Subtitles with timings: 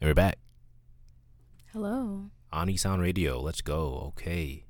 [0.00, 0.38] And we're back.
[1.72, 2.30] Hello.
[2.52, 3.40] Ani Sound Radio.
[3.40, 4.04] Let's go.
[4.08, 4.64] Okay.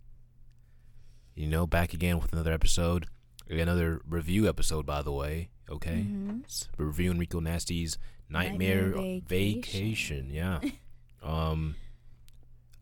[1.35, 3.07] You know, back again with another episode.
[3.49, 5.51] Another review episode, by the way.
[5.71, 6.07] Okay.
[6.09, 6.45] Mhm.
[6.45, 9.81] It's reviewing Rico Nasty's Nightmare, Nightmare Vacation.
[9.81, 10.31] Vacation.
[10.31, 10.61] Yeah.
[11.23, 11.77] um,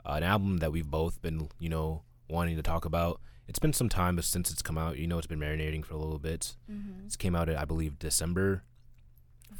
[0.04, 3.20] an album that we've both been, you know, wanting to talk about.
[3.48, 4.98] It's been some time since it's come out.
[4.98, 6.56] You know, it's been marinating for a little bit.
[6.70, 7.06] Mm-hmm.
[7.06, 8.64] It came out, at, I believe, December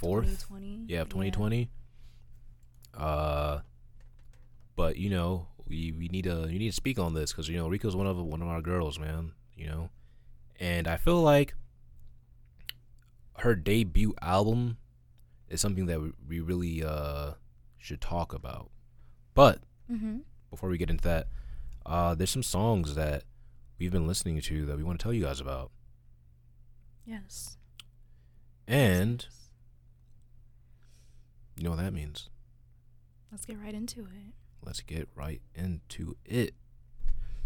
[0.00, 0.22] 4th.
[0.24, 0.84] 2020.
[0.88, 1.70] Yeah, of 2020.
[2.96, 3.60] Uh,
[4.74, 7.56] but you know, we we need to we need to speak on this because you
[7.56, 9.32] know Rico's one of one of our girls, man.
[9.54, 9.90] You know,
[10.60, 11.54] and I feel like
[13.38, 14.78] her debut album
[15.48, 17.32] is something that we, we really uh
[17.78, 18.70] should talk about.
[19.34, 19.60] But
[19.92, 20.18] Mm-hmm.
[20.50, 21.28] before we get into that,
[21.86, 23.22] uh, there's some songs that
[23.78, 25.70] we've been listening to that we want to tell you guys about,
[27.06, 27.56] Yes.
[28.66, 29.24] and
[31.56, 32.28] you know what that means.
[33.30, 34.34] Let's get right into it.
[34.62, 36.54] let's get right into it.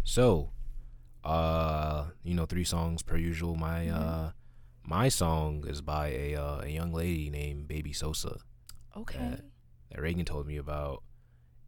[0.03, 0.51] So,
[1.23, 3.55] uh, you know, three songs per usual.
[3.55, 3.93] My Mhm.
[3.93, 4.31] uh,
[4.83, 8.39] my song is by a uh, a young lady named Baby Sosa
[8.95, 9.39] Okay.
[9.89, 11.03] that Reagan told me about,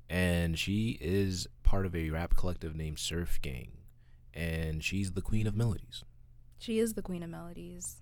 [0.09, 3.77] and she is part of a rap collective named Surf Gang,
[4.33, 6.03] and she's the queen of melodies.
[6.57, 8.01] She is the queen of melodies.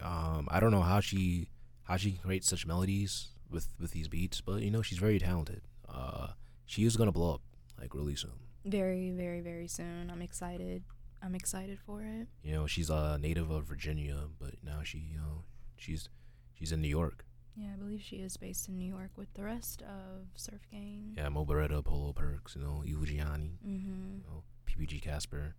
[0.00, 1.48] Um, I don't know how she
[1.84, 5.62] how she creates such melodies with with these beats, but you know, she's very talented.
[5.88, 6.28] Uh,
[6.66, 7.42] she is gonna blow up
[7.80, 8.32] like really soon.
[8.64, 10.10] Very, very, very soon.
[10.10, 10.84] I'm excited.
[11.22, 12.26] I'm excited for it.
[12.42, 15.44] You know, she's a native of Virginia, but now she, you know,
[15.76, 16.08] she's
[16.54, 17.24] she's in New York.
[17.54, 21.12] Yeah, I believe she is based in New York with the rest of Surf Gang.
[21.16, 23.66] Yeah, Mo Beretta, Polo Perks, you know, Ilu Mm-hmm.
[23.66, 25.54] you know, PPG Casper,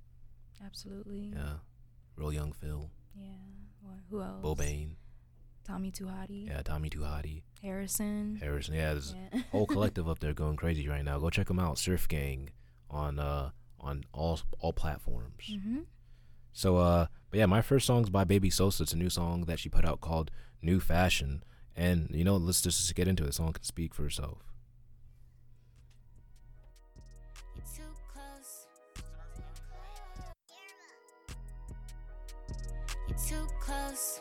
[0.65, 1.31] Absolutely.
[1.35, 1.57] yeah,
[2.15, 3.23] Real Young Phil, Yeah.
[3.81, 4.41] What, who else?
[4.41, 4.95] Bo Bane,
[5.65, 6.47] Tommy Tuhati.
[6.47, 8.37] yeah, Tommy Tuhati, Harrison.
[8.41, 8.73] Harrison.
[8.75, 9.39] Yeah, there's Yeah.
[9.39, 11.19] a whole collective up there going crazy right now.
[11.19, 12.49] Go check them out, Surf Gang,
[12.89, 15.43] on uh on all all platforms.
[15.49, 15.79] mm-hmm.
[16.51, 18.83] So uh, but yeah, my first song's by Baby Sosa.
[18.83, 20.29] It's a new song that she put out called
[20.61, 21.43] New Fashion,
[21.75, 23.27] and you know, let's just get into it.
[23.27, 24.39] The song can speak for itself.
[33.27, 34.19] Too close.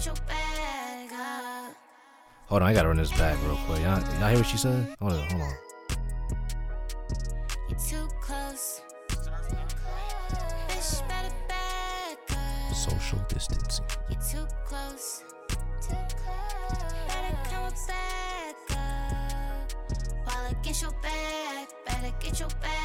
[0.00, 1.74] Get your bag up.
[2.46, 3.82] Hold on, I gotta run this back real quick.
[3.82, 4.96] Y'all, y'all hear what she said?
[4.98, 5.54] Hold on, hold on.
[7.68, 8.80] You're too close.
[10.68, 12.74] Bitch, better back up.
[12.74, 13.84] Social distancing.
[14.08, 15.22] You're too close.
[15.82, 16.94] Too close.
[17.08, 19.72] Better come back up.
[20.24, 22.79] While against your back, better get your bag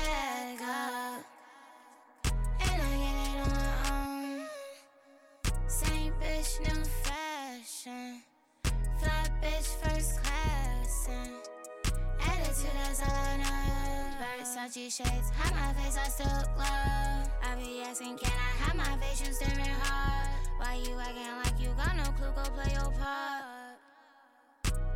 [14.65, 16.65] Versace shades, hide my face, I still glow.
[16.65, 19.21] I be asking, can I have my face?
[19.23, 20.27] You staring hard.
[20.57, 22.31] Why you acting like you got no clue?
[22.35, 23.77] Go play your part.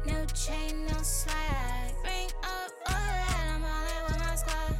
[0.07, 1.93] New chain, no swag.
[2.01, 4.75] Bring up all that, I'm all in with my squad.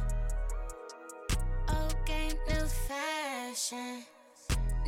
[1.68, 4.02] Old game, new fashion.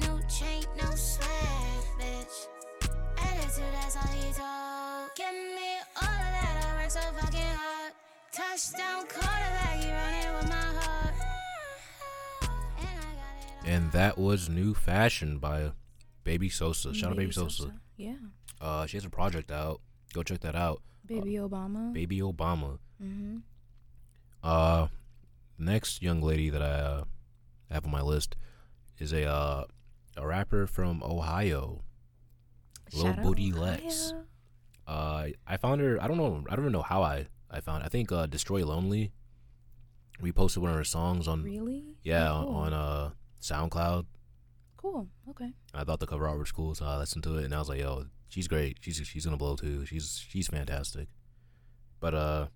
[0.00, 0.91] New chain, no
[8.32, 11.14] Touchdown quarterback, you running with my heart.
[12.78, 13.68] And I got it.
[13.70, 15.72] And that was New Fashion by
[16.24, 16.94] Baby Sosa.
[16.94, 17.74] Shout out Baby Sosa.
[17.98, 18.14] Yeah.
[18.58, 19.82] Uh, she has a project out.
[20.14, 20.80] Go check that out.
[21.04, 21.92] Baby Obama.
[21.92, 22.78] Baby Obama.
[23.02, 23.38] mm-hmm.
[24.42, 24.86] Uh,
[25.58, 27.04] next young lady that I uh,
[27.70, 28.34] have on my list
[28.98, 29.64] is a uh,
[30.16, 31.82] a rapper from Ohio.
[32.94, 33.62] Lil Shout out Booty Ohio.
[33.62, 34.14] Lex.
[34.86, 36.02] Uh, I found her.
[36.02, 36.44] I don't know.
[36.48, 37.82] I don't even know how I I found.
[37.84, 39.12] I think uh, Destroy Lonely.
[40.20, 41.96] We posted one of her songs on Really?
[42.02, 42.54] yeah Oh, cool.
[42.56, 43.10] on uh
[43.40, 44.06] SoundCloud.
[44.76, 45.08] Cool.
[45.30, 45.52] Okay.
[45.74, 47.68] I thought the cover art was cool, so I listened to it and I was
[47.68, 48.78] like, "Yo, she's great.
[48.80, 49.84] She's she's gonna blow too.
[49.86, 51.08] She's she's fantastic."
[52.00, 52.46] But uh,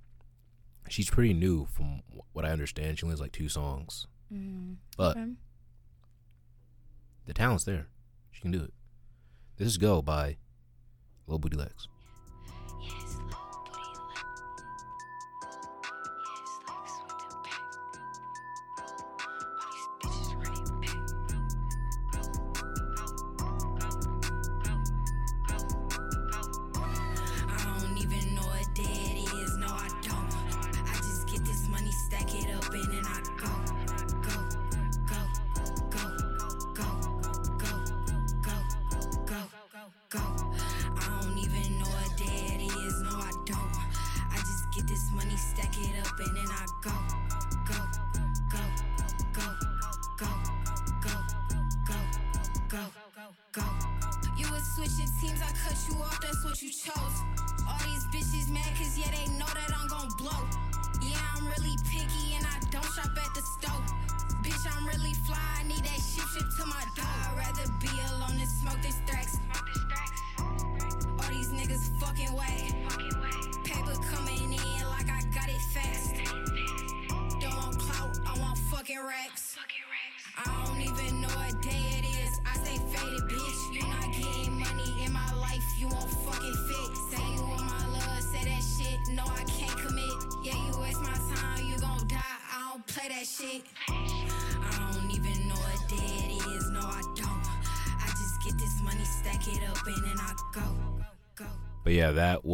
[0.88, 2.00] she's pretty new from
[2.32, 2.98] what I understand.
[2.98, 4.74] She only has like two songs, Mm-hmm.
[4.96, 5.32] but okay.
[7.26, 7.86] the talent's there.
[8.32, 8.72] She can do it.
[9.56, 10.36] This is "Go" by
[11.26, 11.88] Lil Booty Lex.
[12.82, 13.15] Yes,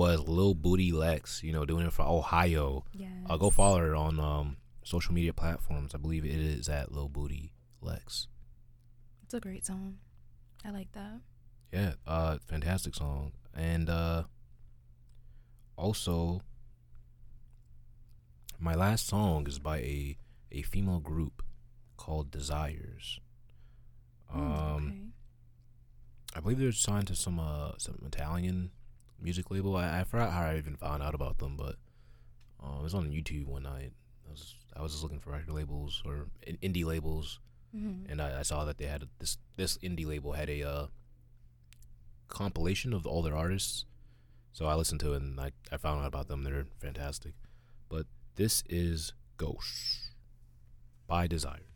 [0.02, 2.84] was Lil Booty Lex, you know, doing it for Ohio.
[2.93, 3.06] Yeah.
[3.28, 5.94] Uh, go follow her on um, social media platforms.
[5.94, 8.26] I believe it is at Lil Booty Lex.
[9.22, 9.99] It's a great song.
[10.64, 11.20] I like that.
[11.72, 13.32] Yeah, uh, fantastic song.
[13.54, 14.25] And uh,
[15.76, 16.43] also,
[18.58, 20.16] my last song is by a
[20.50, 21.43] a female group
[21.96, 23.20] called Desires.
[24.32, 24.99] Um, Mm, okay.
[26.34, 28.70] I believe they're signed to some uh some Italian
[29.23, 29.77] music label.
[29.77, 31.77] I, I forgot how I even found out about them, but
[32.63, 33.93] uh, it was on YouTube one night.
[34.27, 37.39] I was I was just looking for record labels or in- indie labels,
[37.77, 38.11] Mhm.
[38.11, 40.87] and I, I saw that they had a, this this indie label had a uh,
[42.29, 43.85] compilation of all their artists.
[44.53, 46.43] So I listened to it and I, I found out about them.
[46.45, 47.33] They're fantastic.
[47.89, 50.11] But this is Ghosts
[51.07, 51.72] by Desire.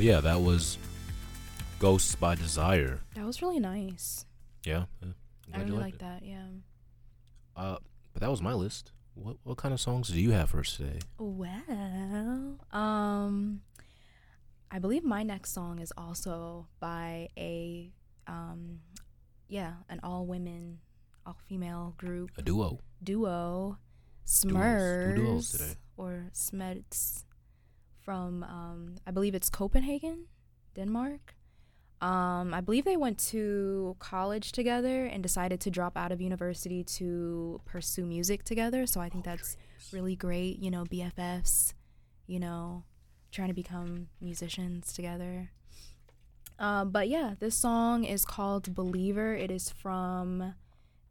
[0.00, 0.78] But yeah, that was
[1.78, 3.00] Ghosts by Desire.
[3.14, 4.24] That was really nice.
[4.64, 4.84] Yeah,
[5.52, 6.22] I really like that.
[6.24, 6.46] Yeah.
[7.54, 7.76] Uh,
[8.14, 8.92] but that was my list.
[9.12, 11.00] What what kind of songs do you have for us today?
[11.18, 13.60] Well, um,
[14.70, 17.92] I believe my next song is also by a,
[18.26, 18.80] um,
[19.48, 20.78] yeah, an all women,
[21.26, 22.78] all female group A duo.
[23.02, 23.76] duo,
[24.24, 24.40] Duos.
[24.40, 25.74] Two duos today.
[25.98, 27.24] or Smerz
[28.10, 30.24] from, um, I believe it's Copenhagen,
[30.74, 31.36] Denmark.
[32.00, 36.82] Um, I believe they went to college together and decided to drop out of university
[36.98, 38.84] to pursue music together.
[38.84, 39.56] So I think that's
[39.92, 40.58] really great.
[40.58, 41.74] You know, BFFs,
[42.26, 42.82] you know,
[43.30, 45.52] trying to become musicians together.
[46.58, 49.34] Um, but yeah, this song is called Believer.
[49.34, 50.54] It is from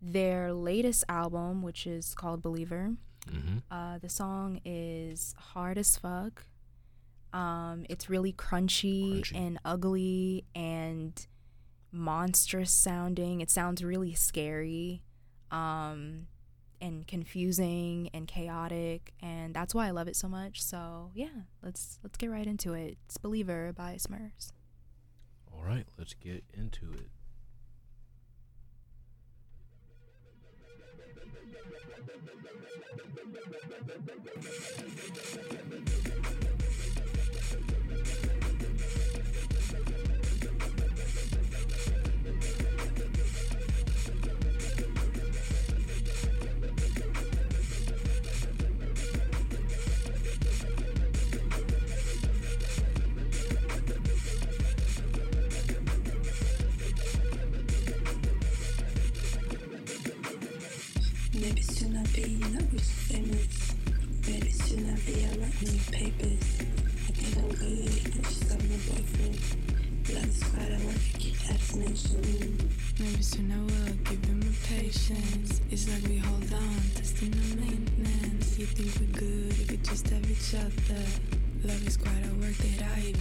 [0.02, 2.96] their latest album, which is called Believer.
[3.26, 3.60] Mm-hmm.
[3.72, 6.44] Uh, the song is hard as fuck.
[7.34, 11.28] Um, it's really crunchy, crunchy, and ugly and
[11.92, 13.42] monstrous sounding.
[13.42, 15.04] It sounds really scary
[15.52, 16.28] um,
[16.82, 20.64] and confusing and chaotic, and that's why I love it so much.
[20.64, 22.98] So yeah, let's let's get right into it.
[23.06, 24.52] It's Believer by Smerz.
[25.54, 27.10] All right, let's get into it.
[62.16, 63.76] Maybe soon I'll be not rich famous.
[64.28, 66.46] Maybe soon I'll be a lot new papers.
[66.60, 69.40] I think I'm good, I just got my boyfriend.
[70.10, 70.96] Love is quite a work,
[71.50, 72.58] I attention.
[73.00, 75.62] Maybe soon I will give him a patience.
[75.72, 78.58] It's like we hold on, testing the maintenance.
[78.58, 81.04] You think we're good we just have each other.
[81.64, 83.14] Love is quite a work that I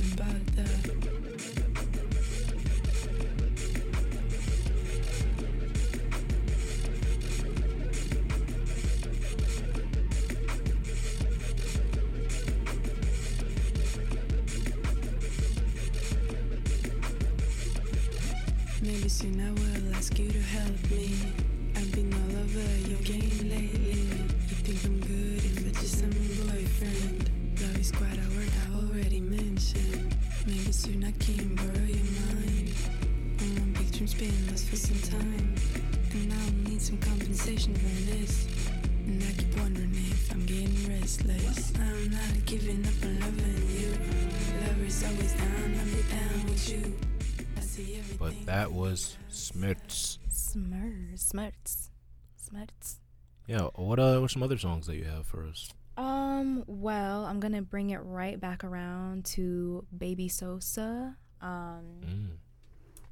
[49.06, 50.18] that was Smirts.
[50.30, 51.90] Smurs, smirts,
[52.36, 53.00] smirts.
[53.46, 53.68] Yeah.
[53.74, 54.18] What uh?
[54.20, 55.70] What some other songs that you have for us?
[55.96, 62.28] Um, well, I'm gonna bring it right back around to Baby Sosa, um, Mm.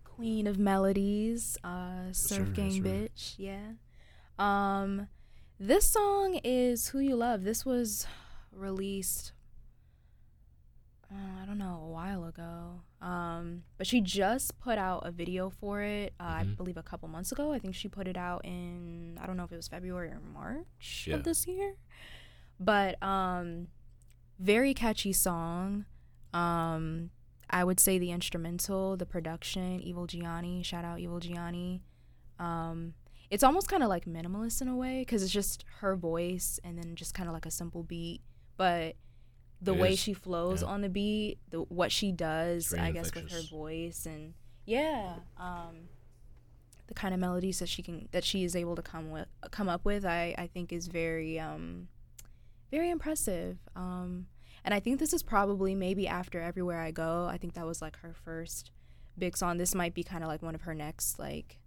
[0.05, 3.73] Queen of Melodies, uh, Surf Gang bitch, yeah.
[4.38, 5.09] Um,
[5.59, 7.43] this song is Who You Love.
[7.45, 8.07] This was
[8.52, 9.33] released,
[11.12, 12.80] uh, I don't know, a while ago.
[13.00, 16.14] Um, but she just put out a video for it.
[16.18, 16.56] Uh, I Mhm.
[16.56, 17.52] believe a couple months ago.
[17.52, 20.20] I think she put it out in I don't know if it was February or
[20.20, 21.16] March Yeah.
[21.16, 21.76] of this year.
[22.58, 23.68] But um,
[24.38, 25.84] very catchy song.
[26.32, 27.10] Um,
[27.48, 30.64] I would say the instrumental, the production, Evilgiane.
[30.64, 31.80] Shout out Evilgiane.
[32.38, 32.94] Um,
[33.30, 36.76] it's almost kind of like minimalist in a way because it's just her voice and
[36.78, 38.20] then just kind of like a simple beat,
[38.56, 38.96] but
[39.60, 40.68] the It way is, she flows yeah.
[40.68, 44.34] on the beat, the what she does, I guess with her voice and
[44.66, 45.88] yeah, um,
[46.88, 49.68] the kind of melodies that she can that she is able to come with come
[49.68, 51.88] up with, I I think is very um
[52.70, 53.58] very impressive.
[53.75, 54.26] Um,
[54.64, 57.28] and I think this is probably maybe after Everywhere I Go.
[57.30, 58.72] I think that was like her first
[59.16, 59.56] big song.
[59.56, 61.58] This might be kind of like one of her next like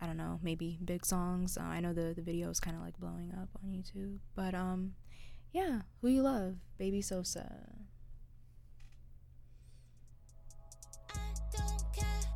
[0.00, 1.56] I don't know, maybe big songs.
[1.56, 4.54] Uh, I know the the video is kind of like blowing up on YouTube, but
[4.54, 4.94] um,
[5.56, 7.50] yeah, who you love, Baby Sosa.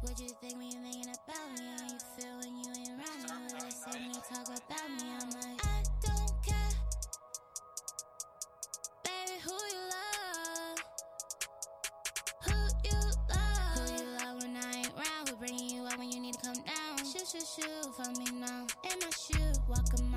[0.00, 1.66] What you think when you're thinking about me.
[1.68, 3.52] How you feel when you ain't around me.
[3.60, 5.04] They say when you talk about me.
[5.20, 6.72] I'm like, I don't care.
[9.04, 10.78] Baby, who you love?
[12.46, 12.56] Who
[12.88, 13.76] you love?
[13.76, 15.28] Who you love when I ain't around?
[15.28, 15.44] Who
[15.76, 16.96] you up when you need to come down?
[17.04, 18.64] Shoot, shoot, shoot for me now.
[18.90, 20.09] In my shoe, walk 'em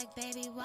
[0.00, 0.64] like baby, why?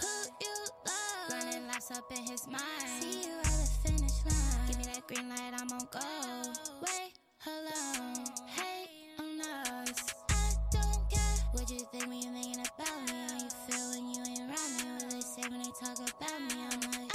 [0.00, 0.08] Who
[0.40, 0.54] you
[0.84, 1.30] love?
[1.30, 2.60] Running laps up in his mind.
[3.00, 4.66] See you at the finish line.
[4.66, 6.52] Give me that green light, I'm on go.
[6.82, 8.12] Wait, hello.
[8.46, 10.14] Hey, on us.
[10.28, 13.14] I don't care what you think when you're thinking about me.
[13.28, 14.84] How you feel when you ain't around me.
[15.00, 16.56] What they say when they talk about me.
[16.72, 17.11] I'm like,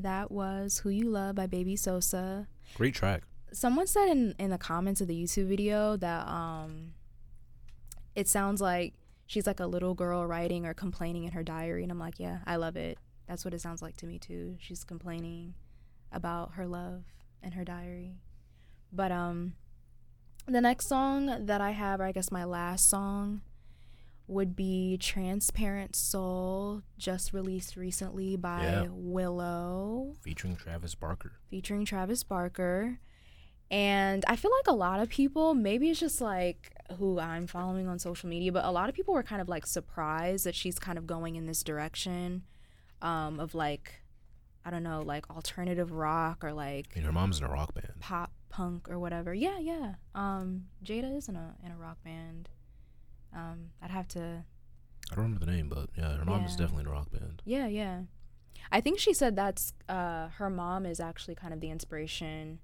[0.00, 2.46] that was Who You Love by Baby Sosa.
[2.74, 3.22] Great track.
[3.52, 6.92] Someone said in, in the comments of the YouTube video that um
[8.14, 8.94] it sounds like
[9.26, 12.38] she's like a little girl writing or complaining in her diary and I'm like, yeah,
[12.46, 12.98] I love it.
[13.26, 14.56] That's what it sounds like to me too.
[14.58, 15.54] She's complaining
[16.12, 17.04] about her love
[17.42, 18.16] and her diary.
[18.92, 19.54] But um
[20.46, 23.42] the next song that I have, or I guess my last song,
[24.30, 28.86] would be Transparent Soul, just released recently by Yeah.
[28.90, 31.32] Willow Featuring Travis Barker.
[31.48, 32.98] featuring Travis Barker.
[33.72, 37.86] And I feel like a lot of people, maybe it's just like who I'm following
[37.86, 40.78] on social media, but a lot of people were kind of like surprised that she's
[40.78, 42.42] kind of going in this direction
[43.00, 44.02] um, of like,
[44.64, 47.72] I don't know, like alternative rock or like I mean, her mom's in a rock
[47.74, 47.94] band.
[48.00, 49.32] pop punk or whatever.
[49.32, 49.94] Yeah, yeah.
[50.16, 52.48] Um, Jada is in a in a rock band.
[53.34, 54.44] Um, I'd have to
[55.10, 57.42] I don't remember the name, but yeah, her mom is definitely in a rock band.
[57.44, 58.02] Yeah, yeah.
[58.72, 62.60] I think she said that's uh, her mom is actually kind of the inspiration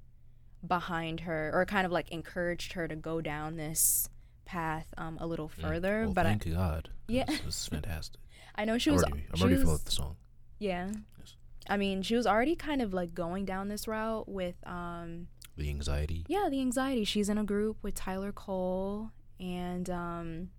[0.66, 4.08] behind her, or kind of like encouraged her to go down this
[4.44, 5.61] path um, a little Mm.
[5.62, 6.02] further.
[6.04, 6.90] Well, but I, thank God.
[7.08, 7.25] Yeah.
[7.25, 8.20] This is fantastic.
[8.54, 9.04] I know she I'm was.
[9.04, 10.16] already, I'm already familiar was- with the song.
[10.58, 10.90] Yeah.
[11.18, 11.37] Yes.
[11.68, 15.68] I mean, she was already kind of like going down this route with um The
[15.68, 16.25] anxiety.
[16.28, 17.04] yeah, the anxiety.
[17.04, 20.50] She's in a group with Tyler Cole and um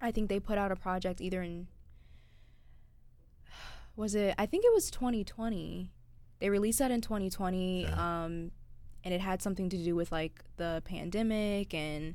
[0.00, 1.66] I think they put out a project either in
[3.96, 5.90] was it I think it was 2020.
[6.40, 8.24] They released that in 2020 Yeah.
[8.24, 8.50] um
[9.04, 12.14] and it had something to do with like the pandemic and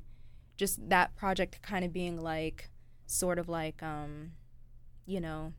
[0.58, 2.70] just that project kind of being like
[3.08, 4.32] sort of like um
[5.06, 5.54] you know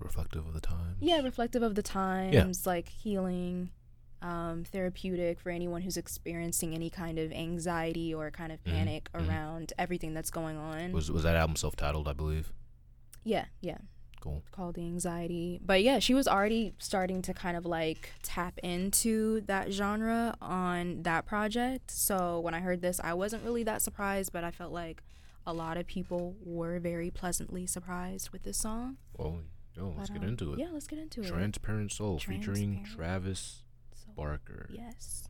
[0.00, 0.96] Reflective of the times.
[1.00, 2.46] yeah reflective of the times yeah.
[2.64, 3.70] like healing
[4.22, 9.10] um, therapeutic for anyone who's experiencing any kind of anxiety or kind of Mhm, panic
[9.12, 9.28] mhm.
[9.28, 12.08] around everything that's going on Was was that album self titled?
[12.08, 12.52] I believe.
[13.24, 13.78] yeah yeah
[14.20, 14.42] Cool.
[14.50, 19.42] called the anxiety but yeah she was already starting to kind of like tap into
[19.42, 24.32] that genre on that project so when i heard this i wasn't really that surprised
[24.32, 25.04] but i felt like
[25.46, 29.38] a lot of people were very pleasantly surprised with this song Well,
[29.76, 30.58] yo, let's But, get um, into it.
[30.58, 33.62] yeah let's get into it Transparent Soul featuring Travis
[34.18, 34.68] Barker.
[34.72, 35.27] yes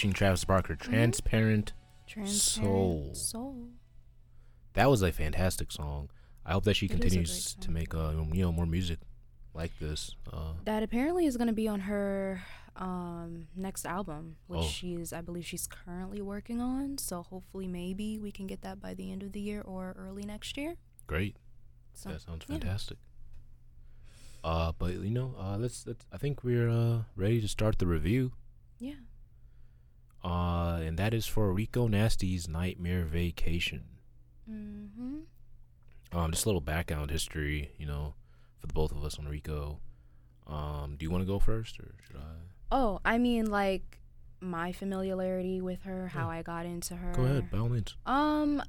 [0.00, 0.74] featuring Travis Barker.
[0.76, 1.72] Transparent.
[2.06, 3.10] transparent Soul.
[3.14, 3.68] soul
[4.74, 6.08] That was a fantastic song.
[6.46, 7.74] I hope that she It is a great continues to song.
[7.74, 8.98] make uh, you know more music
[9.52, 10.14] like this.
[10.32, 12.42] Uh, that apparently is going to be on her
[12.76, 14.62] um next album which Oh.
[14.62, 18.94] she's i believe she's currently working on so hopefully maybe we can get that by
[18.94, 20.76] the end of the year or early next year
[21.08, 21.36] great.
[21.92, 22.54] so that sounds yeah.
[22.54, 22.96] fantastic.
[24.44, 26.06] Uh, but you know, uh, let's, let's.
[26.12, 28.32] I think we're uh ready to start the review.
[28.78, 28.94] yeah
[30.22, 33.84] Uh, and that is for Rico Nasty's Nightmare Vacation.
[34.50, 35.20] mm-hmm
[36.12, 38.14] Um, just a little background history, you know,
[38.58, 39.80] for the both of us on Rico.
[40.46, 42.20] Um, do you want to go first, or should I?
[42.72, 43.98] oh i mean like
[44.40, 47.96] my familiarity with her how i got into her Go ahead, by all means.
[48.06, 48.62] Um,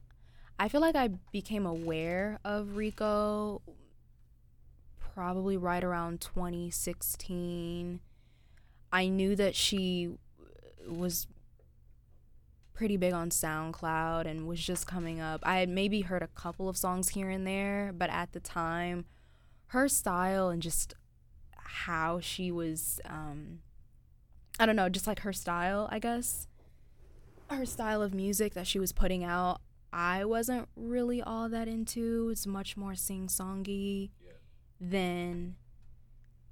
[0.60, 3.62] I feel like I became aware of Rico
[5.14, 8.00] probably right around 2016.
[8.92, 10.18] I knew that she
[10.88, 11.28] was
[12.82, 15.40] pretty big on SoundCloud and was just coming up.
[15.44, 19.06] I had maybe heard a couple of songs here and there, but at the time,
[19.68, 20.96] her style and just
[21.56, 23.60] how she was um
[24.60, 26.48] I don't know, just like her style, I guess.
[27.52, 29.62] Her style of music that she was putting out,
[29.94, 32.30] I wasn't really all that into.
[32.32, 34.10] It's much more sing-songy
[34.80, 35.56] than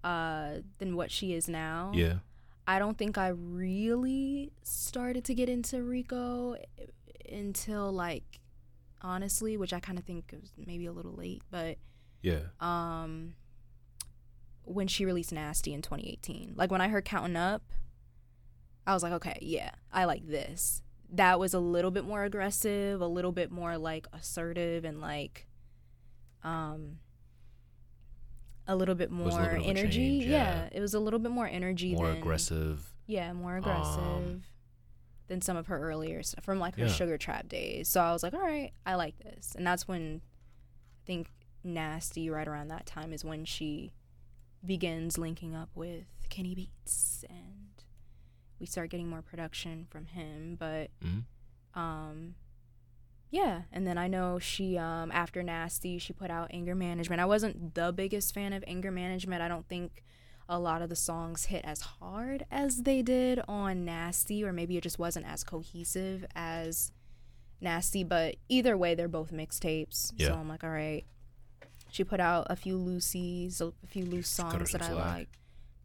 [0.03, 1.91] uh than what she is now.
[1.95, 2.19] Yeah.
[2.69, 6.55] I don't think I really started to get into Rico
[7.31, 8.39] until like
[9.01, 11.77] honestly, which I kind of think was maybe a little late, but
[12.21, 12.41] Yeah.
[12.59, 13.33] um
[14.65, 16.53] when she released Nasty in 2018.
[16.55, 17.63] Like when I heard Counting Up,
[18.85, 20.83] I was like, okay, yeah, I like this.
[21.11, 25.47] That was a little bit more aggressive, a little bit more like assertive and like
[26.43, 26.99] um
[28.69, 30.19] a little bit more little bit energy.
[30.19, 30.63] change, yeah.
[30.63, 30.69] yeah.
[30.71, 32.93] it was a little bit more energy More than aggressive.
[33.07, 34.43] yeah, more aggressive Um,
[35.27, 36.91] than some of her earlier stuff from like her Yeah.
[36.91, 37.87] sugar trap days.
[37.89, 39.53] So I was like, all right, I like this.
[39.55, 41.29] And that's when I think
[41.63, 43.91] Nasty right around that time is when she
[44.65, 47.83] begins linking up with Kenny Beats and
[48.59, 50.55] we start getting more production from him.
[50.59, 51.23] But Mhm.
[51.73, 52.35] um,
[53.31, 53.61] yeah.
[53.71, 57.21] And then I know she um after Nasty, she put out Anger Management.
[57.21, 59.41] I wasn't the biggest fan of Anger Management.
[59.41, 60.03] I don't think
[60.47, 64.77] a lot of the songs hit as hard as they did on Nasty, or maybe
[64.77, 66.91] it just wasn't as cohesive as
[67.61, 68.03] Nasty.
[68.03, 70.11] But either way, they're both mixtapes.
[70.15, 70.29] Yeah.
[70.29, 71.05] So I'm like, all right.
[71.91, 75.29] She put out a few loosies, a few loose songs that I like.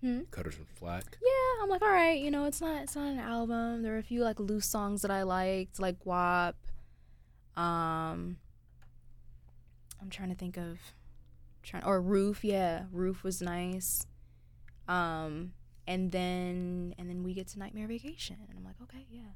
[0.03, 0.21] Hmm?
[0.31, 1.17] Cut her some flack.
[1.23, 3.83] Yeah, I'm like, all right, you know, it's not it's not an album.
[3.83, 6.57] There are a few like loose songs that I liked, like WAP.
[7.57, 8.37] Um
[10.01, 10.79] I'm trying to think of
[11.63, 12.85] trying or Roof, yeah.
[12.93, 14.07] Roof was nice.
[14.89, 15.53] Um
[15.87, 19.33] and then and then we get to Nightmare Vacation and I'm like, okay, yeah.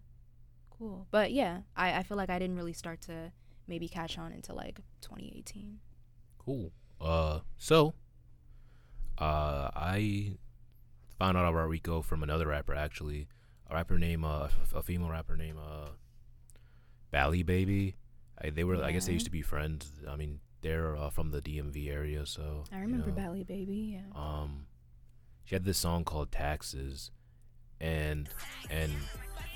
[0.70, 1.06] Cool.
[1.10, 3.32] But yeah, I, I feel like I didn't really start to
[3.66, 5.80] maybe catch on until like 2018.
[6.38, 6.72] Cool.
[7.00, 7.94] Uh, so,
[9.18, 10.32] uh, I
[11.18, 13.28] found out about Rico from another rapper actually,
[13.68, 15.88] a rapper named uh, a female rapper named uh,
[17.10, 17.96] Bali Baby.
[18.42, 19.90] I, they were, I guess, they used to be friends.
[20.08, 23.14] I mean, they're uh, from the DMV area, so I you remember know.
[23.14, 24.20] Bali Baby, yeah.
[24.20, 24.66] um
[25.44, 27.10] she had this song called taxes
[27.80, 28.28] and
[28.70, 28.92] and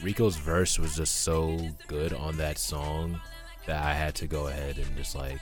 [0.03, 3.21] rico's verse was just so good on that song
[3.67, 5.39] that i had to go ahead and just like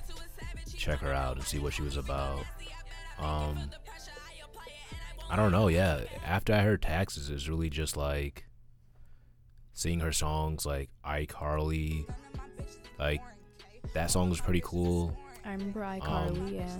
[0.77, 2.43] check her out and see what she was about
[3.21, 3.71] um
[5.31, 8.45] i don't know yeah after i heard taxes it's really just like
[9.73, 12.05] seeing her songs like iCarly
[12.99, 13.21] like
[13.95, 16.77] that song was pretty cool I remember Um, iCarly, yeah.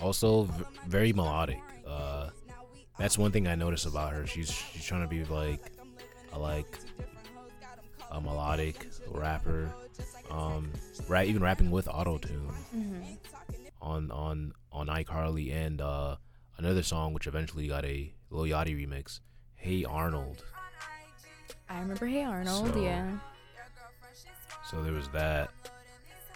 [0.00, 1.60] also v- very melodic.
[1.86, 2.28] Uh,
[2.98, 4.26] that's one thing I notice about her.
[4.26, 5.72] She's she's trying to be like
[6.32, 6.78] a like
[8.10, 9.72] a melodic rapper.
[10.30, 10.70] Um,
[11.08, 13.00] right, even rapping with auto tune hmm
[13.82, 16.16] on on on iCarly and uh,
[16.58, 19.20] another song which eventually got a Lil Yachty remix.
[19.54, 20.44] Hey Arnold.
[21.68, 23.18] I remember Hey Arnold, So- yeah.
[24.70, 25.50] So there was that.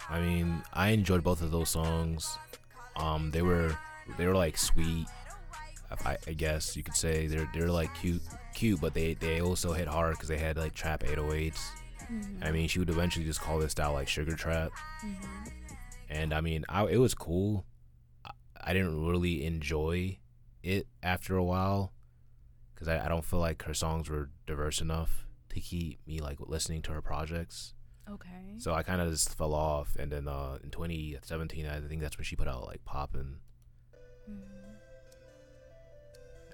[0.09, 2.37] I mean, I enjoyed both of those songs.
[2.97, 3.77] Um, they were
[4.17, 5.07] they were like sweet.
[6.05, 8.21] I, I guess you could say they're they're like cute,
[8.53, 11.59] cute, but they they also hit hard because they had like trap 808s.
[12.41, 14.71] I mean, she would eventually just call this style like sugar trap.
[16.09, 17.65] And I mean, I, it was cool.
[18.25, 20.19] I, I didn't really enjoy
[20.61, 21.93] it after a while
[22.73, 26.37] because I, I don't feel like her songs were diverse enough to keep me like
[26.41, 27.74] listening to her projects.
[28.09, 28.55] Okay.
[28.57, 32.17] So I kind of just fell off, and then uh, in 2017, I think that's
[32.17, 33.37] when she put out like "Poppin'."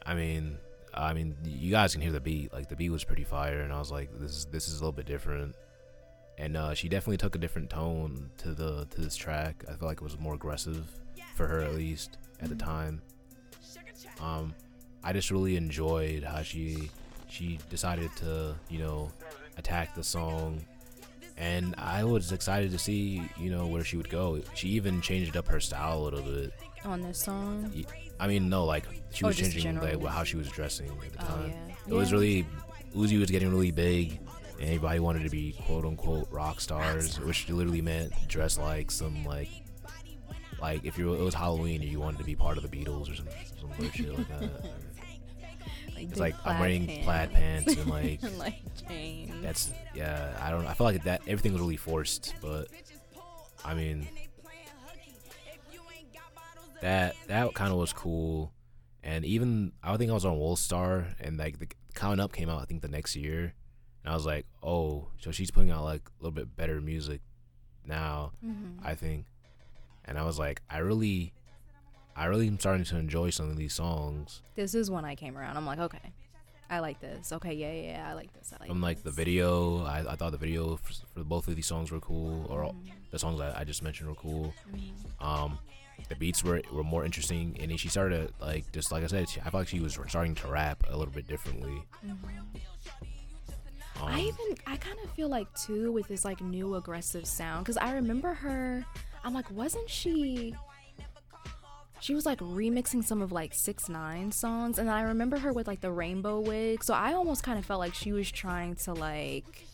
[0.06, 0.58] I mean,
[0.94, 2.52] I mean, you guys can hear the beat.
[2.54, 4.84] Like the beat was pretty fire, and I was like, this is this is a
[4.84, 5.56] little bit different.
[6.38, 9.64] And uh, she definitely took a different tone to the to this track.
[9.70, 10.88] I feel like it was more aggressive
[11.36, 13.02] for her at least at the time.
[14.20, 14.56] Um,
[15.04, 16.90] I just really enjoyed how she
[17.30, 19.12] she decided to you know
[19.58, 20.66] attack the song
[21.42, 24.40] and I was excited to see, you know, where she would go.
[24.54, 26.54] She even changed up her style a little bit.
[26.86, 27.74] On this song.
[28.20, 31.24] I mean, no, like she Oh, was changing like how she was dressing at the
[31.24, 31.50] Oh, time.
[31.50, 31.74] yeah.
[31.88, 32.46] It was really
[32.96, 34.20] Uzi was getting really big,
[34.60, 39.26] and everybody wanted to be quote unquote rock stars, which literally meant dress like some
[39.26, 39.50] like
[40.62, 43.12] like if you it was Halloween and you wanted to be part of the Beatles
[43.12, 43.28] or some
[43.60, 44.52] some shit like that.
[46.02, 47.06] Like It's like I'm wearing pants.
[47.06, 48.56] plaid pants and like and like
[49.42, 52.68] that's yeah i don't i feel like that everything was really forced but
[53.66, 54.08] i mean
[56.82, 58.52] that that kind of was cool
[59.04, 62.62] and even i think i was on Wolfstar and like the count up came out
[62.62, 63.54] i think the next year
[64.04, 67.22] and i was like oh so she's putting out like a little bit better music
[67.86, 68.78] now Mhm.
[68.84, 69.26] i think
[70.06, 71.34] and i was like i really
[72.16, 75.38] i really am starting to enjoy some of these songs This is when I came
[75.38, 75.58] around.
[75.58, 76.14] I'm like, okay,
[76.70, 77.32] I like this.
[77.34, 78.54] Okay, yeah, yeah, yeah I like this.
[78.54, 78.70] I like.
[78.70, 79.16] from like the this.
[79.16, 82.64] video I, I thought the video for, for both of these songs were cool or
[82.64, 82.92] Mhm.
[83.12, 84.54] the songs that I just mentioned were cool.
[84.74, 85.26] Mhm.
[85.26, 85.60] Um,
[86.10, 89.30] the beats were were more interesting, and then she started like just like I said,
[89.30, 91.84] she, I felt like she was starting to rap a little bit differently.
[94.02, 97.66] Um, I even I kind of feel like too with this like new aggressive sound
[97.66, 98.86] because I remember her.
[99.24, 100.56] I'm like, wasn't she?
[102.02, 105.68] She was like remixing some of like six nine songs, and I remember her with
[105.68, 106.84] like the rainbow wig.
[106.84, 109.66] So I almost kind of felt like she was trying to like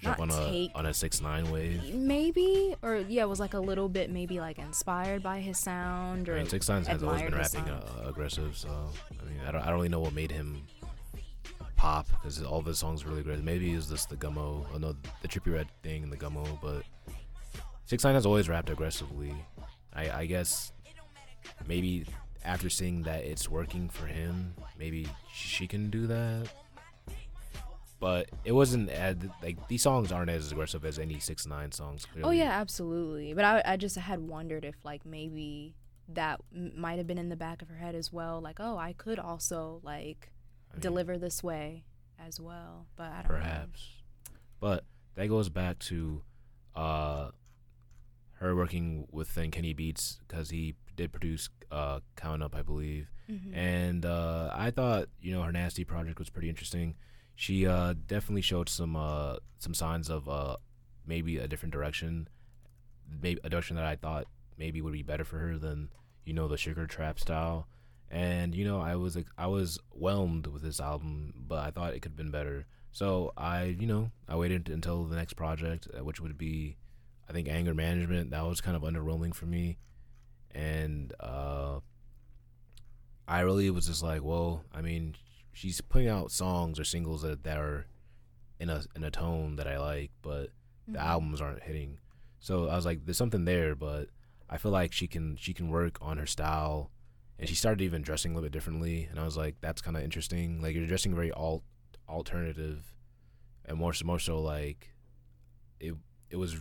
[0.00, 1.94] jump on a take- on a six nine wave.
[1.94, 6.28] maybe or yeah, it was like a little bit maybe like inspired by his sound
[6.28, 9.52] or I mean, Six Nine has always been rapping uh, aggressive, so I mean, I
[9.52, 10.62] don't, I don't really know what made him
[11.76, 13.42] pop because all of his songs were really great.
[13.42, 16.82] Maybe it's just the gummo, oh no, the Trippie Redd thing and the gummo, but
[17.86, 19.34] Six Nine has always rapped aggressively.
[19.94, 20.72] I, I guess
[21.66, 22.06] maybe
[22.44, 26.48] after seeing that it's working for him, maybe she can do that.
[27.98, 32.06] But it wasn't as, like these songs aren't as aggressive as any six nine songs.
[32.22, 33.34] Oh yeah, absolutely.
[33.34, 35.74] But I I just had wondered if like maybe
[36.08, 38.40] that m- might have been in the back of her head as well.
[38.40, 40.30] Like, oh, I could also like
[40.70, 41.84] I mean, deliver this way
[42.18, 42.86] as well.
[42.96, 43.36] But I don't know.
[43.38, 43.86] perhaps.
[44.60, 44.84] But
[45.16, 46.22] that goes back to
[46.74, 47.30] uh,
[48.40, 53.08] her working with then Kenny Beats because he did produce uh, Count Up, I believe.
[53.30, 53.56] Mhm.
[53.56, 56.96] and uh, I thought you know her nasty project was pretty interesting.
[57.36, 60.56] She uh, definitely showed some uh, some signs of uh,
[61.06, 62.28] maybe a different direction,
[63.22, 64.26] maybe a direction that I thought
[64.58, 65.90] maybe would be better for her than
[66.24, 67.68] you know the sugar trap style.
[68.10, 71.94] And you know I was like, I was whelmed with this album, but I thought
[71.94, 72.66] it could have been better.
[72.92, 76.76] So I you know I waited until the next project, uh, which would be
[77.30, 78.32] I think anger management.
[78.32, 79.78] That was kind of underwhelming for me,
[80.50, 81.78] and uh,
[83.28, 85.14] I really was just like, well, I mean,
[85.52, 87.86] she's putting out songs or singles that, that are
[88.58, 90.50] in a in a tone that I like, but
[90.88, 91.02] the Mhm.
[91.06, 91.98] albums aren't hitting.
[92.40, 94.08] So I was like, there's something there, but
[94.48, 96.90] I feel like she can she can work on her style,
[97.38, 99.96] and she started even dressing a little bit differently, and I was like, that's kind
[99.96, 100.60] of interesting.
[100.60, 101.62] Like you're dressing very alt
[102.08, 102.92] alternative,
[103.64, 104.92] and more so more so like
[105.78, 105.94] it
[106.28, 106.56] it was.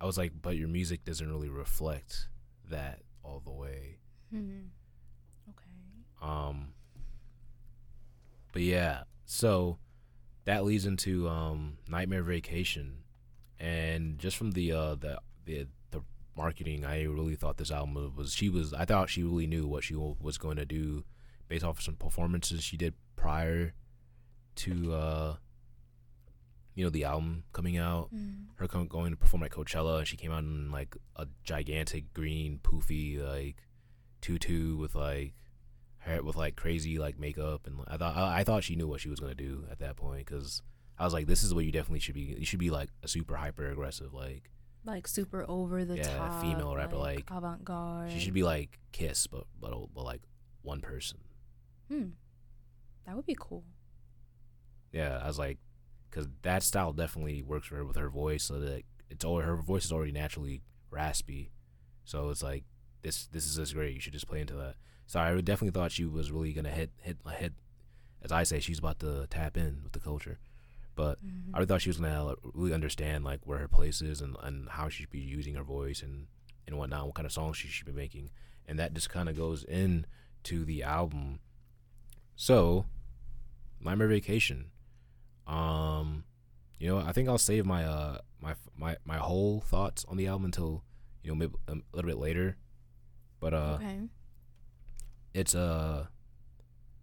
[0.00, 2.28] I was like, but your music doesn't really reflect
[2.70, 3.98] that all the way.
[4.32, 4.68] Mhm.
[5.50, 5.70] Okay.
[6.22, 6.74] Um,
[8.52, 9.78] but yeah, so
[10.44, 12.98] that leads into um, Nightmare Vacation,
[13.58, 16.02] and just from the uh, the the the
[16.36, 19.84] marketing, I really thought this album was she was I thought she really knew what
[19.84, 21.04] she was going to do
[21.48, 23.74] based off of some performances she did prior
[24.56, 25.36] to uh,
[26.74, 28.46] you know the album coming out Mm.
[28.56, 32.12] her com- going to perform at Coachella, and she came out in like a gigantic
[32.14, 33.62] green poofy like
[34.20, 35.34] tutu with like
[35.98, 39.00] hair with like crazy like makeup, and I thought I, I thought she knew what
[39.00, 40.62] she was gonna do at that point because
[40.98, 42.36] I was like, this is what you definitely should be.
[42.38, 44.50] You should be like a super hyper aggressive like
[44.84, 46.40] Like super over the Yeah, top.
[46.42, 48.12] female rapper, like, avant garde.
[48.12, 50.22] she should be like Kiss, but but but like
[50.62, 51.18] one person.
[51.88, 52.08] Hmm.
[53.06, 53.64] That would be cool.
[54.92, 55.58] Yeah, I was like,
[56.14, 58.44] because that style definitely works for her with her voice.
[58.44, 61.50] So that it's all her voice is already naturally raspy,
[62.04, 62.64] so it's like
[63.02, 63.94] this this is just great.
[63.94, 64.76] You should just play into that.
[65.06, 67.52] So I definitely thought she was really gonna hit hit hit,
[68.22, 70.38] as I say, she's about to tap in with the culture.
[70.94, 71.50] But Mhm.
[71.52, 74.68] I really thought she was gonna really understand like where her place is and, and
[74.68, 76.28] how she should be using her voice and
[76.66, 78.30] and whatnot, what kind of songs she should be making,
[78.66, 80.06] and that just kind of goes in
[80.44, 81.40] to the album.
[82.36, 82.86] So,
[83.80, 84.70] Nightmare Vacation.
[85.46, 86.24] Um,
[86.78, 90.26] you know, I think I'll save my uh my my my whole thoughts on the
[90.26, 90.84] album until
[91.22, 92.56] you know maybe um, a little bit later.
[93.40, 94.00] But uh, okay.
[95.34, 96.06] it's uh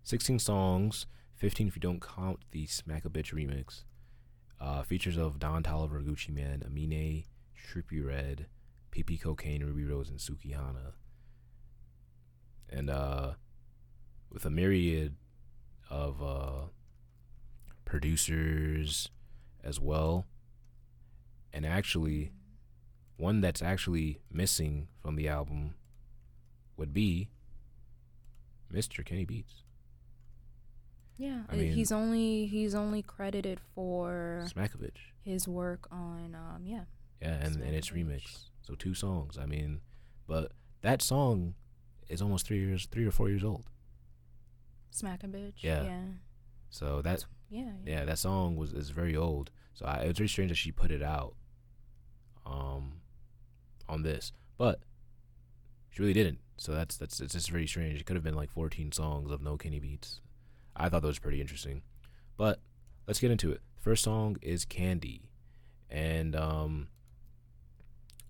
[0.04, 3.84] 16 songs, 15 if you don't count the Smack a Bitch remix.
[4.60, 7.26] Uh, features of Don Toliver, Gucci Mane, Amine,
[7.58, 8.46] Trippie Redd,
[8.92, 10.94] PP Cocaine, Rubi Rose, and Sukihana.
[12.70, 13.34] And uh,
[14.32, 15.16] with a myriad
[15.90, 16.68] of uh,
[17.92, 19.10] producers
[19.66, 20.26] as well.
[21.52, 22.32] And actually,
[23.18, 25.76] one that's actually missing from the album
[26.78, 27.28] would be
[28.74, 29.06] Mr.
[29.06, 29.64] Kenny Beats.
[31.18, 31.42] Yeah.
[31.50, 35.12] I uh, mean- he's only he's only credited for Smackovich.
[35.22, 36.86] his work on um yeah.
[37.22, 38.24] Yeah, and, and it's Smack a Bitch.
[38.24, 38.38] remix.
[38.62, 39.38] So two songs.
[39.38, 39.82] I mean,
[40.28, 41.56] but that song
[42.08, 43.66] is almost three years, three or four years old.
[44.96, 45.56] Bitch.
[45.58, 45.84] Yeah.
[45.84, 46.04] Yeah.
[46.70, 47.74] So that Yeah.
[47.86, 49.52] yeah, that song was is very old.
[49.74, 51.36] So I, it was very strange that she put it out,
[52.46, 52.94] um,
[53.90, 54.80] on this, but
[55.90, 56.40] she really didn't.
[56.58, 58.00] So that's that's it's just very strange.
[58.00, 60.22] It could have been like 14 songs of no Kenny beats.
[60.76, 61.82] I thought that was pretty interesting,
[62.38, 62.62] but
[63.06, 63.62] let's get into it.
[63.80, 65.30] First song is Candy,
[65.90, 66.88] and um,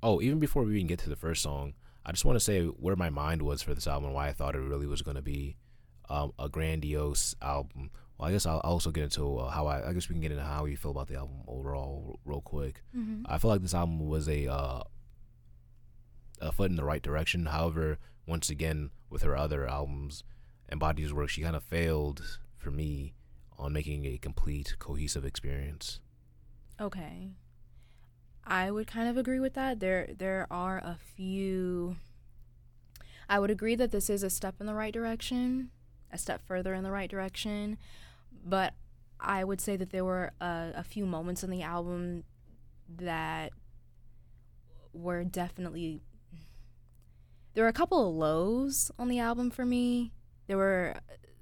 [0.02, 1.74] oh, even before we even get to the first song,
[2.06, 4.34] I just want to say where my mind was for this album, and why I
[4.34, 5.58] thought it really was going to be
[6.10, 7.92] um, a grandiose album.
[8.22, 9.90] Well, I guess I'll I'll also get into uh, how I.
[9.90, 12.84] I guess we can get into how you feel about the album overall, real quick.
[12.96, 13.24] Mm-hmm.
[13.26, 14.84] I feel like this album was a uh,
[16.40, 17.48] a foot in the right direction.
[17.48, 20.24] However, once again, with her other albums
[20.70, 23.16] and bodies of work, she kind of failed for me
[23.58, 26.00] on making a complete, cohesive experience.
[26.80, 27.32] Okay.
[28.46, 29.80] I would kind of agree with that.
[29.80, 31.96] There there are a few
[33.28, 35.72] I would agree that this is a step in the right direction,
[36.12, 37.80] a step further in the right direction,
[38.44, 38.74] but
[39.20, 42.24] I would say that there were a, a few moments in the album
[42.98, 43.52] that
[44.94, 46.02] were definitely
[47.54, 50.14] there were a couple of lows on the album for me.
[50.48, 50.96] There were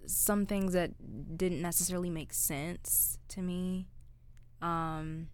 [0.08, 3.88] some things that didn't necessarily make sense to me.
[4.62, 5.28] Um,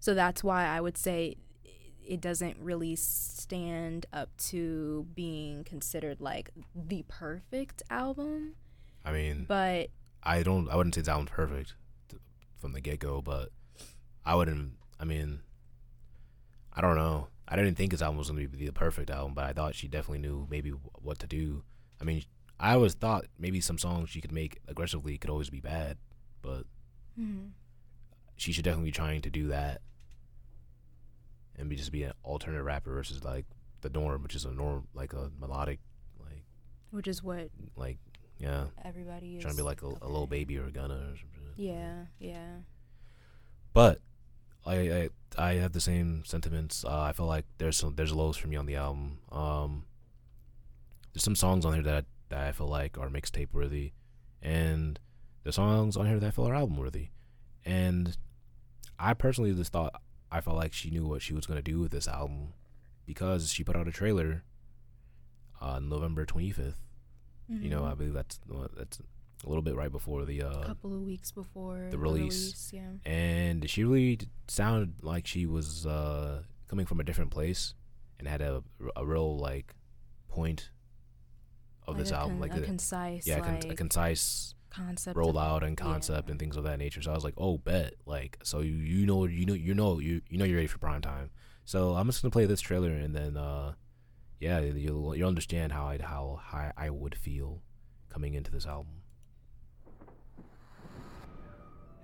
[0.00, 1.36] so that's why I would say
[2.04, 8.54] it doesn't really stand up to being considered like the perfect album.
[9.06, 9.90] I mean, But
[10.22, 10.68] I don't.
[10.68, 11.74] I wouldn't say that one's perfect
[12.56, 13.50] from the get go, but
[14.24, 14.72] I wouldn't.
[14.98, 15.40] I mean,
[16.72, 17.28] I don't know.
[17.48, 19.86] I didn't think his album was gonna be the perfect album, but I thought she
[19.86, 21.62] definitely knew maybe what to do.
[22.00, 22.24] I mean,
[22.58, 25.98] I always thought maybe some songs she could make aggressively could always be bad,
[26.42, 26.64] but
[27.18, 27.50] mhm.
[28.36, 29.82] she should definitely be trying to do that
[31.54, 33.44] and be just be an alternate rapper versus like
[33.82, 35.78] the norm, which is a norm like a melodic,
[36.18, 36.44] like
[36.90, 37.98] which is what like
[38.38, 41.16] yeah, everybody is trying to be like a, a Lil Baby or a gunna or
[41.16, 41.42] something.
[41.56, 42.56] Yeah, yeah.
[43.72, 44.00] But
[44.64, 46.84] I, I I have the same sentiments.
[46.84, 49.18] Uh, I feel like there's some there's lows for me on the album.
[49.30, 49.84] Um,
[51.12, 53.92] there's some songs on here that that I feel like are mixtape worthy,
[54.42, 54.98] and
[55.44, 57.08] the songs on here that I feel are album worthy.
[57.64, 58.16] And
[58.98, 61.92] I personally just thought I felt like she knew what she was gonna do with
[61.92, 62.54] this album
[63.06, 64.44] because she put out a trailer
[65.60, 66.74] on November 25th.
[67.48, 68.40] You know, I believe that's
[68.76, 69.00] that's
[69.44, 72.70] a little bit right before the uh, couple of weeks before the release.
[72.72, 72.80] Yeah.
[73.04, 77.74] and she really sounded like she was uh, coming from a different place
[78.18, 78.62] and had a,
[78.96, 79.74] a real like
[80.28, 80.70] point
[81.86, 84.54] of Like this a album con- like a a, concise yeah con- like, a concise
[84.70, 86.32] concept rollout and concept yeah.
[86.32, 89.06] and things of that nature so i was like oh bet like so you, you
[89.06, 91.30] know you know you know you you know you're ready for prime time
[91.64, 93.72] so i'm just gonna play this trailer and then uh
[94.40, 97.62] yeah you'll you'll understand how i how, how i would feel
[98.08, 98.92] coming into this album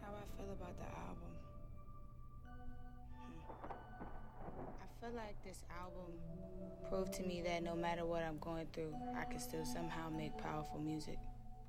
[0.01, 1.31] How I feel about the album.
[2.45, 3.69] Hmm.
[4.83, 6.13] I feel like this album
[6.89, 10.37] proved to me that no matter what I'm going through, I can still somehow make
[10.39, 11.19] powerful music.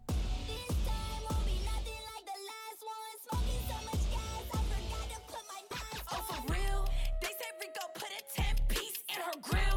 [0.08, 3.16] This time won't be nothing like the last one.
[3.26, 6.90] Smoking so much gas, I forgot to put my mask Oh, for real?
[7.22, 9.73] They said Rico put a 10 piece in her grill.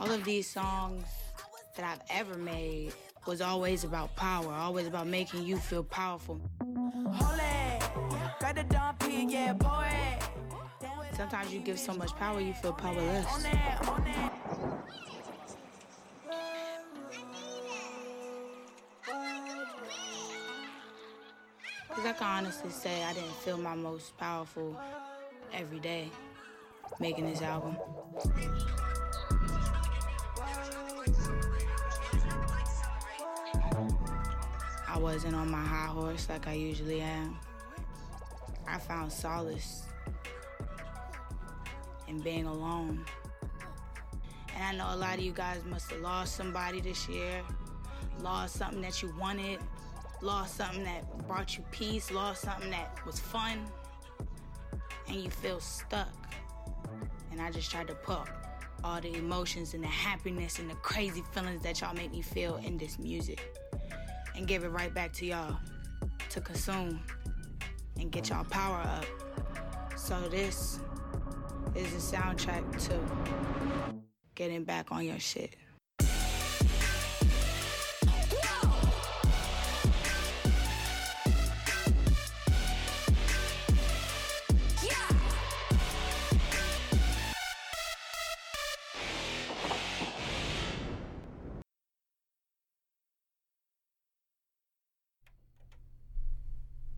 [0.00, 1.04] All of these songs
[1.76, 2.94] that I've ever made
[3.26, 6.40] was always about power, always about making you feel powerful.
[7.12, 7.82] Hold it.
[8.40, 9.92] Got the dump pig, yeah, boy.
[11.14, 13.26] Sometimes you give so much power, you feel powerless.
[13.26, 14.32] On that, on that.
[21.88, 24.74] Because I can honestly say I didn't feel my most powerful
[25.52, 26.08] every day
[26.98, 27.76] making this album.
[35.00, 37.38] Wasn't on my high horse like I usually am.
[38.68, 39.84] I found solace
[42.06, 43.04] in being alone.
[44.54, 47.40] And I know a lot of you guys must have lost somebody this year,
[48.20, 49.60] lost something that you wanted,
[50.20, 53.64] lost something that brought you peace, lost something that was fun,
[55.08, 56.12] and you feel stuck.
[57.32, 58.28] And I just tried to put
[58.84, 62.56] all the emotions and the happiness and the crazy feelings that y'all make me feel
[62.56, 63.56] in this music
[64.40, 65.54] and give it right back to y'all
[66.30, 66.98] to consume
[67.98, 69.04] and get y'all power up.
[69.98, 70.80] So this
[71.74, 72.98] is the soundtrack to
[74.34, 75.56] getting back on your shit.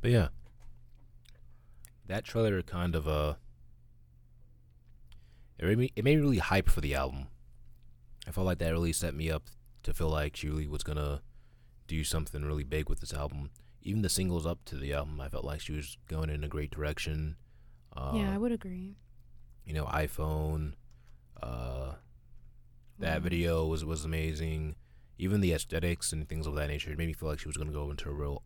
[0.03, 0.29] But yeah,
[2.07, 3.35] that trailer kind of uh,
[5.59, 7.29] it made me it made me really hype for the album.
[8.27, 9.45] I felt like that really set me up
[9.85, 11.23] to feel like she really was gonna
[11.87, 13.51] do something really big with this album.
[13.83, 16.49] Even the singles up to the album, I felt like she was going in a
[16.49, 17.37] great direction.
[17.97, 18.97] Uh, yeah, I would agree.
[19.65, 20.73] you know, iPhone.
[21.43, 21.95] Uh,
[22.99, 23.23] that Wow.
[23.23, 24.77] video was was amazing.
[25.19, 27.57] Even the aesthetics and things of that nature it made me feel like she was
[27.57, 28.43] gonna go into a real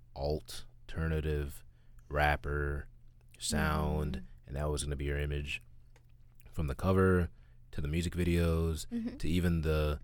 [0.88, 1.64] alternative
[2.08, 2.86] rapper
[3.38, 5.62] sound, and that was gonna be her image.
[6.52, 7.28] From the cover
[7.72, 9.18] to the music videos Mhm.
[9.18, 10.00] to even the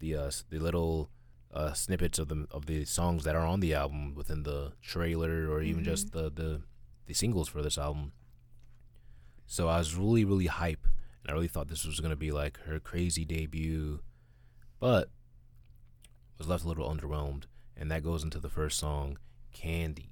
[0.00, 1.10] the uh, the little
[1.52, 5.48] uh, snippets of the of the songs that are on the album within the trailer
[5.50, 6.62] or even just the, the
[7.06, 8.12] the singles for this album.
[9.46, 10.86] So I was really really hype,
[11.22, 14.00] and I really thought this was gonna be like her crazy debut,
[14.80, 15.10] but
[16.38, 17.44] was left a little underwhelmed,
[17.76, 19.18] and that goes into the first song,
[19.52, 20.11] "Candy."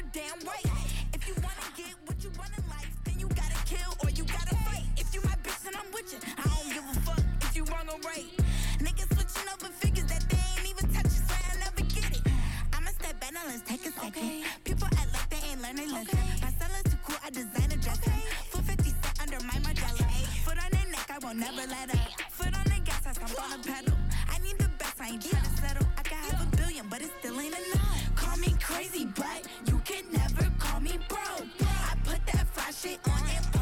[0.00, 0.64] damn right.
[1.12, 4.24] If you wanna get what you want in life, then you gotta kill or you
[4.24, 4.88] gotta fight.
[4.96, 6.18] If you my bitch, then I'm with you.
[6.38, 8.24] I don't give a fuck if you wrong or right.
[8.80, 12.24] Niggas switching over figures that they ain't even touch, so I never get it.
[12.72, 14.44] I'ma step back now, let's take a second.
[14.64, 16.18] People act like they ain't learn they lesson.
[16.40, 18.00] My style is too cool, I design a dress.
[18.48, 20.08] Full 50 cent under my Margiela.
[20.48, 22.00] Foot on their neck, I won't never let up.
[22.32, 23.94] Foot on the gas, I stomp on the pedal.
[24.32, 25.86] I need the best, I ain't tryna settle.
[26.00, 28.01] I got half a billion, but it still ain't enough.
[28.72, 31.46] Crazy, but you can never call me broke.
[31.60, 33.61] I put that fly shit on and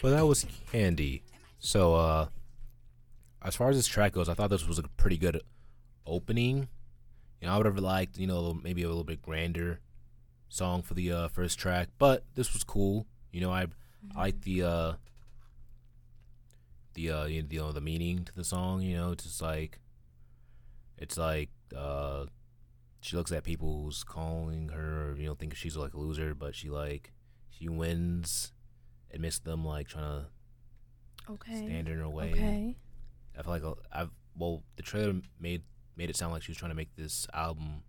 [0.00, 1.22] But that was Candy.
[1.58, 2.28] So, uh,
[3.42, 5.42] as far as this track goes, I thought this was a pretty good
[6.06, 6.68] opening.
[7.40, 9.80] You know, I would have liked, you know, maybe a little bit grander
[10.48, 13.06] song for the uh, first track, but this was cool.
[13.32, 13.66] You know, I,
[14.16, 14.92] I like the uh,
[16.94, 18.82] the uh, you know, the meaning to the song.
[18.82, 19.78] You know, it's just like,
[20.96, 22.26] it's like uh,
[23.00, 26.54] she looks at people who's calling her, you know, think she's like a loser, but
[26.54, 27.12] she like
[27.50, 28.52] she wins
[29.12, 30.26] admits them like trying to
[31.32, 31.56] Okay.
[31.56, 32.30] stand in her way.
[32.32, 32.76] Okay.
[33.38, 35.62] I feel like uh, I've well, the trailer made
[35.96, 37.82] made it sound like she was trying to make this album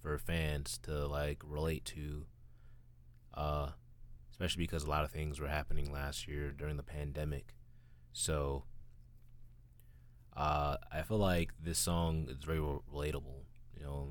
[0.00, 2.26] for fans to like relate to,
[3.34, 3.70] uh,
[4.32, 7.54] especially because a lot of things were happening last year during the pandemic.
[8.12, 8.64] So,
[10.36, 13.44] uh, I feel like this song is very relatable.
[13.78, 14.08] You know,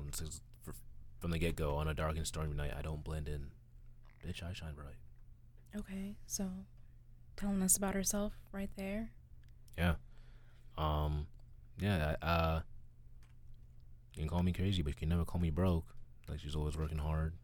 [0.62, 0.70] fr-
[1.20, 1.76] from the get go.
[1.76, 3.48] On a dark and stormy night, I don't blend in.
[4.26, 4.96] Bitch, I shine bright.
[5.76, 6.16] Okay.
[6.26, 6.48] So,
[7.36, 9.10] telling us about herself right there.
[9.76, 9.94] Yeah.
[10.76, 11.26] Um.
[11.78, 12.16] Yeah.
[12.22, 12.60] Uh.
[14.14, 15.94] You can call me crazy, but you can never call me broke.
[16.28, 17.34] Like she's always working hard.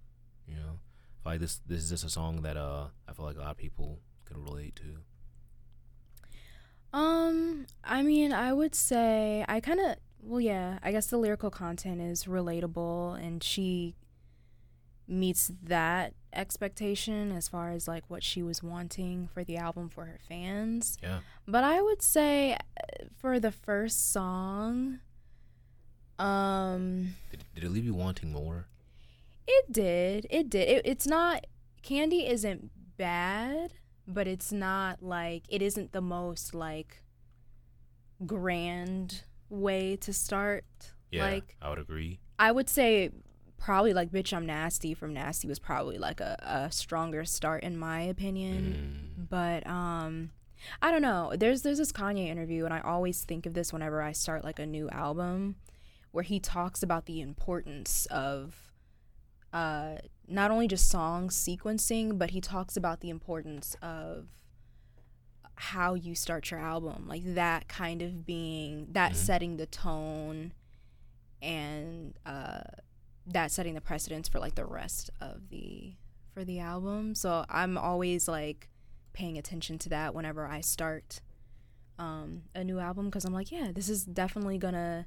[0.46, 0.78] You know.
[1.24, 1.60] Like this.
[1.66, 2.88] This is just a song that uh.
[3.08, 4.98] I feel like a lot of people can relate to.
[6.90, 10.78] Um, I mean, I would say I kind of well, yeah.
[10.82, 13.94] I guess the lyrical content is relatable, and she
[15.08, 20.04] meets that expectation as far as like what she was wanting for the album for
[20.04, 20.98] her fans.
[21.02, 21.20] Yeah.
[21.46, 25.00] But I would say uh, for the first song,
[26.18, 28.66] um, Did, did it leave you wanting more?
[29.50, 30.26] it did.
[30.28, 30.68] It did.
[30.68, 31.46] It, it's not
[31.82, 33.72] Candy isn't bad,
[34.06, 37.02] but it's not like it isn't the most like
[38.26, 40.64] grand way to start.
[41.10, 41.24] Yeah.
[41.24, 42.18] Like I would agree.
[42.38, 43.10] I would say
[43.58, 46.36] probably like bitch I'm nasty from nasty was probably like a,
[46.68, 49.14] a stronger start in my opinion.
[49.18, 50.30] Mm, But um
[50.82, 51.32] I don't know.
[51.36, 54.58] There's there's this Kanye interview and I always think of this whenever I start like
[54.58, 55.56] a new album
[56.10, 58.72] where he talks about the importance of
[59.52, 59.96] uh
[60.26, 64.26] not only just song sequencing, but he talks about the importance of
[65.54, 67.06] how you start your album.
[67.08, 69.16] Like that kind of being that Mhm.
[69.16, 70.52] setting the tone
[71.40, 72.60] and uh
[73.32, 75.94] that setting the precedence for like the rest of the
[76.32, 77.14] for the album.
[77.14, 78.68] So I'm always like
[79.12, 81.20] paying attention to that whenever I start
[81.98, 85.06] um, a new album because I'm like, yeah, this is definitely gonna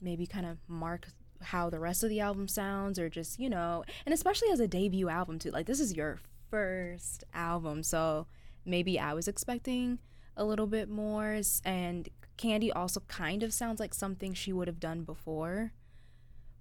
[0.00, 1.08] maybe kind of mark
[1.40, 4.68] how the rest of the album sounds or just you know and especially as a
[4.68, 6.18] debut album too like this is your
[6.50, 7.82] first album.
[7.82, 8.26] So
[8.64, 9.98] maybe i was expecting
[10.36, 11.40] a little bit more.
[11.64, 15.72] And candy also kind of sounds like something she would have done before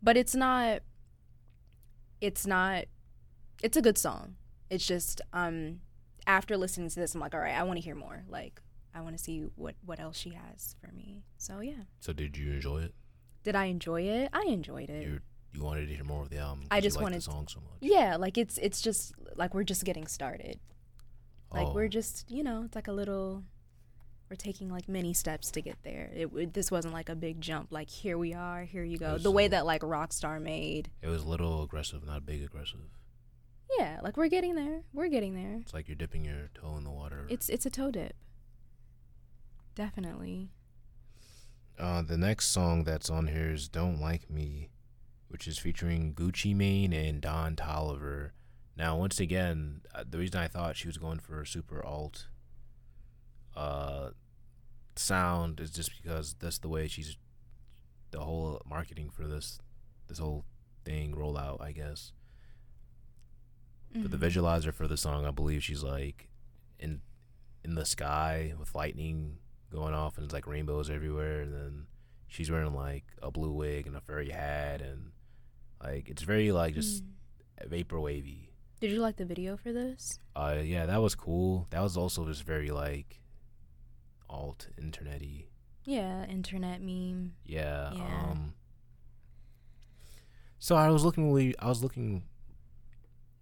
[0.03, 0.81] but it's not
[2.21, 2.85] it's not
[3.61, 4.35] it's a good song
[4.69, 5.79] it's just um
[6.27, 8.61] after listening to this i'm like all right i want to hear more like
[8.93, 12.37] i want to see what what else she has for me so yeah So did
[12.37, 12.93] you enjoy it?
[13.43, 15.19] did i enjoy it i enjoyed it You
[15.53, 16.65] you wanted to hear more of the album?
[16.71, 17.77] i just wanted- the song so much.
[17.81, 20.59] yeah like it's it's just like we're just getting started
[21.51, 21.73] like Oh.
[21.73, 23.43] we're just you know it's like a little
[24.33, 27.67] we're taking like many steps to get there it, this wasn't like a big jump
[27.71, 31.21] like here we are here you go the way that like rockstar made It was
[31.21, 32.79] a little aggressive, not big aggressive.
[33.77, 36.83] yeah like we're getting there we're getting there It's like you're dipping your toe in
[36.83, 37.27] the water.
[37.29, 38.15] it's it's a toe dip
[39.75, 40.49] definitely
[41.77, 44.69] Uh, the next song that's on here is "Don't Like Me,"
[45.27, 48.31] which is featuring Gucci Mane and Don Toliver.
[48.77, 52.27] Now, once again, uh, the reason I thought she was going for a super alt
[53.55, 54.09] uh,
[54.95, 57.17] sound is just because that's the way she's
[58.11, 59.59] the whole marketing for this
[60.07, 60.45] this whole
[60.85, 62.11] thing rollout, I guess.
[63.93, 64.21] But the Mhm.
[64.31, 66.29] visualizer for the song, I believe she's like
[66.79, 67.01] in
[67.63, 69.39] in the sky with lightning
[69.69, 71.87] going off and it's like rainbows everywhere and then
[72.27, 75.13] she's wearing like a blue wig and a furry hat and
[75.81, 77.69] like it's very like just Mm.
[77.69, 78.49] vapor wavy.
[78.81, 80.19] Did you like the video for this?
[80.35, 81.67] Uh yeah, that was cool.
[81.69, 83.21] That was also just very like
[84.33, 85.45] alt internety.
[85.85, 87.33] Yeah, internet meme.
[87.45, 87.93] Yeah.
[87.93, 88.31] Yeah.
[88.31, 88.53] Um
[90.59, 92.23] So I was looking really I was looking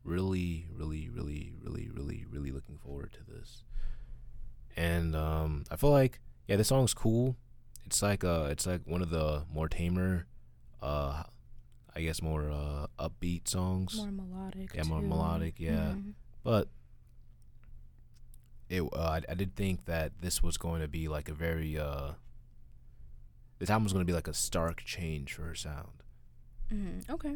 [0.03, 3.63] really, really, really, really, really, really looking forward to this.
[4.75, 7.35] And um I feel like yeah, this song's cool.
[7.85, 10.25] It's like uh it's like one of the more tamer
[10.81, 11.23] uh
[11.95, 13.95] I guess more uh upbeat songs.
[13.97, 14.73] More melodic.
[14.73, 15.07] Yeah, more too.
[15.07, 15.93] melodic, yeah.
[15.95, 16.13] Mhm.
[16.43, 16.67] but
[18.71, 21.77] it uh, I, I did think that this was going to be like a very
[21.77, 22.11] uh
[23.59, 26.03] this album was going to be like a stark change for her sound
[26.73, 27.09] Mhm.
[27.09, 27.35] Okay.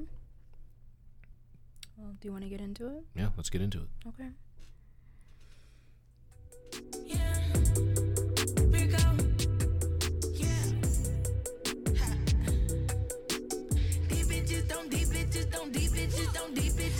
[1.97, 3.03] Well, do you want to get into it?
[3.15, 4.29] yeah let's get into it Okay.
[7.05, 7.37] Yeah.
[8.75, 9.03] Rico.
[10.33, 10.65] Yeah.
[11.99, 12.09] Ha.
[14.09, 16.94] These bitches don't, these bitches don't, these bitches don't, these bitches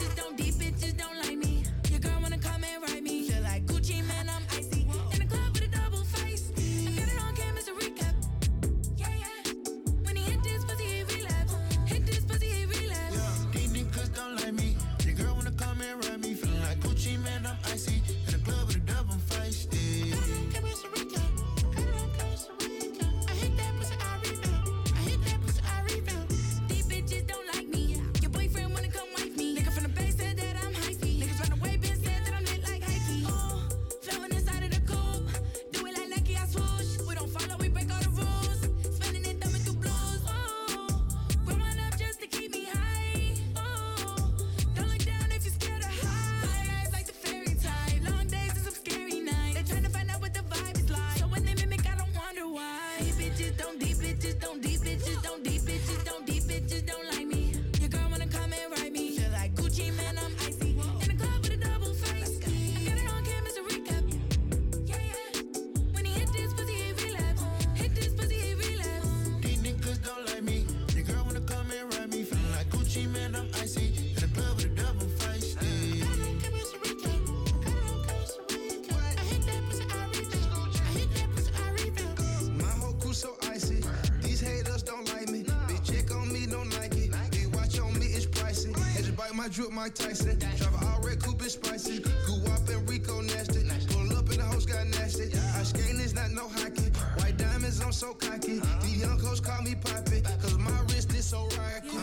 [89.86, 90.40] Mike Tyson.
[90.40, 92.00] Drive a all red coupe, it's spicy.
[92.00, 93.62] Go up and Rico nasty.
[93.94, 95.26] Pull up and the host got nasty.
[95.38, 96.90] I skating is not no hockey.
[97.22, 98.62] White diamonds, I'm so cocky.
[98.82, 100.22] These young hoes call me Poppy.
[100.42, 102.00] Cause my wrist is so rocky.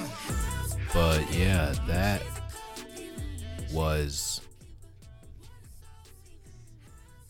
[0.95, 2.23] but yeah that
[3.73, 4.41] was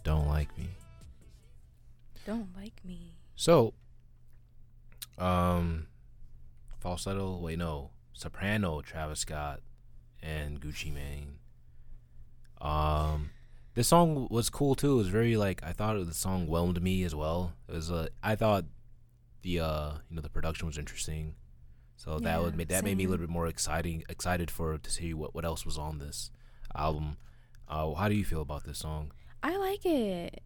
[0.04, 0.68] don't like me
[2.26, 3.14] Don't like me.
[3.36, 3.72] so
[5.16, 5.86] um
[6.80, 9.60] falsetto wait no soprano travis scott
[10.22, 11.38] and gucci mane.
[12.60, 13.30] Um
[13.74, 14.94] this song was cool too.
[14.94, 17.54] It was very like i thought the song whelmed me as well.
[17.68, 18.64] It was uh, i thought
[19.42, 21.34] the uh you know the production was interesting.
[21.96, 24.90] So that would make that made me a little bit more exciting excited for to
[24.90, 26.30] see what what else was on this
[26.74, 27.16] album.
[27.68, 29.12] Uh how do you feel about this song?
[29.42, 30.42] I like it.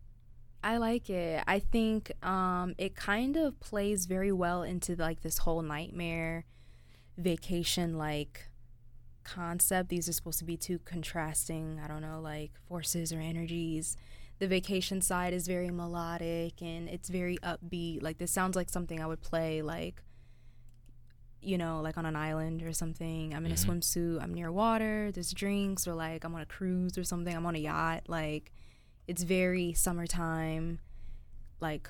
[0.67, 1.45] I like it.
[1.47, 6.45] I think um, it kind of plays very well into like this whole nightmare
[7.17, 8.49] vacation like
[9.27, 9.89] concept.
[9.91, 13.97] These are supposed to be two contrasting, I don't know, like forces or energies.
[14.39, 18.03] The vacation side is very melodic and it's very upbeat.
[18.03, 20.03] Like this sounds like something I would play like
[21.43, 23.33] you know, like on an island or something.
[23.33, 23.55] I'm in Mhm.
[23.55, 27.35] a swimsuit, I'm near water, there's drinks or like I'm on a cruise or something.
[27.37, 28.09] I'm on a yacht.
[28.09, 28.53] Like
[29.07, 30.81] it's very summertime,
[31.61, 31.89] like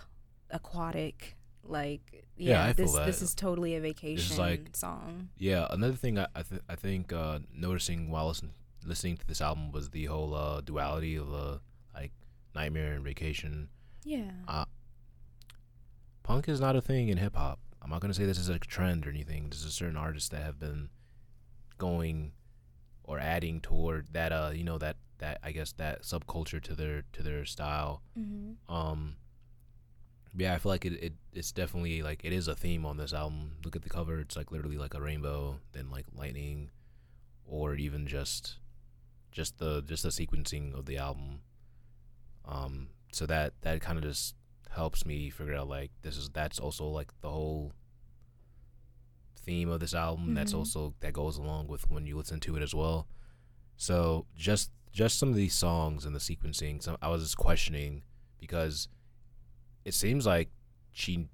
[0.50, 1.36] aquatic.
[1.70, 5.28] Like Yeah, yeah, this this is totally a vacation like- song.
[5.38, 8.52] Yeah, another thing I I, th- I think uh, noticing while listen-
[8.84, 11.58] listening to this album was the whole uh, duality of uh,
[11.94, 12.12] like
[12.54, 13.68] nightmare and vacation.
[14.04, 14.30] Yeah.
[14.46, 14.64] Uh,
[16.22, 17.58] punk is not a thing in hip hop.
[17.82, 19.48] I'm not gonna say this is a trend or anything.
[19.50, 20.88] There's a certain artists that have been
[21.78, 22.32] going
[23.04, 24.32] or adding toward that.
[24.32, 28.02] Uh, you know that that I guess that subculture to their to their style.
[28.18, 28.72] mm-hmm.
[28.74, 29.16] Um,
[30.36, 33.12] yeah, I feel like it, it it's definitely like it is a theme on this
[33.12, 33.52] album.
[33.64, 36.70] Look at the cover; it's like literally like a rainbow, then like lightning,
[37.46, 38.58] or even just
[39.32, 41.40] just the just the sequencing of the album.
[42.44, 44.34] Um, so that that kind of just
[44.70, 47.72] helps me figure out like this is that's also like the whole
[49.36, 50.34] theme of this album.
[50.34, 50.58] That's Mhm.
[50.58, 53.08] also that goes along with when you listen to it as well.
[53.76, 56.82] So just just some of these songs and the sequencing.
[56.82, 58.02] Some I was just questioning
[58.38, 58.88] because
[59.86, 60.50] it seems like
[60.92, 61.28] she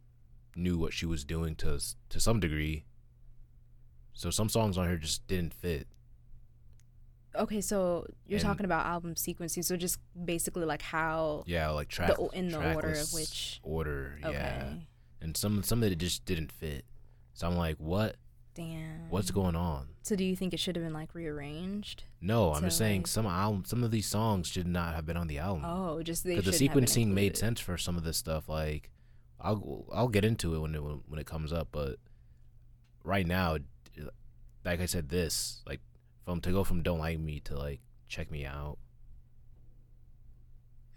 [0.54, 1.80] knew what she was doing to
[2.10, 2.84] to some degree.
[4.12, 5.88] So some songs on here just didn't fit.
[7.34, 11.88] Okay, so you're And- talking about album sequencing, so just basically like how Yeah, like
[11.88, 14.18] track o- in the order of which- order.
[14.20, 14.86] Yeah, Okay.
[15.22, 16.84] and some some of it just didn't fit.
[17.32, 18.16] So I'm like, what?
[18.54, 19.08] Damn.
[19.10, 19.88] What's going on?
[20.02, 22.04] So do you think it should have been like rearranged?
[22.20, 25.16] No, I'm just saying like- some album, some of these songs should not have been
[25.16, 25.64] on the album.
[25.64, 28.48] Oh, just because the shouldn't have been sequencing made sense for some of this stuff.
[28.48, 28.90] Like,
[29.40, 31.96] I'll I'll get into it when it when it comes up, but
[33.04, 33.58] right now,
[34.64, 35.80] like I said, this like
[36.24, 38.78] from to go from don't like me to like check me out.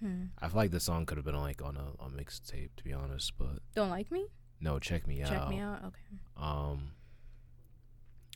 [0.02, 0.26] Hmm.
[0.40, 2.94] I feel like this song could have been like on a, a mixtape, to be
[2.94, 3.34] honest.
[3.38, 4.28] But Don't like me?
[4.60, 5.30] no, check me out.
[5.30, 5.80] Check me out.
[5.86, 6.20] Okay.
[6.38, 6.92] Um,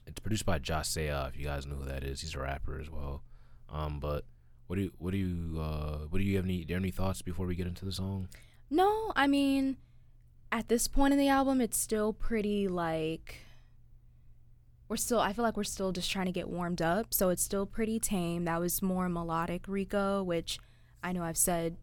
[0.09, 0.97] it's produced by Josh.
[0.97, 3.23] If you guys know who that is, he's a rapper as well.
[3.69, 4.25] Um, but
[4.67, 6.83] what do you what do you uh what do you have any do you have
[6.83, 8.27] any thoughts before we get into the song?
[8.69, 9.77] No, I mean,
[10.51, 13.41] at this point in the album, it's still pretty like
[14.89, 15.19] we're still.
[15.19, 17.99] I feel like we're still just trying to get warmed up, so it's still pretty
[17.99, 18.45] tame.
[18.45, 20.59] That was more melodic Rico, which
[21.03, 21.77] I know I've said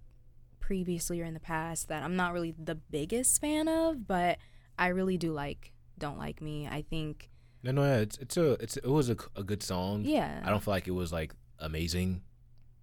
[0.58, 4.38] previously or in the past that I'm not really the biggest fan of, but
[4.76, 7.30] I really do like "Don't Like Me." I think,
[7.62, 10.02] No, no, yeah, it's it's a it's it was a, a good song.
[10.04, 12.22] yeah, I don't feel like it was like amazing.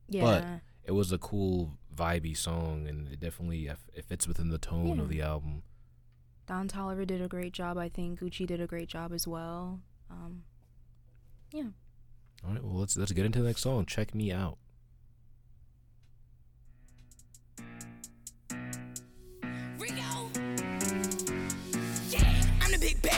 [0.10, 0.46] yeah, but
[0.86, 5.10] It was a cool vibey song, and it definitely it fits within the tone of
[5.10, 5.64] the album.
[6.46, 7.78] Don Toliver did a great job.
[7.78, 9.80] I think Gucci did a great job as well.
[10.12, 10.44] Um,
[11.52, 11.70] yeah.
[12.46, 13.86] All right, well let's let's get into the next song.
[13.86, 14.58] Check me out.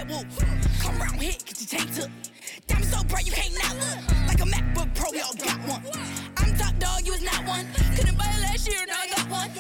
[0.04, 0.26] Wolf.
[0.82, 2.10] Come around here, get your tank took.
[2.68, 4.28] Diamond so bright you can't not look.
[4.28, 5.84] Like a MacBook Pro, we all got one.
[6.38, 7.66] I'm top dog, you was not one.
[7.96, 9.52] Couldn't buy it last year, now I got one.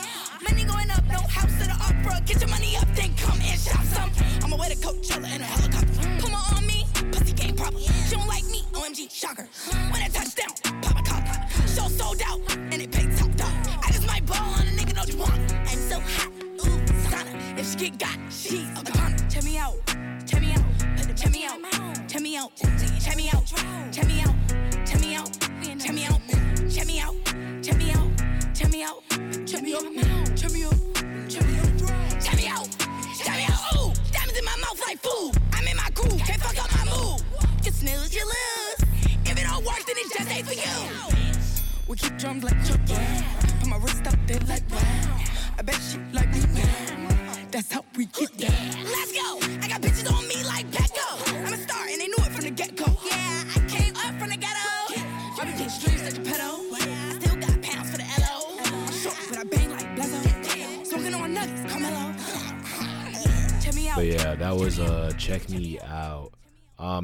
[0.43, 2.21] Money going up, no house to the opera.
[2.25, 4.11] Get your money up, then come and shop some.
[4.43, 6.21] I'm away to Coachella in a helicopter.
[6.21, 6.84] Put my on me,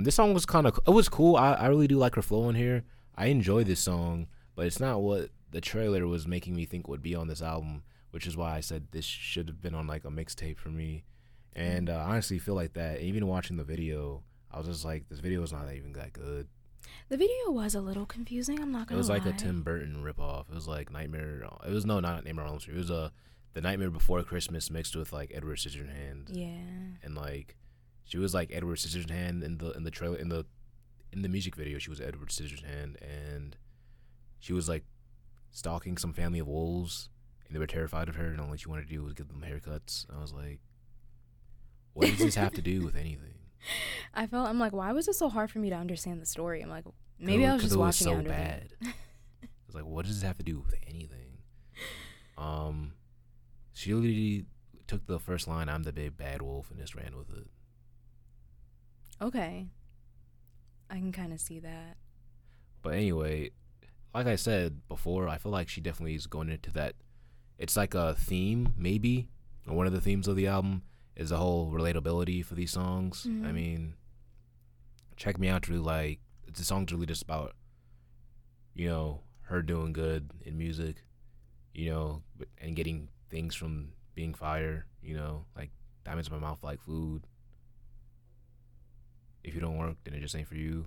[0.02, 1.36] Um, this song was kind of it was cool.
[1.36, 2.84] I I really do like her flow in here.
[3.16, 7.02] I enjoy this song, but it's not what the trailer was making me think would
[7.04, 10.06] be on this album, which is why I said this should have been on like
[10.06, 11.04] a mixtape for me.
[11.54, 13.02] And uh, honestly feel like that.
[13.02, 16.48] Even watching the video, I was just like, this video is not even that good.
[17.10, 18.60] The video was a little confusing.
[18.62, 19.34] I'm not gonna It was like a.
[19.34, 20.50] Tim Burton ripoff.
[20.50, 21.44] It was like Nightmare.
[21.68, 22.76] It was no, not Nightmare on Elm Street.
[22.76, 23.10] It was uh,
[23.54, 26.96] the Nightmare Before Christmas mixed with like Edward Scissorhands Yeah.
[27.04, 27.58] and like
[28.12, 30.46] she was like Edward Scissorhand in the in the trailer in the
[31.14, 31.78] in the music video.
[31.78, 33.56] She was Edward Scissorhand, and
[34.38, 34.84] she was like
[35.50, 37.08] stalking some family of wolves,
[37.46, 39.46] and they were terrified of her, and all she wanted to do was give them
[39.48, 40.06] haircuts.
[40.14, 40.60] I was like,
[41.94, 43.36] what does this have to do with anything?
[44.14, 46.62] I felt I'm like, why was it so hard for me to understand the story?
[46.62, 46.84] I'm like,
[47.18, 48.74] maybe I was just it watching so it under bad.
[48.84, 48.88] I
[49.68, 51.38] was like, what does this have to do with anything?
[52.38, 52.96] Um,
[53.72, 54.48] she literally
[54.86, 57.48] took the first line, "I'm the big bad wolf," and just ran with it.
[59.22, 59.68] Okay.
[60.90, 61.98] I can kind of see that.
[62.82, 63.52] But anyway,
[64.14, 66.96] like I said before, I feel like she definitely is going into that.
[67.58, 69.30] It's like a theme, maybe,
[69.68, 70.82] or one of the themes of the album
[71.16, 73.26] is the whole relatability for these songs.
[73.26, 73.54] I Mhm.
[73.54, 73.94] mean,
[75.16, 75.68] check me out.
[75.68, 76.20] Really, like
[76.52, 77.56] the song's really just about,
[78.74, 81.06] you know, her doing good in music,
[81.74, 82.24] you know,
[82.58, 84.88] and getting things from being fire.
[85.04, 85.72] You know, like
[86.04, 87.28] diamonds in my mouth like food.
[89.44, 90.86] If you don't work, then it just ain't for you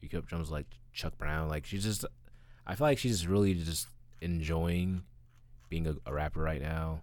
[0.00, 1.48] you kept drums like Chuck Brown.
[1.48, 2.04] Like she's just,
[2.66, 3.88] I feel like she's just really just
[4.20, 5.02] enjoying
[5.68, 7.00] being a, a rapper right now,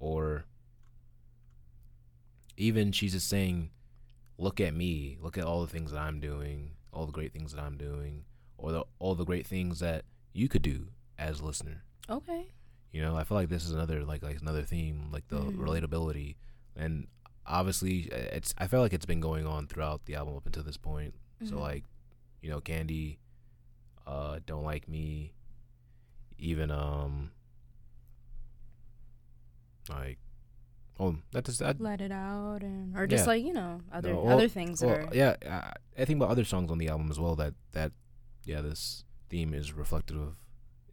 [0.00, 0.44] or
[2.56, 3.70] even she's just saying,
[4.38, 5.16] "Look at me.
[5.20, 6.72] Look at all the things that I'm doing.
[6.92, 8.24] All the great things that I'm doing,
[8.58, 10.88] or the all the great things that you could do
[11.18, 11.84] as a listener.
[12.10, 12.46] Okay.
[12.90, 15.56] You know, I feel like this is another like like another theme, like the Mhm.
[15.56, 16.36] relatability,
[16.76, 17.06] and
[17.46, 18.54] obviously uh, it's.
[18.58, 21.14] I feel like it's been going on throughout the album up until this point.
[21.44, 21.60] So Mhm.
[21.60, 21.84] like,
[22.40, 23.18] you know, Candy,
[24.06, 25.32] uh, don't like me,
[26.38, 27.30] even um,
[29.88, 30.18] like,
[31.00, 31.80] oh, that just that.
[31.80, 33.26] Let it out, and or just Yeah.
[33.26, 35.08] like you know other No, well- other things well, are.
[35.14, 37.92] yeah, I, I think about other songs on the album as well that that
[38.44, 40.36] yeah this theme is reflective of,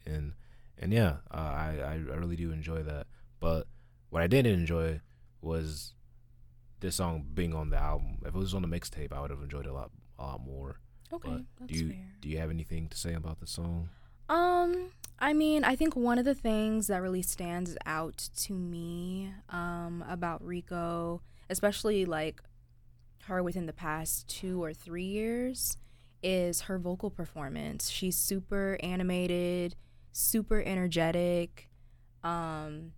[0.06, 0.34] and
[0.78, 3.08] and yeah, uh, I I really do enjoy that.
[3.40, 3.68] But
[4.10, 5.02] what I didn't enjoy
[5.42, 5.94] was
[6.80, 8.18] this song being on the album.
[8.22, 10.42] If it was on the mixtape, I would have enjoyed it a lot a lot
[10.42, 10.80] more.
[11.12, 12.06] Okay, but that's do you fair.
[12.22, 13.90] do you have anything to say about the song?
[14.30, 19.34] Um, I mean, I think one of the things that really stands out to me
[19.50, 22.42] um, about Rico, especially like
[23.26, 25.78] her within the past two or three years,
[26.22, 27.90] is her vocal performance.
[27.90, 29.76] She's super animated,
[30.12, 31.70] super energetic.
[32.24, 32.92] Um,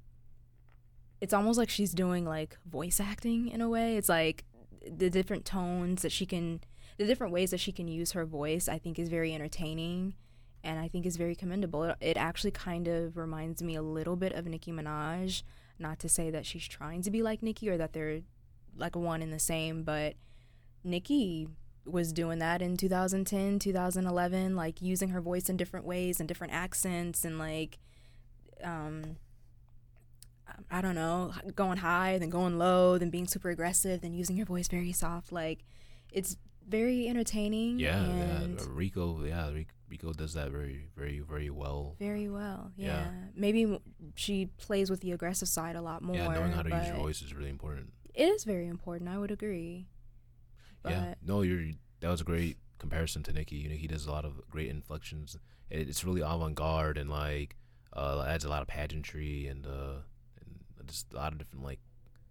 [1.22, 3.95] it's almost like she's doing like voice acting in a way.
[3.95, 4.43] It's like
[4.86, 6.59] the different tones that she can,
[6.97, 10.15] the different ways that she can use her voice, I think is very entertaining
[10.63, 11.84] and I think is very commendable.
[11.84, 15.43] It, it actually kind of reminds me a little bit of Nicki Minaj.
[15.78, 18.22] Not to say that she's trying to be like Nicki or that they're
[18.76, 20.15] like one and the same, but
[20.84, 21.47] Nicki
[21.86, 26.53] was doing that in 2010, 2011, like using her voice in different ways and different
[26.53, 27.80] accents and like,
[28.63, 29.17] um,
[30.70, 34.45] I don't know, going high, then going low, then being super aggressive, then using your
[34.45, 35.32] voice very soft.
[35.32, 35.64] Like,
[36.12, 36.38] it's
[36.68, 37.80] very entertaining.
[37.80, 39.49] Yeah, yeah, Rico, yeah,
[39.89, 41.95] Rico, does that very very very well.
[41.99, 42.88] Very well, yeah.
[42.88, 43.12] Yeah.
[43.36, 43.80] Maybe
[44.16, 46.16] she plays with the aggressive side a lot more.
[46.16, 47.91] yeah, knowing how to use your voice is really important.
[48.14, 49.10] It is very important.
[49.10, 49.88] I would agree.
[50.88, 53.58] yeah, no, you're that was a great comparison to Nicki.
[53.58, 55.38] You know, he does a lot of great inflections.
[55.70, 57.56] It, it's really avant garde and like
[57.93, 60.02] uh, adds a lot of pageantry and uh,
[60.91, 61.79] just a lot of different like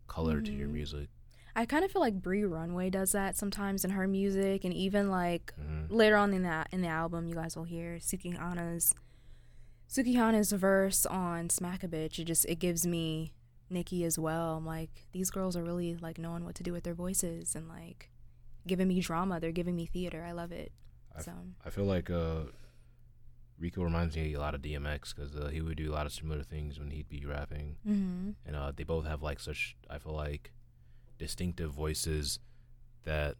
[0.06, 0.72] color to your Mhm.
[0.72, 1.08] music.
[1.56, 5.10] I kind of feel like Bree Runway does that sometimes in her music, and even
[5.10, 5.90] like Mhm.
[5.90, 8.94] later on in that in the album, you guys will hear Sukihana's
[9.88, 12.18] Sukihana's verse on Smack a Bitch.
[12.18, 13.32] It just it gives me
[13.68, 14.56] Nicki as well.
[14.56, 17.68] I'm like these girls are really like knowing what to do with their voices and
[17.68, 18.10] like
[18.66, 19.40] giving me drama.
[19.40, 20.22] They're giving me theater.
[20.24, 20.72] I love it.
[21.16, 21.32] I, So
[21.64, 22.44] I feel like uh,
[23.60, 26.12] Rico reminds me a lot of DMX because uh, he would do a lot of
[26.12, 27.76] similar things when he'd be rapping.
[27.84, 30.52] hmm and uh, they both have like such I feel like
[31.18, 32.38] distinctive voices
[33.04, 33.36] that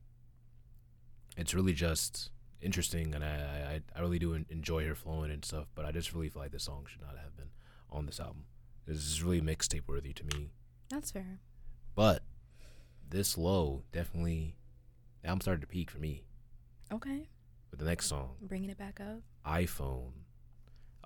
[1.36, 5.68] it's really just interesting, and I I, I really do enjoy her flowing and stuff.
[5.74, 7.50] But I just really feel like this song should not have been
[7.90, 8.44] on this album.
[8.86, 10.50] This is really mixtape worthy to me.
[10.90, 11.40] that's fair.
[11.94, 12.22] But
[13.08, 14.56] this low definitely
[15.22, 16.22] the album started to peak for me
[16.92, 17.28] Okay,
[17.70, 19.22] with the next song bringing it back up.
[19.46, 20.12] iPhone.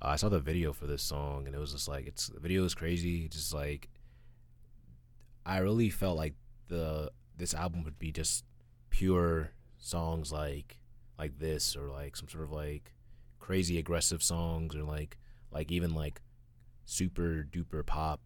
[0.00, 2.40] Uh, I saw the video for this song and it was just like it's the
[2.40, 3.28] video is crazy.
[3.28, 3.88] Just like
[5.46, 6.34] I really felt like
[6.68, 8.44] the this album would be just
[8.90, 10.78] pure songs like
[11.18, 12.92] like this or like some sort of like
[13.38, 15.18] crazy aggressive songs or like
[15.50, 16.20] like even like
[16.86, 18.20] super duper pop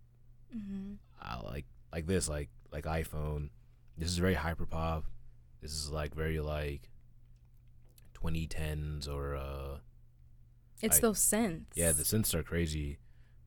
[0.53, 3.51] hmm uh, like like this like like iPhone.
[3.97, 5.05] This is very hyper pop.
[5.61, 6.91] This is like very like
[8.23, 9.79] 2010s or uh
[10.83, 11.64] It's I- those synths.
[11.74, 12.99] yeah the synths are crazy,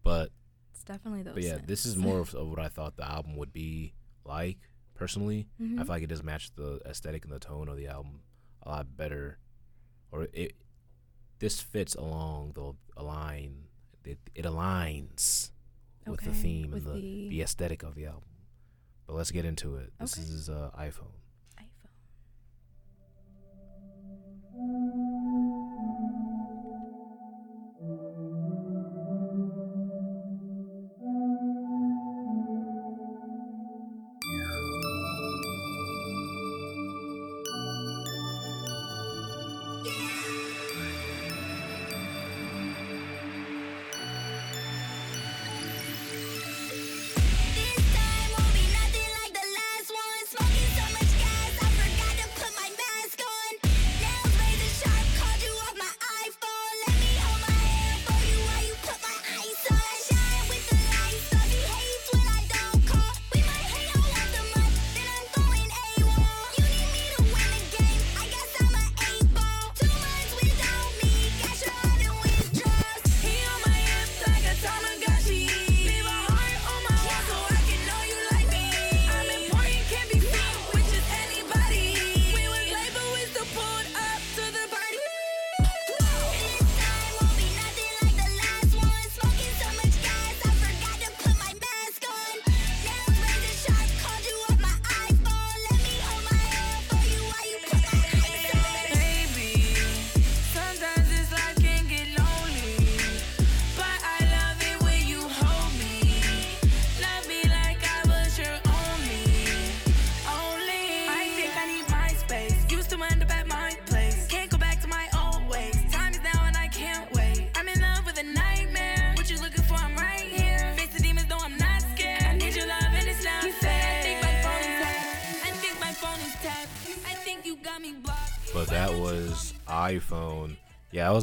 [0.04, 0.32] but
[0.74, 1.34] it's definitely those.
[1.36, 1.68] but yeah synths.
[1.68, 3.94] this is more of, of what I thought the album would be
[4.26, 4.58] like
[4.96, 5.48] personally.
[5.60, 5.78] I Mhm.
[5.78, 8.22] feel like it does match the aesthetic and the tone of the album
[8.64, 9.40] a lot better,
[10.12, 10.54] or it
[11.40, 13.64] this fits along the line.
[14.04, 15.52] It, it aligns
[16.08, 18.24] with the theme with and the, the- the aesthetic of the album.
[19.08, 19.92] But let's get into it.
[20.00, 20.22] This Okay.
[20.28, 21.14] is uh, iPhone.
[21.58, 21.92] iPhone.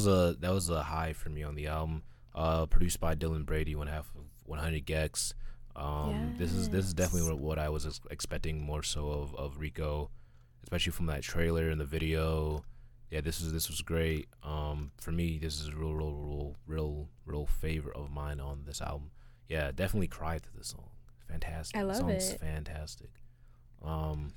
[0.05, 2.03] Was a that was a high for me on the album.
[2.33, 5.33] Uh, produced by Dylan Brady, one half of 100 gecs.
[5.75, 9.35] Um, this is this is definitely what, what I was ex- expecting more so of,
[9.35, 10.09] of Rico,
[10.63, 12.63] especially from that trailer and the video.
[13.11, 14.27] Yeah, this is this was great.
[14.43, 18.63] Um, for me, this is a real, real, real, real, real favorite of mine on
[18.65, 19.11] this album.
[19.49, 20.89] Yeah, definitely cried to this song.
[21.27, 21.75] Fantastic.
[21.75, 22.39] I The love song's it.
[22.39, 23.09] fantastic.
[23.83, 24.33] Um,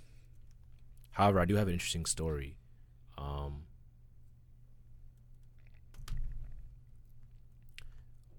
[1.12, 2.56] however, I do have an interesting story.
[3.18, 3.64] Um,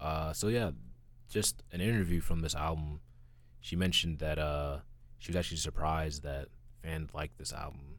[0.04, 0.70] uh, so yeah,
[1.30, 3.00] just an interview from this album.
[3.60, 4.80] She mentioned that uh,
[5.18, 6.48] she was actually surprised that
[6.82, 7.96] fans liked this album,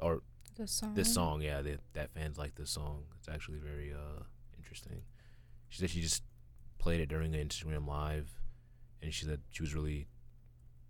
[0.00, 0.22] or
[0.56, 0.94] The song.
[0.94, 1.42] this song.
[1.42, 3.04] Yeah, that, that fans like this song.
[3.18, 4.24] It's actually very uh
[4.58, 5.02] interesting.
[5.68, 6.22] She said she just
[6.78, 8.40] played it during an Instagram live,
[9.00, 10.08] and she said she was really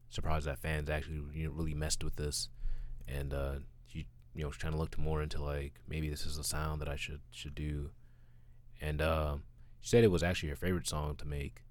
[0.09, 2.49] surprised that fans actually you know, really messed with this,
[3.07, 6.38] and uh, she you know was trying to look more into like maybe this is
[6.38, 7.91] a sound that I should should do,
[8.80, 9.36] and uh,
[9.80, 11.62] she said it was actually her favorite song to make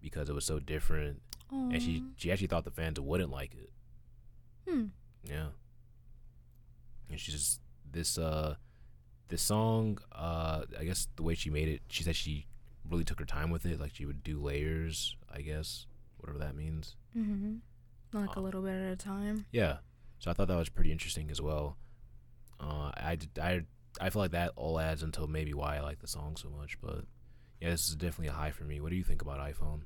[0.00, 3.70] because it was so different, and she she actually thought the fans wouldn't like it.
[4.68, 4.84] Hmm.
[5.24, 5.48] Yeah.
[7.10, 7.60] And she's just
[7.90, 8.54] this uh
[9.28, 12.46] this song, uh I guess the way she made it, she said she
[12.88, 15.86] really took her time with it, like she would do layers, I guess,
[16.18, 16.96] whatever that means.
[17.16, 17.56] Mm-hmm.
[18.12, 19.46] Like a Uh, little bit at a time.
[19.52, 19.78] Yeah.
[20.18, 21.76] So I thought that was pretty interesting as well.
[22.60, 23.62] Uh I I
[24.00, 26.80] I feel like that all adds until maybe why I like the song so much,
[26.80, 27.04] but
[27.60, 28.80] yeah, this is definitely a high for me.
[28.80, 29.80] What do you think about iPhone?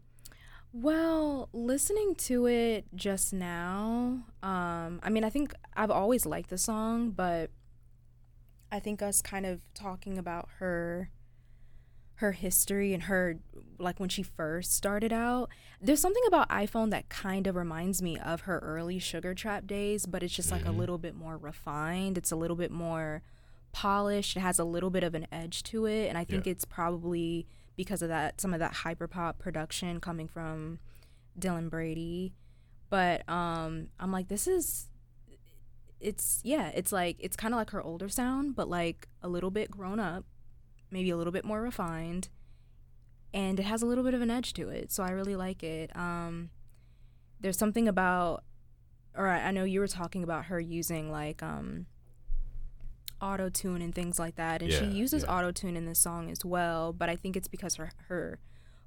[0.73, 6.59] Well, listening to it just now, um, I mean, I think I've always liked the
[6.59, 7.51] song, but
[8.73, 11.11] I think us kind of talking about her
[12.19, 13.39] her history and her
[13.79, 15.49] like when she first started out
[15.81, 20.07] there's something about iphone that kind of reminds me of her early sugar trap days
[20.07, 20.77] but it's just like a Mhm.
[20.77, 23.21] little bit more refined it's a little bit more
[23.73, 26.53] polished it has a little bit of an edge to it and i think Yeah.
[26.53, 30.79] it's probably because of that some of that hyperpop production coming from
[31.39, 32.35] dylan brady.
[32.91, 34.87] But um i'm like this is
[36.01, 39.51] it's yeah it's like it's kind of like her older sound but like a little
[39.51, 40.25] bit grown up
[40.91, 42.29] maybe a little bit more refined
[43.33, 45.63] and it has a little bit of an edge to it so i really like
[45.63, 45.91] it.
[45.97, 46.51] Um
[47.41, 48.45] there's something about
[49.17, 51.87] or i I know you were talking about her using like um
[53.25, 55.35] auto tune and things like that and she uses yeah.
[55.35, 58.39] auto tune in this song as well but i think it's because her her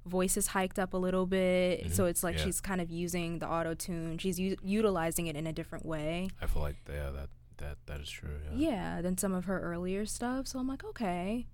[0.06, 2.44] voice is hiked up a little bit so Mhm, it's like yeah.
[2.44, 6.28] she's kind of using the auto tune she's u- utilizing it in a different way
[6.40, 7.28] I feel like yeah, that
[7.62, 8.36] that that is true.
[8.54, 8.70] Yeah.
[8.70, 11.46] yeah than some of her earlier stuff so i'm like okay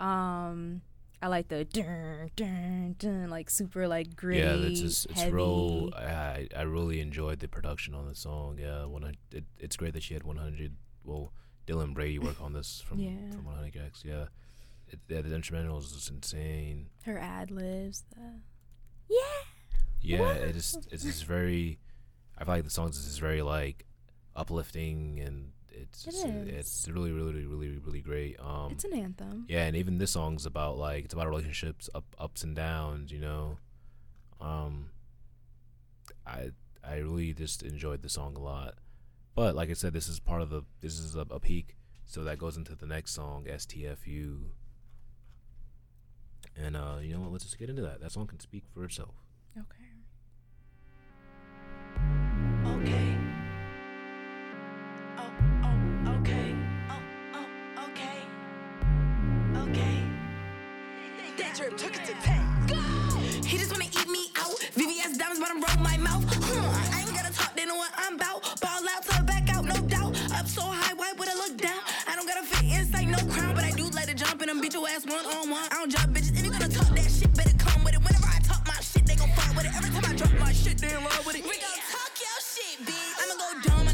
[0.00, 0.82] um
[1.22, 5.32] i like the dun, dun, dun, like super like gritty yeah, it's just it's heavy.
[5.32, 5.90] real.
[5.96, 8.58] I I really enjoyed the production on the song.
[8.60, 9.14] Yeah, one.
[9.32, 10.72] It, it's great that she had one hundred.
[11.04, 11.32] Well,
[11.66, 13.30] Dylan Brady work on this from Yeah.
[13.32, 14.04] from one hundred gecs.
[14.04, 14.26] Yeah,
[14.88, 16.88] it, yeah, the instrumentals is just insane.
[17.04, 18.40] her ad libs the
[19.08, 19.18] yeah
[20.00, 20.76] Yeah, it is.
[20.90, 21.78] It's just very.
[22.36, 23.86] I feel like the songs is just very like
[24.36, 28.38] uplifting and it's It it's really really really really great.
[28.40, 32.04] Um, it's an anthem yeah, and even this song's about like it's about relationships, up
[32.18, 33.10] ups and downs.
[33.10, 33.58] You know,
[34.40, 34.90] um,
[36.26, 36.50] I
[36.86, 38.74] I really just enjoyed the song a lot.
[39.34, 41.76] But like I said, this is part of the this is a, a peak,
[42.06, 44.38] so that goes into the next song, STFU.
[46.56, 47.32] And uh, you know what?
[47.32, 48.00] Let's just get into that.
[48.00, 49.14] That song can speak for itself.
[49.58, 49.84] okay
[52.64, 53.16] Okay.
[55.18, 55.30] Oh,
[55.64, 56.54] oh, okay.
[56.88, 57.02] Oh,
[57.34, 58.18] oh, okay.
[59.56, 59.96] Okay.
[61.38, 63.44] That drip took it to 10.
[63.44, 64.56] He just wanna eat me out.
[64.74, 66.24] VVS diamonds, but I'm roll my mouth.
[66.28, 66.90] Huh.
[66.92, 68.42] I ain't gotta talk, they know what I'm about.
[68.60, 69.13] Ball out to out,
[74.16, 75.64] to jump and I'm beat your ass one on one.
[75.70, 76.38] I don't drop bitches.
[76.38, 78.02] If you gonna talk that shit, better come with it.
[78.02, 79.74] Whenever I talk my shit, they gon' with it.
[79.76, 81.42] Every time I drop my shit, they in love with it.
[81.42, 83.14] We gon' talk your shit, bitch.
[83.22, 83.93] I'ma go dumb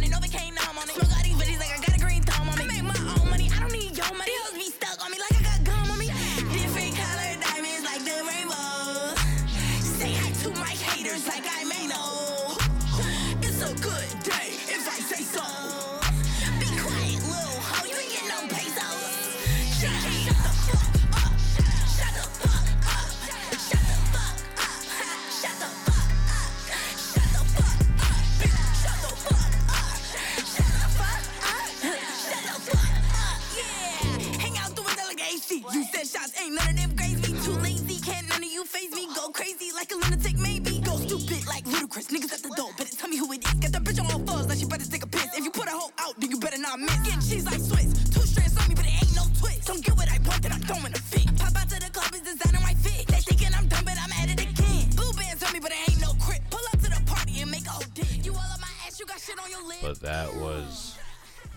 [36.05, 36.41] send shots.
[36.41, 37.39] Ain't none of them graze me.
[37.41, 39.07] Too lazy, can't none of you phase me.
[39.15, 40.81] Go crazy like a lunatic, maybe.
[40.81, 42.07] Go stupid like ludicrous.
[42.09, 43.55] Niggas at the door, better tell me who it is.
[43.55, 45.29] Got the bitch on all fours like she better take a piss.
[45.37, 46.97] If you put a hoe out, then you better not miss.
[47.05, 47.93] Getting cheese like Swiss.
[48.11, 49.67] Two strands on me, but it ain't no twist.
[49.67, 51.27] Don't get what I want, then I'm throwing a fit.
[51.37, 53.07] Pop out to the club, it's designer my fit.
[53.09, 54.89] They thinking I'm dumb, but I'm at it again.
[54.97, 56.41] Blue bands on me, but it ain't no crit.
[56.51, 58.25] Pull up to the party and make a whole dick.
[58.25, 59.83] You all on my ass, you got shit on your lip.
[59.83, 60.97] But that was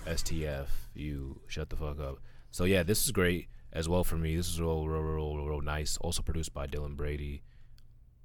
[0.05, 0.67] STF.
[0.93, 2.19] You shut the fuck up.
[2.51, 4.35] So yeah, this is great as well for me.
[4.37, 5.97] This is real, real, real, real, real nice.
[5.97, 7.41] Also produced by Dylan Brady.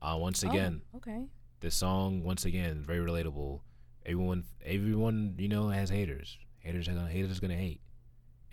[0.01, 1.27] Uh, once Oh, again, okay.
[1.59, 3.63] this song once again very relatable.
[4.07, 6.39] Everyone, everyone, you know, has haters.
[6.61, 7.81] Haters are gonna haters gonna hate,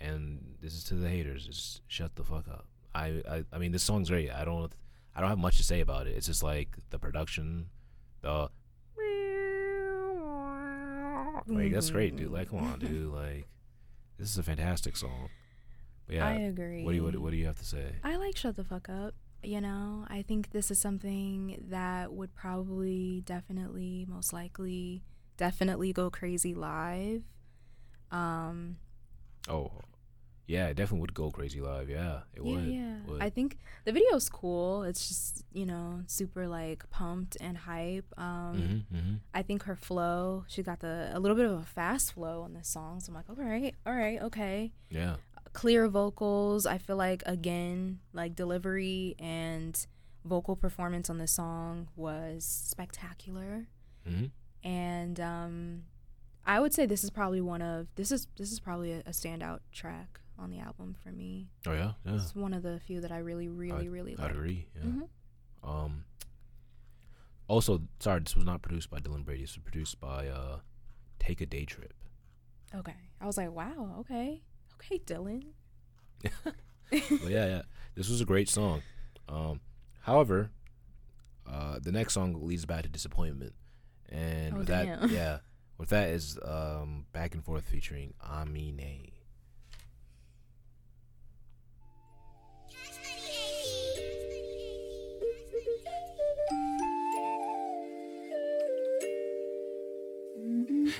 [0.00, 1.46] and this is to the haters.
[1.46, 2.66] Just shut the fuck up.
[2.94, 4.30] I, I, I mean, this song's great.
[4.30, 4.72] I don't,
[5.14, 6.16] I don't have much to say about it.
[6.16, 7.66] It's just like the production,
[8.22, 8.48] the.
[11.48, 12.32] Like that's great, dude.
[12.32, 13.12] Like, come on, dude.
[13.12, 13.46] Like,
[14.18, 15.28] this is a fantastic song.
[16.08, 16.84] Yeah, I agree.
[16.84, 17.92] What do you what, do- what do you have to say?
[18.04, 19.14] I like Shut the Fuck Up.
[19.42, 25.02] You know, I think this is something that would probably, definitely, most likely,
[25.36, 27.22] definitely go crazy live.
[28.10, 28.76] Um,
[29.48, 29.70] Oh,
[30.48, 31.88] yeah, it definitely would go crazy live.
[31.88, 32.64] Yeah, it yeah, would.
[32.66, 32.94] yeah.
[33.06, 33.22] would.
[33.22, 34.82] I think the video's cool.
[34.82, 38.06] It's just, you know, super like pumped and hype.
[38.18, 39.18] Um, Mhm, mhm.
[39.34, 42.54] I think her flow, she got the a little bit of a fast flow on
[42.54, 42.98] the song.
[43.00, 44.72] So I'm like, all right, all right, okay.
[44.90, 45.16] Yeah.
[45.56, 46.66] Clear vocals.
[46.66, 49.86] I feel like again, like delivery and
[50.24, 53.66] vocal performance on the song was spectacular.
[54.06, 54.26] hmm
[54.62, 55.82] And um
[56.44, 59.10] I would say this is probably one of this is this is probably a, a
[59.12, 61.48] standout track on the album for me.
[61.66, 62.16] Oh yeah, yeah.
[62.16, 64.30] It's one of the few that I really, really, I'd, really I'd like.
[64.32, 64.66] agree.
[64.76, 64.82] Yeah.
[64.90, 65.08] Mhm.
[65.64, 66.04] Um.
[67.48, 69.42] Also, sorry, this was not produced by Dylan Brady.
[69.44, 70.58] This was produced by uh,
[71.18, 71.92] Take a Daytrip.
[72.74, 72.96] Okay.
[73.20, 74.42] I was like, wow, okay.
[74.80, 75.42] Okay, Dylan.
[76.44, 76.54] but
[77.28, 77.62] yeah, yeah,
[77.94, 78.82] this was a great song.
[79.28, 79.60] Um,
[80.02, 80.50] however,
[81.50, 83.54] uh, the next song leads back to disappointment,
[84.08, 85.38] and Oh, with that, yeah,
[85.78, 89.10] with that is um, back and forth featuring Amine.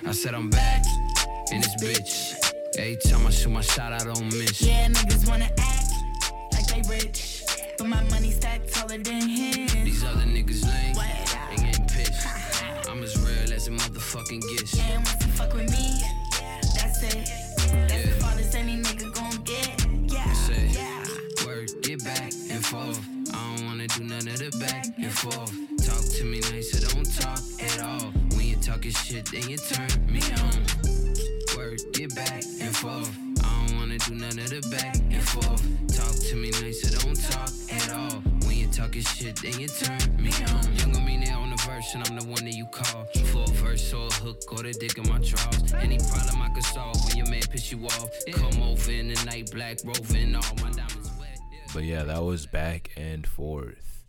[0.07, 0.85] I said I'm back
[1.53, 2.46] in this bitch.
[2.79, 4.61] Every time I shoot my shot, I don't miss.
[4.61, 5.93] Yeah, niggas wanna act
[6.53, 7.43] like they rich,
[7.79, 9.73] but my money stacked taller than his.
[9.73, 10.95] These other niggas lame,
[11.51, 12.27] they getting pissed.
[12.89, 14.77] I'm as real as a motherfucking gets.
[14.77, 16.01] Yeah, once you fuck with me,
[16.75, 17.31] that's it.
[17.89, 19.87] That's the farthest any nigga gon' get.
[20.13, 21.47] Yeah, Say, yeah.
[21.47, 23.01] word, get back and forth.
[23.33, 25.51] I don't wanna do none of the back and forth.
[25.87, 28.11] Talk to me nice, or don't talk at all.
[28.37, 30.96] When you talking shit, then you turn me on.
[31.67, 33.11] Word, get back and forth.
[33.43, 35.63] I don't wanna do none of the back and forth.
[35.97, 38.21] Talk to me nice, or don't talk at all.
[38.47, 40.77] When you talking shit, then you turn me on.
[40.77, 43.07] Younger me there on the verse, and I'm the one that you call.
[43.33, 45.75] For a verse or a hook, or the dick in my drawers.
[45.75, 48.11] Any problem I could solve when your man piss you off.
[48.31, 51.39] Come over in the night, black roving, all my diamonds wet.
[51.75, 54.05] But yeah, that was back and forth.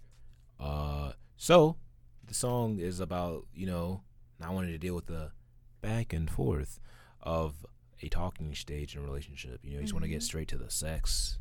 [0.59, 1.77] Uh, so
[2.23, 4.01] the song is about you know
[4.39, 5.31] not wanting to deal with the
[5.81, 6.79] back and forth
[7.27, 7.65] of
[8.01, 9.59] a talking stage in a relationship.
[9.63, 11.37] You know, you just want to get straight to the sex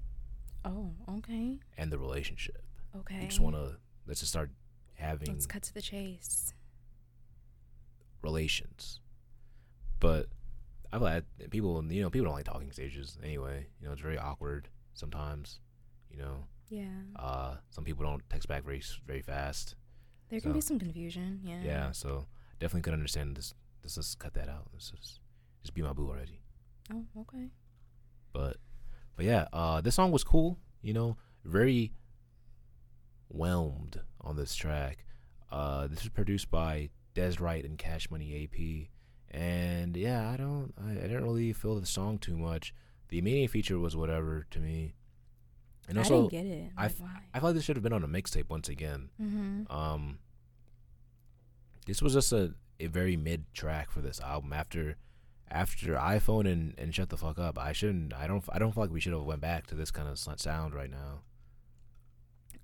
[0.65, 1.59] Oh, okay.
[1.79, 2.63] and the relationship.
[2.99, 3.21] Okay.
[3.21, 3.77] You just want to
[4.07, 4.51] let's just start
[4.95, 6.53] having Let's cut to the chase.
[8.23, 9.01] relations.
[10.01, 10.27] But
[10.93, 13.67] I've had people, you know, people don't like talking stages anyway.
[13.81, 15.61] You know, it's very awkward sometimes.
[16.11, 16.89] You know, Yeah.
[17.17, 19.75] uh, some people don't text back very very fast.
[20.29, 21.41] There can be some confusion.
[21.45, 21.63] Yeah.
[21.63, 22.27] Yeah, so
[22.59, 23.55] definitely could understand this.
[23.83, 24.69] Let's just cut that out.
[24.73, 25.21] Let's just
[25.67, 26.41] just be my boo already.
[26.93, 27.49] Oh, okay.
[28.33, 28.59] But
[29.17, 30.59] but yeah, uh, this song was cool.
[30.83, 31.93] You know, very
[33.29, 35.05] whelmed on this track.
[35.51, 40.73] Uh, this was produced by Dez Wright and Cash Money AP, and yeah, I don't,
[40.81, 42.75] I, I didn't really feel the song too much.
[43.09, 44.95] The immediate feature was whatever to me,
[45.89, 46.71] and I also didn't get it.
[46.77, 47.21] I Like, f- why?
[47.33, 49.09] I feel like this should have been on a mixtape once again.
[49.21, 49.73] Mm-hmm.
[49.75, 50.19] Um,
[51.87, 54.53] this was just a, a very mid track for this album.
[54.53, 54.97] After
[55.51, 58.13] after iPhone and, and shut the fuck up, I shouldn't.
[58.13, 58.45] I don't.
[58.51, 60.91] I don't feel like we should have went back to this kind of sound right
[60.91, 61.21] now.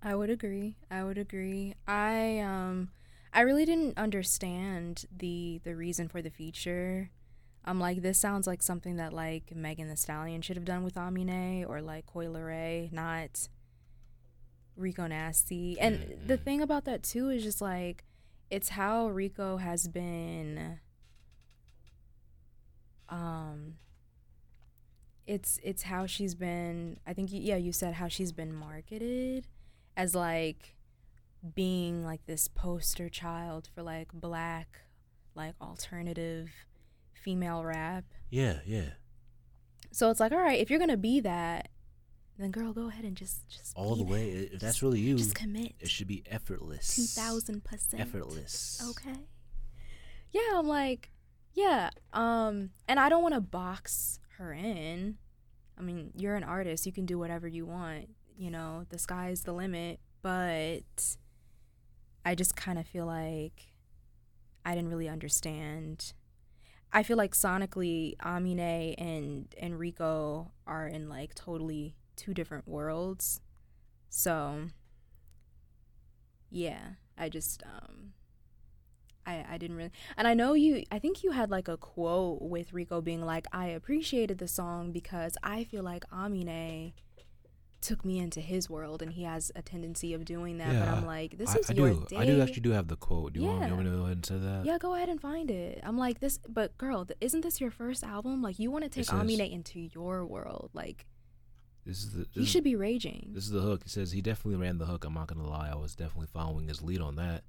[0.03, 0.77] I would agree.
[0.91, 1.75] I would agree.
[1.87, 2.91] I um
[3.33, 7.11] I really didn't understand the the reason for the feature.
[7.65, 10.97] I'm like this sounds like something that like Megan Thee Stallion should have done with
[10.97, 13.49] Amine or like Coi Leray, not
[14.77, 15.79] Rico Nasty.
[15.79, 18.05] And the thing about that too is just like
[18.51, 20.81] it's how Rico has been
[23.13, 23.75] um
[25.27, 29.47] it's it's how she's been I think yeah you said how she's been marketed
[29.97, 30.75] as like
[31.55, 34.81] being like this poster child for like black
[35.35, 36.51] like alternative
[37.13, 38.05] female rap.
[38.31, 38.91] Yeah, yeah.
[39.93, 41.69] So it's like all right, if you're going to be that
[42.39, 44.35] then girl go ahead and just just All the way.
[44.35, 44.55] that.
[44.55, 45.75] If that's really you, just commit.
[45.79, 47.17] it should be effortless.
[47.17, 48.01] 2000%.
[48.01, 48.83] Effortless.
[48.91, 49.19] Okay.
[50.31, 51.11] Yeah, I'm like
[51.55, 51.91] Yeah.
[52.13, 55.19] Um, and I don't want to box her in.
[55.79, 56.87] I mean, you're an artist.
[56.87, 58.09] You can do whatever you want.
[58.37, 60.01] You know, the sky's the limit.
[60.23, 61.17] But
[62.25, 63.73] I just kind of feel like
[64.65, 66.13] I didn't really understand.
[66.93, 73.41] I feel like sonically, Amine and Rico are in like totally two different worlds.
[74.11, 74.67] So,
[76.51, 76.81] yeah,
[77.17, 78.13] I just um
[79.27, 82.43] I, I didn't really and I know you I think you had like a quote
[82.43, 86.93] with Rico being like I appreciated the song because I feel like Amine
[87.81, 91.05] took me into his world and he has a tendency of doing that but I'm
[91.05, 92.07] like this I, is I your do.
[92.09, 92.17] day.
[92.17, 93.33] I do actually do have the quote.
[93.33, 94.65] Do you, want, you want me to go ahead and say that?
[94.65, 95.81] Yeah, go ahead and find it.
[95.83, 98.41] I'm like this but girl, th- isn't this your first album?
[98.41, 100.71] Like you want to take says- Amine into your world.
[100.75, 101.07] Like
[101.85, 102.27] This is the.
[102.31, 103.31] he this should is- be raging.
[103.35, 103.83] This is the hook.
[103.83, 105.05] He says he definitely ran the hook.
[105.05, 105.69] I'm not gonna lie.
[105.73, 107.43] I was definitely following his lead on that,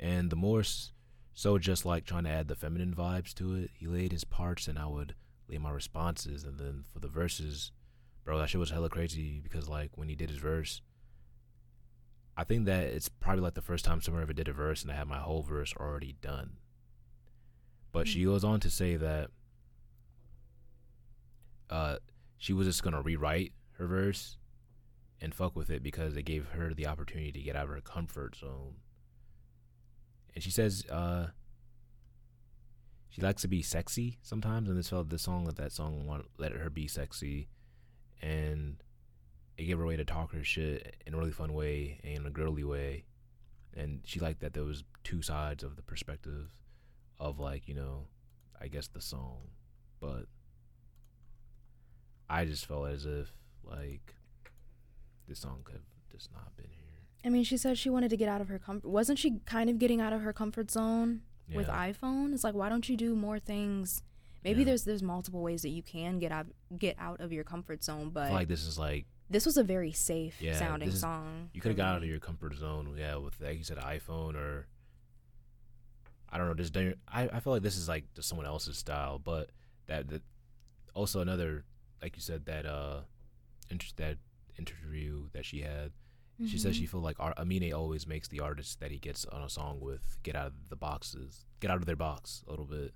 [0.00, 0.92] and the more s-
[1.36, 3.70] so just like trying to add the feminine vibes to it.
[3.74, 5.14] He laid his parts, and I would
[5.48, 6.44] lay my responses.
[6.44, 7.72] And then for the verses,
[8.24, 10.80] bro, that shit was hella crazy because like when he did his verse,
[12.38, 14.90] I think that it's probably like the first time someone ever did a verse, and
[14.90, 16.56] I had my whole verse already done.
[17.92, 19.28] But she goes on to say that
[21.68, 21.96] uh,
[22.38, 24.38] she was just gonna rewrite her verse
[25.20, 27.82] and fuck with it because it gave her the opportunity to get out of her
[27.82, 28.76] comfort zone.
[30.36, 31.28] And she says uh,
[33.08, 36.06] she likes to be sexy sometimes, and this felt the song that that song
[36.36, 37.48] let her be sexy,
[38.20, 38.76] and
[39.56, 42.16] it gave her a way to talk her shit in a really fun way and
[42.18, 43.06] in a girly way,
[43.74, 46.54] and she liked that there was two sides of the perspective
[47.18, 48.08] of like you know,
[48.60, 49.48] I guess the song,
[50.00, 50.26] but
[52.28, 53.32] I just felt as if
[53.64, 54.14] like
[55.26, 56.75] this song could have just not been.
[57.26, 58.88] I mean, she said she wanted to get out of her comfort.
[58.88, 61.22] Wasn't she kind of getting out of her comfort zone
[61.52, 62.32] with iPhone?
[62.32, 64.02] It's like, why don't you do more things?
[64.44, 64.66] Maybe Yeah.
[64.66, 66.46] there's there's multiple ways that you can get out
[66.78, 69.90] get out of your comfort zone, but like this is like this was a very
[69.90, 71.50] safe yeah, sounding is- song.
[71.52, 74.36] You could have got out of your comfort zone, yeah, with like you said, iPhone
[74.36, 74.68] or
[76.30, 79.18] I don't know, just I I feel like this is like just someone else's style,
[79.18, 79.50] but
[79.86, 80.22] that that
[80.94, 81.64] also another
[82.00, 83.00] like you said that uh
[83.68, 84.18] inter- that
[84.58, 85.90] interview that she had.
[86.44, 86.90] She says she mm-hmm.
[86.90, 90.18] felt like Ar- Amine always makes the artist that he gets on a song with
[90.22, 92.92] get out of the boxes, get out of their box a little bit.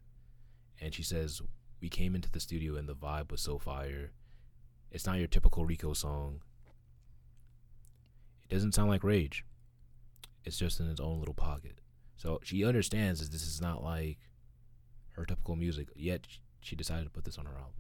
[0.78, 1.40] And she says
[1.80, 4.12] we came into the studio and the vibe was so fire.
[4.90, 6.42] It's not your typical Rico song.
[8.42, 9.44] It doesn't sound like Rage.
[10.44, 11.80] It's just in its own little pocket.
[12.16, 14.18] So she understands that this is not like
[15.12, 15.88] her typical music.
[15.96, 16.26] Yet
[16.60, 17.72] she decided to put this on her album.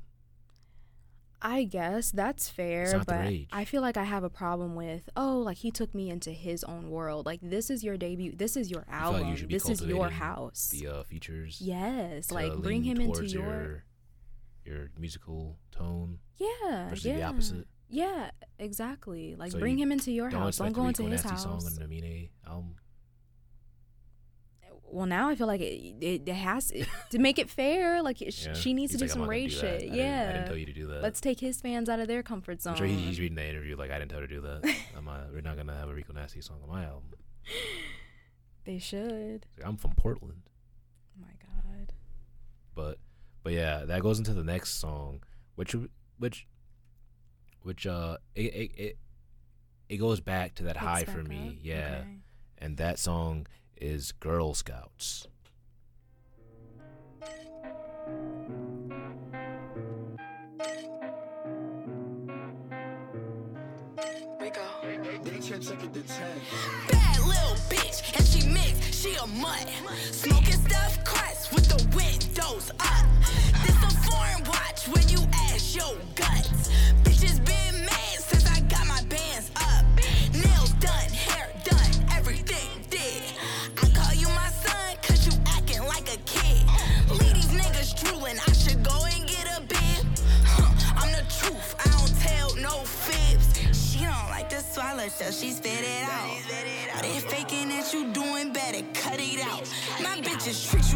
[1.42, 3.32] I guess that's fair, but.
[3.52, 6.64] I feel like I have a problem with oh, like he took me into his
[6.64, 7.26] own world.
[7.26, 8.32] Like this is your debut.
[8.36, 9.30] This is your album.
[9.30, 10.68] like you this is your house.
[10.68, 11.58] The uh, features.
[11.60, 13.84] yes, like bring him into your your
[14.64, 17.16] your musical tone yeah, versus yeah.
[17.16, 17.66] the opposite.
[17.88, 19.34] Yeah, exactly.
[19.36, 20.58] Like So bring him into your Don't house.
[20.58, 21.42] Don't go into his house.
[21.42, 22.76] song on album.
[24.92, 26.72] Well, now I feel like it, it, it has
[27.10, 28.02] to make it fair.
[28.02, 28.52] Like it, Yeah.
[28.54, 29.66] she needs He's to like, do some not gonna rage do that.
[29.66, 29.74] shit.
[29.76, 31.02] I didn't- yeah, I didn't tell you to do that.
[31.02, 32.72] Let's take his fans out of their comfort zone.
[32.72, 34.74] I'm sure he, he's reading the interview like I didn't tell her to do that.
[34.96, 37.10] I'm not, we're not gonna have a Rico Nasty song on my album.
[38.64, 39.46] they should.
[39.64, 40.42] I'm from Portland,
[41.18, 41.92] Oh my god.
[42.74, 42.98] but
[43.42, 45.22] but yeah, that goes into the next song,
[45.54, 45.74] which
[46.18, 46.46] which
[47.62, 48.98] which uh it it it,
[49.88, 51.54] it goes back to that Picks high for me, up?
[51.62, 51.98] yeah.
[52.00, 52.08] Okay.
[52.58, 53.46] And that song
[53.80, 55.26] is Girl Scouts.
[66.88, 69.66] Bad little bitch, and she mixed, she a mutt.
[70.10, 73.06] Smoking stuff crust with the windows up.
[73.64, 76.68] This a foreign watch when you ask your guts.
[77.04, 78.09] Bitches been mad
[95.10, 96.36] so she spit it out.
[96.94, 99.68] But they faking that you doing better, cut it out.
[100.02, 100.89] My bitches treat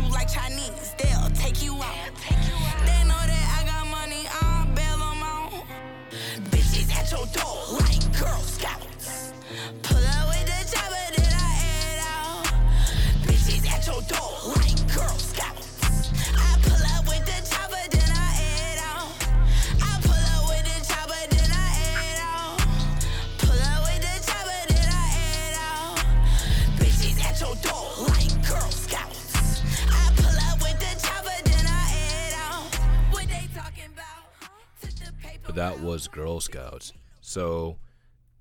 [35.57, 36.93] was Girl Scouts.
[37.21, 37.79] So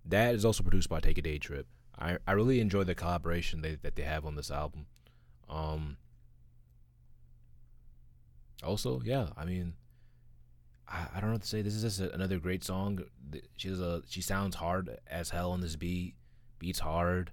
[0.06, 1.66] that is also produced by Take a Daytrip.
[1.98, 4.88] I I really enjoy the collaboration they, that they have on this album.
[5.50, 5.98] Um.
[8.64, 9.74] Also, yeah, I mean,
[10.88, 11.62] I, I don't know what to say.
[11.62, 13.04] This is just a, another great song.
[13.32, 16.16] Th- She's a she sounds hard as hell on this beat.
[16.60, 17.32] Beats hard.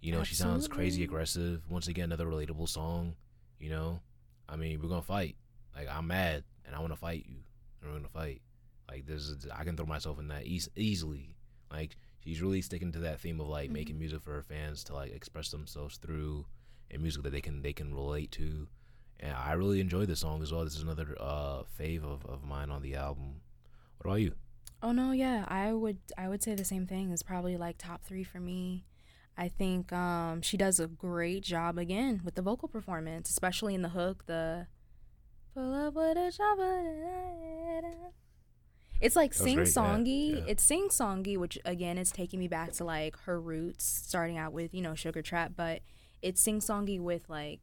[0.00, 1.62] You know, she sounds crazy aggressive.
[1.70, 3.14] Once again, another relatable song.
[3.60, 4.00] You know,
[4.48, 5.36] I mean, we're gonna fight.
[5.76, 7.36] Like I'm mad and I want to fight you.
[7.80, 8.42] And we're gonna fight.
[8.92, 11.34] Like this is I can throw myself in that eas- easily.
[11.70, 14.94] Like she's really sticking to that theme of like making music for her fans to
[14.94, 16.44] like express themselves through
[16.90, 18.68] and music that they can they can relate to.
[19.18, 20.64] And I really enjoyed this song as well.
[20.64, 23.40] This is another uh fave of, of mine on the album.
[23.96, 24.34] What about you?
[24.82, 27.12] Oh no, yeah, I would I would say the same thing.
[27.12, 28.84] It's probably like top three for me.
[29.38, 33.80] I think um, she does a great job again with the vocal performance, especially in
[33.80, 34.26] the hook.
[34.26, 34.66] The
[35.54, 36.32] pull up with a.
[39.02, 40.36] It's like sing yeah, songy.
[40.36, 40.44] yeah.
[40.46, 44.52] It's sing songy, which again is taking me back to like her roots, starting out
[44.52, 45.80] with you know Sugar Trap, but
[46.22, 47.60] it's sing songy with like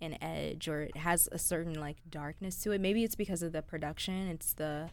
[0.00, 2.80] an edge, or it has a certain like darkness to it.
[2.80, 4.28] Maybe it's because of the production.
[4.28, 4.90] It's the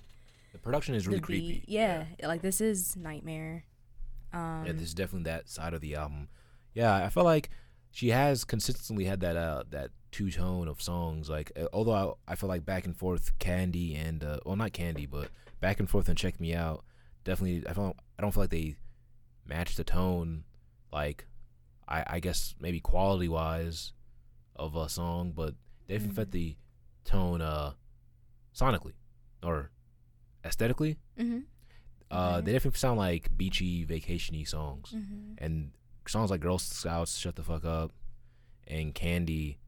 [0.53, 1.47] The production is really creepy.
[1.47, 1.65] beat.
[1.67, 3.63] Yeah, like this is Nightmare.
[4.33, 6.27] Um, yeah, this is definitely that side of the album.
[6.73, 7.49] Yeah, I feel like
[7.89, 11.29] she has consistently had that uh that two tone of songs.
[11.29, 14.73] Like uh, although I, I feel like back and forth, Candy and uh, well not
[14.73, 15.29] Candy, but
[15.59, 16.83] back and forth and Check Me Out.
[17.23, 18.77] Definitely, I don't I don't feel like they
[19.45, 20.43] match the tone.
[20.91, 21.27] Like
[21.87, 23.93] I I guess maybe quality wise
[24.55, 25.55] of a song, but
[25.87, 26.57] they definitely fit the
[27.05, 27.73] tone uh
[28.55, 28.93] sonically
[29.43, 29.71] or
[30.43, 30.97] aesthetically.
[31.17, 31.39] hmm
[32.09, 32.45] Uh, Okay.
[32.45, 35.71] they definitely sound like beachy, vacationy songs, hmm and
[36.07, 37.91] songs like "Girl Scouts," "Shut the Fuck Up,"
[38.65, 39.59] and "Candy"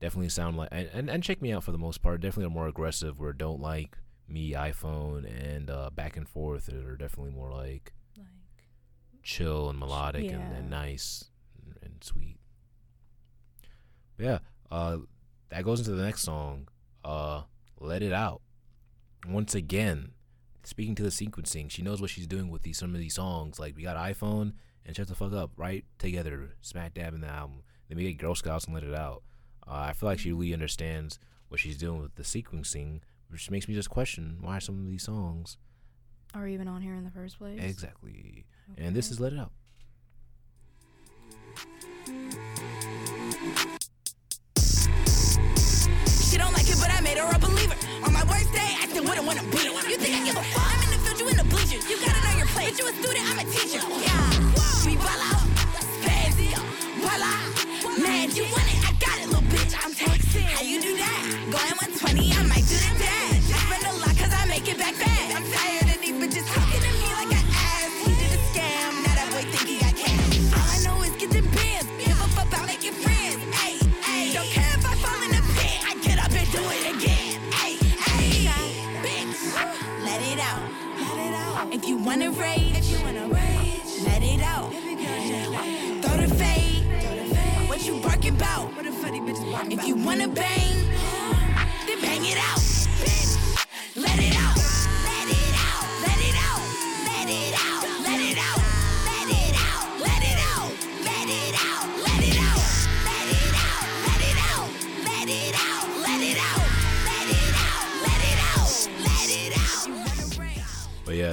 [0.00, 2.20] definitely sound like and, and, and check me out for the most part.
[2.20, 3.20] Definitely are more aggressive.
[3.20, 3.96] Where "Don't Like
[4.34, 7.94] Me," iPhone, and uh, "Back and Forth" are definitely more like
[9.12, 11.30] Like chill and melodic and, and nice
[11.62, 12.38] and, and sweet.
[14.16, 14.38] But yeah,
[14.70, 14.98] uh,
[15.48, 16.68] that goes into the next song,
[17.04, 17.42] uh,
[17.80, 18.42] "Let It Out."
[19.26, 20.10] Once again,
[20.64, 23.58] speaking to the sequencing, she knows what she's doing with these some of these songs.
[23.58, 24.52] Like we got iPhone
[24.84, 27.62] and "Shut the Fuck Up" right together, smack dab in the album.
[27.88, 29.22] Then we get Girl Scouts and "Let It Out."
[29.66, 33.68] Uh, I feel like she really understands what she's doing with the sequencing, which makes
[33.68, 35.56] me just question why some of these songs
[36.34, 37.60] are even on here in the first place?
[37.62, 38.44] exactly.
[38.78, 39.52] And this is "Let It Out."
[46.30, 47.76] She don't like it, but I made her a believer.
[48.04, 49.88] On my worst day, I still wouldn't wanna beat her.
[49.88, 50.72] You think I give a fuck?
[50.72, 51.84] I'm in the field, you in the bleachers.
[51.90, 52.70] You gotta know your place.
[52.70, 54.03] But you a student, I'm a teacher.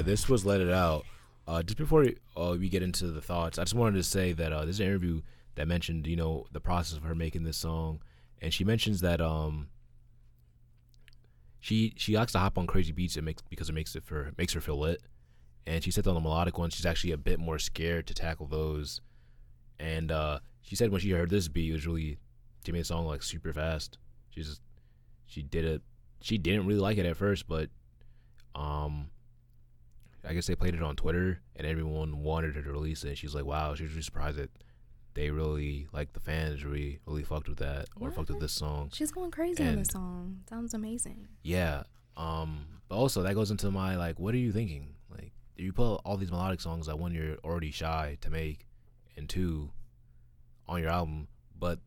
[0.01, 1.05] This was "Let It Out."
[1.47, 2.05] Uh, just before
[2.37, 5.21] uh, we get into the thoughts, I just wanted to say that uh, this interview
[5.55, 8.01] that mentioned, you know, the process of her making this song,
[8.41, 9.69] and she mentions that um,
[11.59, 14.31] she she likes to hop on crazy beats it makes because it makes it for
[14.37, 15.01] makes her feel lit,
[15.65, 18.47] and she said on the melodic ones she's actually a bit more scared to tackle
[18.47, 19.01] those,
[19.79, 22.17] and uh, she said when she heard this beat it was really
[22.65, 23.97] she made the song like super fast.
[24.29, 24.61] She just
[25.25, 25.81] she did it.
[26.21, 27.69] She didn't really like it at first, but
[28.53, 29.09] um
[30.27, 33.09] I guess they played it on Twitter and everyone wanted her to release it.
[33.09, 34.51] And she's like, wow, she was really surprised that
[35.13, 38.89] they really like the fans really really fucked with that or fucked with this song.
[38.93, 40.41] She's going crazy on And- this song.
[40.49, 41.27] Sounds amazing.
[41.43, 41.83] Yeah.
[42.15, 44.95] Um but also that goes into my like what are you thinking?
[45.09, 48.65] Like you put all these melodic songs that one you're already shy to make
[49.17, 49.71] and two
[50.67, 51.27] on your album,
[51.59, 51.79] but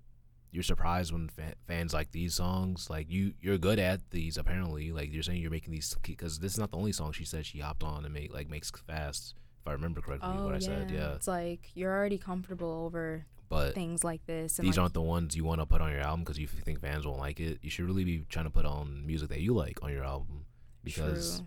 [0.54, 2.88] you're surprised when fa- fans like these songs.
[2.88, 4.36] Like you, you're good at these.
[4.38, 7.24] Apparently, like you're saying, you're making these because this is not the only song she
[7.24, 9.34] said she hopped on and made like makes fast.
[9.60, 10.60] If I remember correctly, Oh what I yeah.
[10.60, 11.14] said, yeah.
[11.14, 14.60] It's like you're already comfortable over But things like this.
[14.60, 16.46] And these like, aren't the ones you want to put on your album because you
[16.46, 17.58] think fans won't like it.
[17.60, 20.44] You should really be trying to put on music that you like on your album
[20.84, 21.46] because True.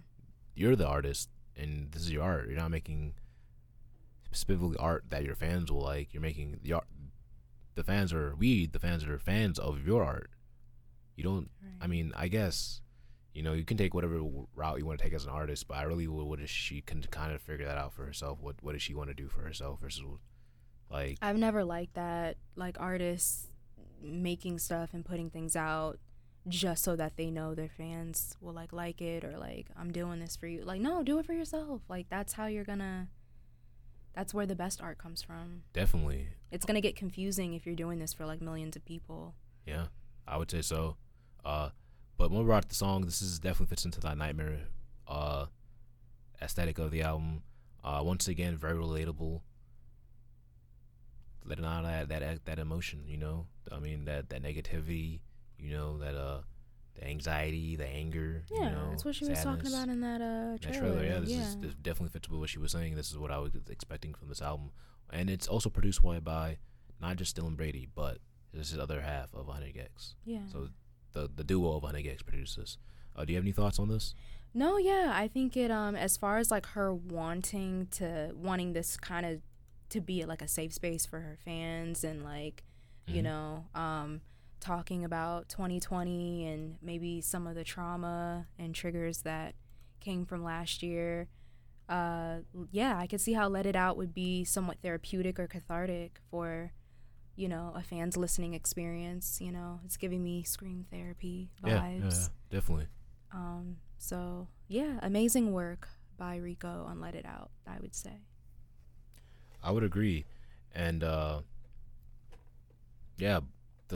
[0.56, 2.48] you're the artist and this is your art.
[2.50, 3.14] You're not making
[4.34, 6.14] specifically art that your fans will like.
[6.14, 6.88] You're making the art.
[7.78, 8.66] The fans are we.
[8.66, 10.32] The fans are fans of your art.
[11.16, 11.52] You don't.
[11.80, 12.82] I mean, I guess
[13.36, 14.20] you know you can take whatever
[14.56, 16.26] route you want to take as an artist, but I really would.
[16.26, 18.40] What is she can kind of figure that out for herself?
[18.42, 20.04] What What does she want to do for herself versus
[20.90, 23.46] like I've never liked that, like artists
[24.02, 26.00] making stuff and putting things out
[26.48, 30.20] just so that they know their fans will like like it or like I'm doing
[30.20, 30.64] this for you.
[30.64, 31.82] Like no, do it for yourself.
[31.88, 33.10] Like that's how you're gonna
[34.14, 35.64] that's where the best art comes from.
[35.74, 39.36] definitely It's gonna get confusing if you're doing this for like millions of people.
[39.66, 39.88] Yeah,
[40.28, 40.96] I would say so.
[41.44, 41.70] Uh,
[42.18, 44.60] but more about the song, this is definitely fits into that nightmare
[45.08, 45.46] uh,
[46.42, 47.44] aesthetic of the album.
[47.84, 49.42] Uh, once again, very relatable.
[51.46, 53.46] Letting out that that that emotion, you know.
[53.72, 55.20] I mean that that negativity,
[55.58, 56.42] you know that uh
[57.00, 58.44] the anxiety, the anger.
[58.52, 60.80] Yeah, you know, that's what she was talking about in that uh That trailer.
[60.80, 62.96] trailer, yeah, this is this definitely fits with what she was saying.
[62.96, 64.72] This is what I was expecting from this album,
[65.12, 66.58] and it's also produced by by
[67.02, 68.18] not just Dylan Brady, but
[68.54, 70.14] this is the other half of 100 gecs.
[70.26, 70.40] yeah.
[70.52, 70.70] So
[71.14, 72.78] the the duo of 100 gecs produced this.
[73.16, 74.14] Uh, do you have any thoughts on this?
[74.54, 78.98] No, yeah, I think it um as far as like her wanting to wanting this
[78.98, 79.42] kind of
[79.90, 82.64] to be like a safe space for her fans and like
[83.08, 83.24] you Mhm.
[83.24, 84.22] know um
[84.60, 89.56] talking about 2020 and maybe some of the trauma and triggers that
[90.00, 91.28] came from last year.
[91.90, 92.38] Uh
[92.72, 96.72] yeah, I could see how Let It Out would be somewhat therapeutic or cathartic for
[97.38, 99.80] you know, a fan's listening experience, you know.
[99.86, 101.70] It's giving me scream therapy vibes.
[101.70, 102.88] Yeah, yeah, definitely.
[103.32, 108.22] Um, so yeah, amazing work by Rico on Let It Out, I would say.
[109.64, 110.26] I would agree,
[110.74, 111.42] and uh,
[113.18, 113.42] yeah.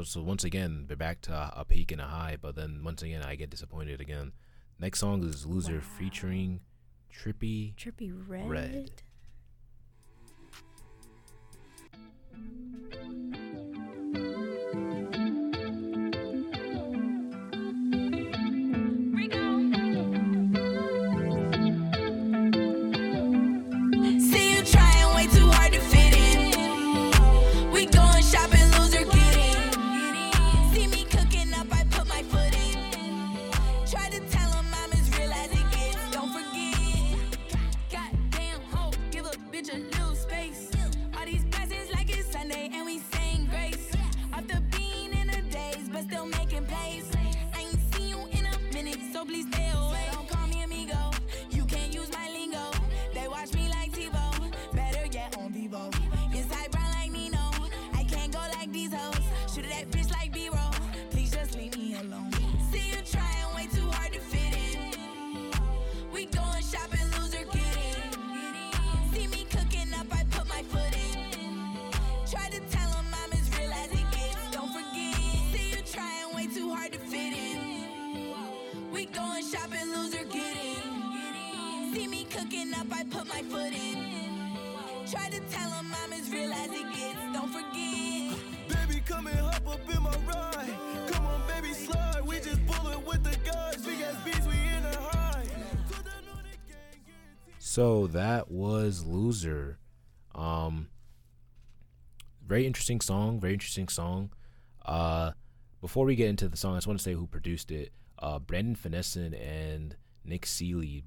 [0.03, 3.01] So once again, we're back to a, a peak and a high, but then once
[3.01, 4.31] again, I get disappointed again.
[4.79, 5.97] Next song is "Loser" Wow.
[5.99, 6.61] featuring
[7.13, 7.75] Trippie.
[7.75, 8.49] Trippie Redd.
[8.49, 8.91] Redd.
[85.21, 87.19] Try to tell 'em I'm as real as it gets.
[87.31, 88.87] Don't forget.
[88.87, 91.11] Baby, come and hop up in my ride.
[91.11, 92.21] Come on, baby, slide.
[92.25, 93.85] We just bullet with the guys.
[93.85, 95.43] Big ass beats, we in a high.
[95.91, 99.77] So they know they can't guarantee- So that was "Loser."
[100.33, 100.89] Um,
[102.43, 103.39] very interesting song.
[103.39, 104.33] Very interesting song.
[104.83, 105.33] Uh,
[105.81, 107.93] before we get into the song, I just want to say who produced it.
[108.17, 111.03] Uh, Brandon Finessin and Nick Seeley.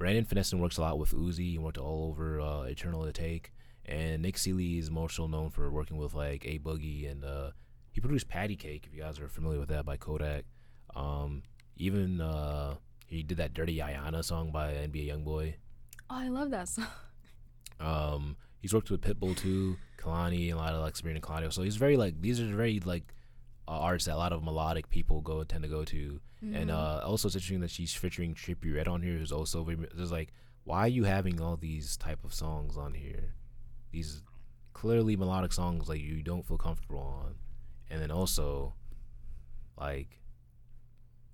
[0.00, 1.50] Brandon Finessin works a lot with Uzi.
[1.50, 3.48] He worked all over uh, Eternal Atake,
[3.84, 7.50] and Nick Seeley is more so known for working with like A Boogie and uh,
[7.92, 8.86] he produced Patty Cake.
[8.86, 10.46] If you guys are familiar with that by Kodak.
[10.96, 11.42] Um,
[11.76, 12.76] even uh,
[13.08, 15.52] he did that Dirty Iyanna song by NBA YoungBoy.
[16.08, 16.86] Oh, I love that song.
[17.78, 21.50] Um, he's worked with Pitbull too, Kehlani, and a lot of like Sabrina Claudio.
[21.50, 23.14] So he's very like these are very like
[23.70, 26.20] uh, artists that a lot of melodic people go tend to go to.
[26.42, 29.76] And uh, also it's interesting that she's featuring Trippie Redd on here, who's also very,
[29.94, 30.32] there's like
[30.64, 33.34] why are you having all these type of songs on here?
[33.92, 34.22] These
[34.72, 37.34] clearly melodic songs like you don't feel comfortable on,
[37.90, 38.74] and then also
[39.78, 40.20] like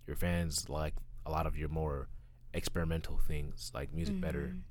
[0.06, 0.94] your fans like
[1.24, 2.08] a lot of your more
[2.54, 4.62] experimental things like music better Mhm.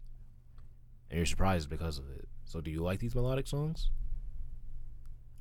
[1.09, 2.27] and you're surprised because of it.
[2.45, 3.91] So do you like these melodic songs?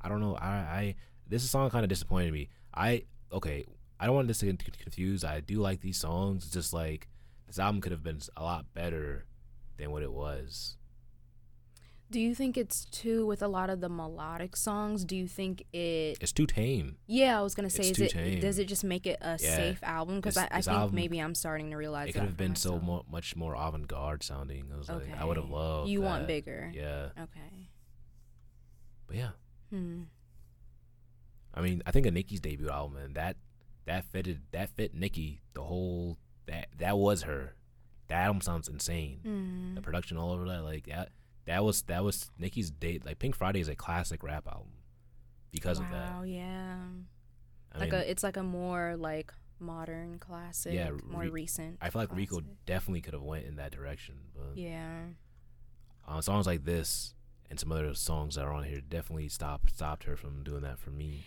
[0.05, 0.35] I don't know.
[0.35, 0.95] I I
[1.27, 2.49] this song kind of disappointed me.
[2.73, 3.65] I okay.
[3.99, 5.25] I don't want this to get confused.
[5.25, 6.43] I do like these songs.
[6.45, 7.07] It's just like
[7.47, 9.25] this album could have been a lot better
[9.77, 10.77] than what it was.
[12.11, 15.03] Do you think it's too with a lot of the melodic songs?
[15.03, 16.17] Do you think it?
[16.21, 16.97] It's too tame.
[17.07, 18.39] Yeah, I was gonna say, It's is too it tame.
[18.41, 19.55] does it just make it a Yeah.
[19.55, 20.17] safe album?
[20.17, 22.55] Because I, I think album- maybe I'm starting to realize It could that have been
[22.55, 24.69] so mo- much more avant-garde sounding.
[24.71, 25.89] I was like, I would have loved.
[25.89, 26.71] You want bigger.
[26.75, 27.69] Yeah, Okay.
[29.07, 29.29] but yeah.
[29.75, 30.01] Hmm.
[31.53, 33.37] I mean, I think a Nicki's debut album, and that
[33.85, 35.41] that fitted that fit Nicki.
[35.53, 37.55] The whole that that was her.
[38.07, 39.19] That album sounds insane.
[39.25, 39.75] Mm.
[39.75, 41.09] The production all over that, like that.
[41.45, 43.05] That was that was Nicki's date.
[43.05, 44.73] Like Pink Friday is a classic rap album
[45.51, 46.13] because of that.
[46.19, 46.77] Oh Yeah.
[47.73, 50.73] I like mean, a, it's like a more like modern classic.
[50.73, 51.77] Yeah, More re- recent.
[51.81, 55.05] I feel like Rico definitely could have went in that direction, but Yeah.
[56.07, 57.14] uh, songs like this
[57.49, 60.79] and some other songs that are on here definitely stopped stopped her from doing that
[60.79, 61.23] for me.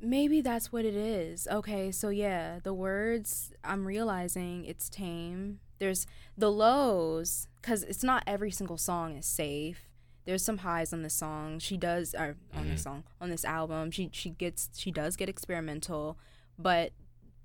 [0.00, 1.48] Maybe that's what it is.
[1.50, 5.58] Okay, so yeah, the words I'm realizing it's tame.
[5.78, 6.06] There's
[6.36, 9.88] the lows cuz it's not every single song is safe.
[10.24, 11.58] There's some highs on the song.
[11.58, 12.84] She does or on this Mhm.
[12.84, 13.90] song, on this album.
[13.90, 16.18] She she gets she does get experimental,
[16.58, 16.92] but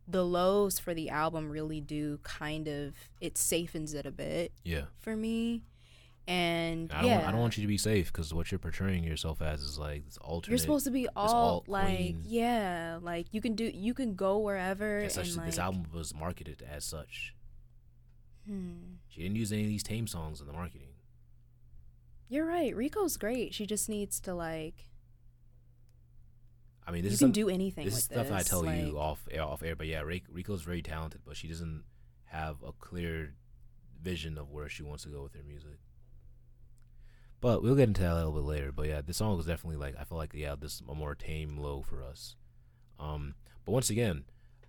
[0.08, 4.88] the lows for the album really do kind of it safens it a bit Yeah,
[5.00, 5.64] for me.
[6.26, 7.16] And I don't yeah.
[7.18, 9.78] want, I don't want you to be safe because what you're portraying yourself as is
[9.78, 10.52] like this alternate.
[10.54, 12.22] You're supposed to be all like queen.
[12.24, 15.36] yeah, like you can do you can go wherever and such.
[15.36, 17.36] like this album was marketed as such.
[18.48, 18.96] Hmm.
[19.10, 20.88] She didn't use any of these tame songs in the marketing.
[22.30, 22.74] You're right.
[22.74, 23.54] Rico's great.
[23.54, 24.86] She just needs to like.
[26.88, 28.66] I mean, this you is can some- do anything This is stuff I this, tell
[28.66, 29.76] you off air, off air.
[29.76, 31.84] But yeah, Ri- Rico's very talented, but she doesn't
[32.26, 33.36] have a clear
[34.02, 35.80] vision of where she wants to go with her music.
[37.44, 38.72] But we'll get into that a little bit later.
[38.72, 41.14] But yeah, this song was definitely like I feel like yeah, this is a more
[41.14, 42.38] tame low for us.
[42.98, 44.24] Um, but once again,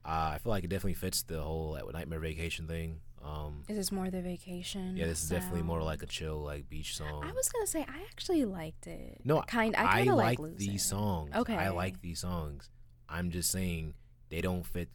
[0.04, 2.98] uh, I feel like it definitely fits the whole Nightmare Vacation thing.
[3.24, 4.96] Um, Is this more the vacation?
[4.96, 7.24] yeah, this is definitely more like a chill like beach song.
[7.24, 9.20] I was gonna say I actually liked it.
[9.24, 9.76] No, kind.
[9.76, 11.30] I I, kind of like, like, these songs.
[11.32, 11.54] Okay.
[11.54, 12.70] I like these songs.
[13.08, 13.94] I'm just saying
[14.30, 14.88] they don't fit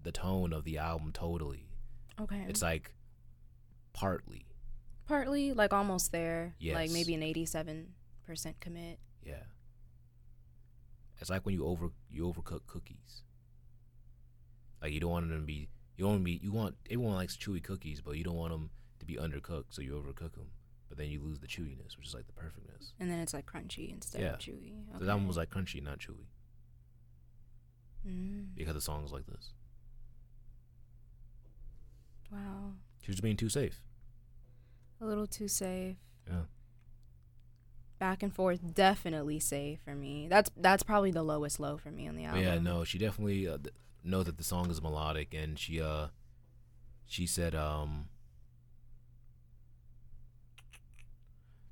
[0.00, 1.66] the tone of the album totally.
[2.20, 2.44] Okay.
[2.48, 2.94] It's like
[3.92, 4.46] partly.
[5.06, 6.54] Partly like almost there.
[6.62, 7.94] Like maybe an eighty-seven
[8.26, 8.98] percent commit.
[9.22, 9.42] Yeah.
[11.20, 13.22] It's like when you over you overcook cookies.
[14.82, 17.14] Like you don't want them to be you want 'em to be you want everyone
[17.14, 20.50] likes chewy cookies, but you don't want them to be undercooked, so you overcook them.
[20.88, 22.92] But then you lose the chewiness, which is like the perfectness.
[23.00, 24.34] And then it's like crunchy instead Yeah.
[24.34, 24.72] of chewy.
[24.98, 26.26] So that one was like crunchy, not chewy,
[28.06, 29.52] Mm, because the song like this.
[32.30, 32.72] wow.
[33.02, 33.80] She was being too safe.
[35.04, 35.96] A little too safe.
[36.26, 36.44] Yeah.
[37.98, 40.28] Back and forth, definitely safe for me.
[40.28, 42.42] That's that's probably the lowest low for me on the But album.
[42.42, 46.06] yeah, no, she definitely uh, th- knows that the song is melodic, and she uh,
[47.06, 48.08] she said um,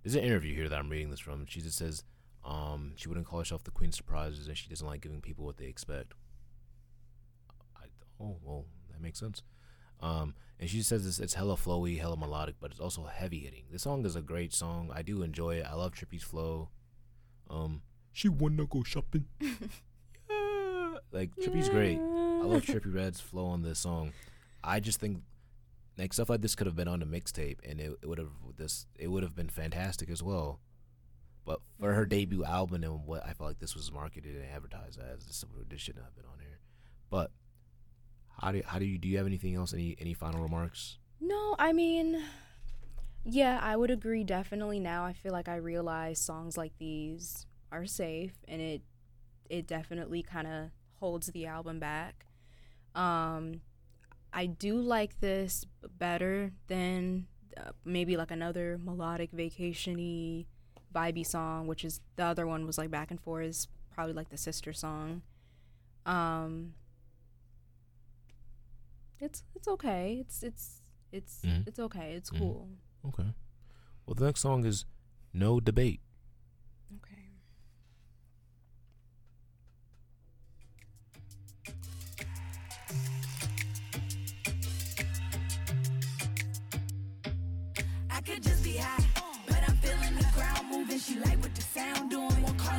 [0.03, 1.47] there's an interview here that I'm reading this from.
[1.47, 2.05] She just says
[2.45, 5.45] um, she wouldn't call herself the queen of surprises, and she doesn't like giving people
[5.47, 6.13] what they expect.
[7.77, 7.85] I,
[8.21, 9.43] oh well, that makes sense.
[10.03, 13.65] Um, and she says it's, it's hella flowy, hella melodic, but it's also heavy hitting.
[13.71, 14.91] This song is a great song.
[14.93, 15.67] I do enjoy it.
[15.69, 16.69] I love Trippie's flow.
[17.49, 19.27] Um, she wanna go shopping.
[19.41, 20.95] yeah.
[21.13, 21.99] Like Trippie's great.
[21.99, 24.13] I love Trippie Redd's flow on this song.
[24.65, 25.23] I just think
[25.99, 28.31] like stuff like this could have been on the mixtape, and it, it would have
[28.57, 30.61] this it would have been fantastic as well.
[31.45, 35.01] But for her debut album and what I felt like this was marketed and advertised
[35.01, 36.61] as, this, this shouldn't have been on here.
[37.11, 37.33] But
[38.43, 39.73] how do how do you do you have anything else?
[39.73, 40.99] Any any final remarks?
[41.21, 42.23] No, I mean,
[43.25, 44.25] yeah, I would agree.
[44.25, 48.83] Definitely now, I feel like I realize songs like these are safe, and it
[49.49, 52.27] it definitely kind of holds the album back.
[52.95, 53.61] Um,
[54.33, 55.67] I do like this
[55.99, 60.47] better than uh, maybe like another melodic vacationy
[60.95, 64.31] vibey song, which is the other one was like back and forth is probably like
[64.31, 65.23] the sister song.
[66.07, 66.75] Um,
[69.23, 70.19] it's it's okay.
[70.21, 70.83] It's it's
[71.13, 71.67] it's Mhm.
[71.69, 72.15] it's okay.
[72.15, 72.39] It's Mhm.
[72.39, 72.69] cool.
[73.07, 73.29] Okay.
[74.07, 74.85] Well, the next song is
[75.33, 76.01] No Debate.
[76.97, 77.29] Okay.
[88.11, 89.05] I could just be high,
[89.47, 90.99] but I'm feeling the ground moving.
[90.99, 92.43] She like what the sound doing.
[92.43, 92.79] Won't call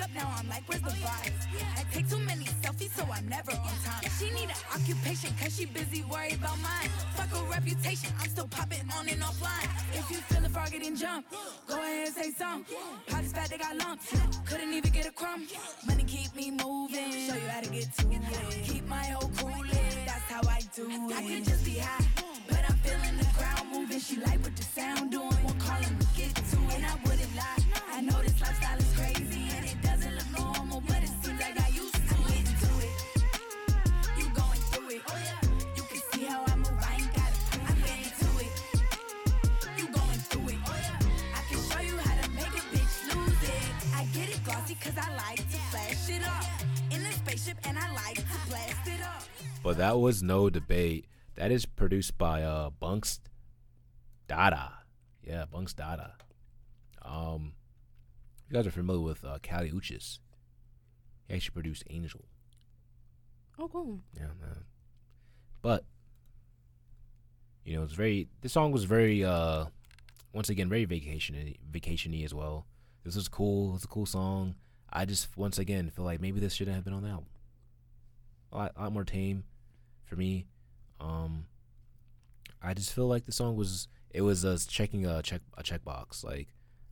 [0.00, 0.34] up to my makeup now.
[0.38, 1.46] I'm like, where's the oh, vibes?
[1.76, 4.02] I take too many selfies, so I'm never on time.
[4.18, 6.88] She need an occupation, cause she busy worried about mine.
[7.16, 9.68] Fuck a reputation, I'm still popping on and offline.
[9.94, 11.32] If you feel the frog getting jumped,
[11.66, 12.76] go ahead and say something.
[13.06, 14.12] Pockets fat, they got lumps.
[14.46, 15.46] Couldn't even get a crumb.
[15.86, 17.12] Money keep me moving.
[17.12, 18.64] Show you how to get to it.
[18.64, 19.96] Keep my whole cool lit.
[20.06, 21.16] That's how I do it.
[21.16, 22.04] I can just be high,
[22.48, 24.00] but I'm feeling the ground moving.
[24.00, 25.28] She like what the sound doing.
[25.44, 26.74] Won't call him to get to it.
[26.76, 27.58] And I wouldn't lie.
[27.92, 28.37] I know this
[44.98, 46.44] I like to flash it up.
[46.92, 49.22] In the spaceship and I like to blast it up.
[49.62, 51.06] But that was no debate.
[51.36, 53.20] That is produced by uh Bunks
[54.26, 54.72] Dada.
[55.22, 56.14] Yeah, Bunks Dada.
[57.02, 57.52] Um
[58.48, 60.18] you guys are familiar with uh Kali Uchis.
[61.28, 62.24] He actually produced Angel.
[63.58, 64.00] Oh, cool.
[64.16, 64.64] Yeah, man.
[65.62, 65.84] But
[67.64, 69.66] you know, it's very this song was very uh
[70.32, 72.66] once again very vacation vacationy as well.
[73.04, 74.54] This was cool, it's a cool song.
[74.92, 77.26] I just once again feel like maybe this shouldn't have been on the album.
[78.52, 79.44] A lot, a lot more tame
[80.04, 80.46] for me.
[81.00, 81.46] Um
[82.62, 86.24] I just feel like the song was it was us checking a check a checkbox
[86.24, 86.48] like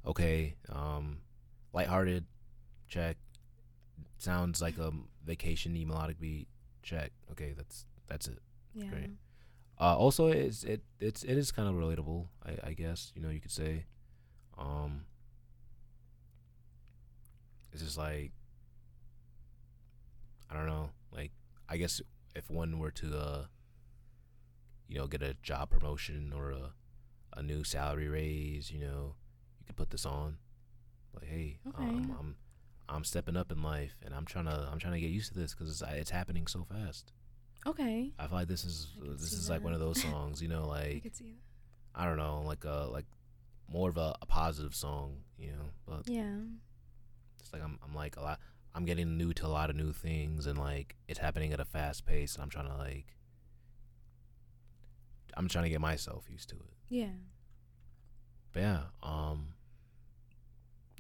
[0.07, 1.19] okay, um
[1.73, 2.25] lighthearted
[2.89, 3.17] check
[4.19, 4.93] sounds like a
[5.25, 6.47] vacation-y melodic beat
[6.83, 8.39] check okay that's that's it
[8.75, 8.89] Yeah.
[8.91, 9.11] Great.
[9.81, 13.29] uh also it's it it's it is kind of relatable i i guess you know
[13.29, 13.85] you could say
[14.57, 15.05] um
[17.77, 18.33] it's just like
[20.51, 21.31] i don't know like
[21.69, 22.01] i guess
[22.35, 23.45] if one were to uh
[24.89, 26.73] you know get a job promotion or a
[27.37, 29.15] a new salary raise you know
[29.59, 30.39] you could put this on
[31.15, 31.83] like hey Okay.
[31.85, 32.37] um, i'm
[32.89, 35.39] i'm stepping up in life and i'm trying to i'm trying to get used to
[35.39, 37.13] this because it's, it's happening so fast
[37.67, 38.13] Okay.
[38.17, 40.47] I feel like this is I can this is like one of those songs, you
[40.47, 42.01] know, I like could see that.
[42.01, 43.07] I don't know, like a like
[43.69, 45.71] more of a, a positive song, you know.
[45.85, 46.37] But Yeah.
[47.47, 48.41] It's like I'm I'm like a lot
[48.75, 51.65] I'm getting new to a lot of new things and like it's happening at a
[51.65, 53.17] fast pace and I'm trying to like
[55.37, 56.75] I'm trying to get myself used to it.
[56.89, 57.17] Yeah.
[58.53, 59.55] But yeah, um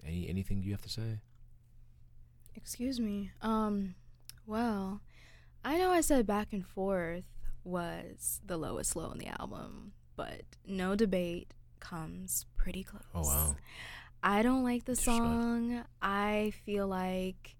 [0.04, 1.20] any anything you have to say?
[2.54, 3.32] Excuse me.
[3.42, 3.94] Um,
[4.46, 5.00] well,
[5.64, 7.24] I know I said back and forth
[7.64, 13.02] was the lowest low in the album, but no debate comes pretty close.
[13.14, 13.56] Oh wow.
[14.28, 15.84] I don't like the song.
[16.02, 17.54] I feel like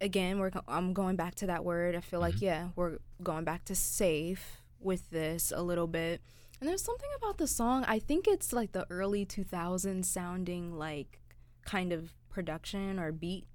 [0.00, 1.96] again, we're I'm going back to that word.
[1.96, 2.42] I feel like Mhm.
[2.42, 6.22] yeah, we're going back to safe with this a little bit.
[6.60, 7.84] And there's something about the song.
[7.88, 11.20] I think it's like the early 2000s sounding like
[11.62, 13.46] kind of production or beat.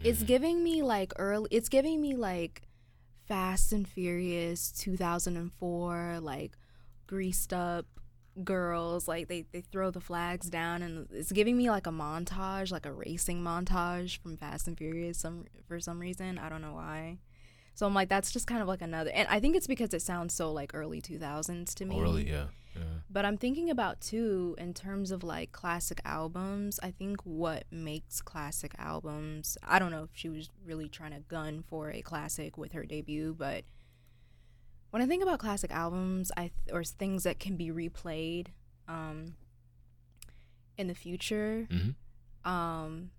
[0.00, 0.26] It's Mhm.
[0.26, 2.62] giving me like early it's giving me like
[3.26, 6.58] Fast and Furious 2004 like
[7.06, 7.86] greased up
[8.42, 12.72] girls like they they throw the flags down and it's giving me like a montage
[12.72, 16.74] like a racing montage from Fast and Furious some for some reason I don't know
[16.74, 17.18] why
[17.74, 20.02] so I'm like that's just kind of like another and I think it's because it
[20.02, 22.28] sounds so like early 2000s to oh, me Oh really?
[22.28, 22.46] Yeah.
[22.76, 22.82] Yeah.
[23.08, 26.80] but I'm thinking about too in terms of like classic albums.
[26.82, 29.56] I think what makes classic albums.
[29.62, 32.84] I don't know if she was really trying to gun for a classic with her
[32.84, 33.62] debut, but
[34.94, 38.46] when I think about classic albums, I th- or things that can be replayed
[38.86, 39.34] um,
[40.78, 41.66] in the future.
[41.68, 41.96] Mhm.
[42.48, 43.10] Um,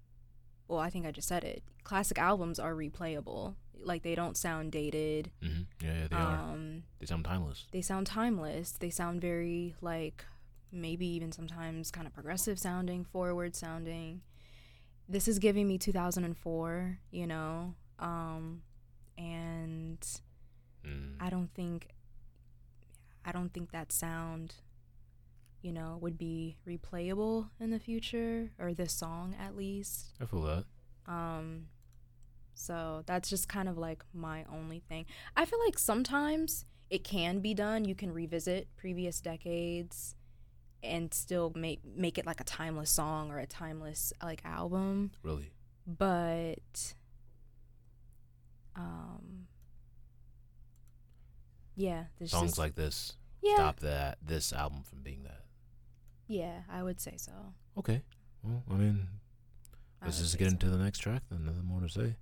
[0.69, 1.63] well, I think I just said it.
[1.83, 3.55] Classic albums are replayable.
[3.77, 5.31] Like they don't sound dated.
[5.41, 5.65] Mhm.
[5.83, 6.37] Yeah, yeah, they are.
[6.53, 7.65] Um, They sound timeless.
[7.71, 8.71] they sound timeless.
[8.71, 10.23] They sound very like
[10.71, 14.21] maybe even sometimes kind of progressive sounding, forward sounding.
[15.09, 17.75] This is giving me 2004, you know.
[17.99, 18.61] Um
[19.17, 19.99] and
[20.87, 21.15] Mm.
[21.19, 21.89] I don't think
[23.23, 24.55] I don't think that sound
[25.61, 30.07] you know would be replayable in the future or this song at least.
[30.21, 30.65] I feel that.
[31.07, 31.67] Um,
[32.53, 35.05] so that's just kind of like my only thing.
[35.35, 37.85] I feel like sometimes it can be done.
[37.85, 40.15] You can revisit previous decades
[40.83, 45.11] and still make make it like a timeless song or a timeless like album.
[45.23, 45.51] Really.
[45.87, 46.93] But
[48.75, 49.47] um
[51.75, 55.41] yeah, there's Songs just, like this yeah, stop that this album from being that.
[56.27, 57.31] Yeah, I would say so.
[57.77, 58.01] Okay.
[58.43, 59.07] Well, I mean,
[60.01, 60.53] let's would just say get so.
[60.53, 61.21] into the next track.
[61.29, 62.15] Then nothing more to say.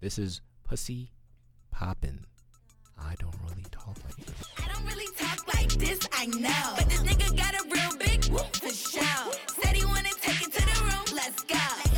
[0.00, 1.12] This is Pussy
[1.70, 2.24] Poppin'.
[2.98, 4.48] I don't really talk like this.
[4.58, 6.74] I don't really talk like this, I know.
[6.76, 9.32] But this nigga got a real big whoop for show.
[9.62, 11.89] Said he wanna take it to the room, let's go.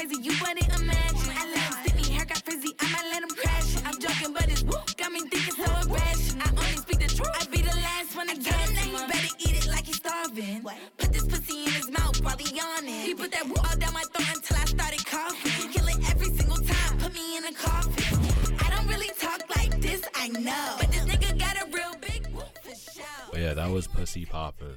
[0.00, 1.30] Crazy, you wouldn't imagine.
[1.36, 3.76] I let him stick me, hair got frizzy, I might let him crash.
[3.84, 6.42] I'm joking, but it's woo, got me thinking so irrational.
[6.42, 8.90] I only speak the truth, I be the last one to get him.
[8.90, 10.64] You better eat it like he's starving.
[10.98, 13.02] Put this pussy in his mouth while he yawning.
[13.08, 15.72] He put that woo all down my throat until I started coughing.
[15.72, 18.56] Kill it every single time, put me in a coffin.
[18.64, 20.76] I don't really talk like this, I know.
[20.78, 23.04] But this nigga got a real big woo for sure.
[23.32, 24.76] But yeah, that was Pussy Poppin'.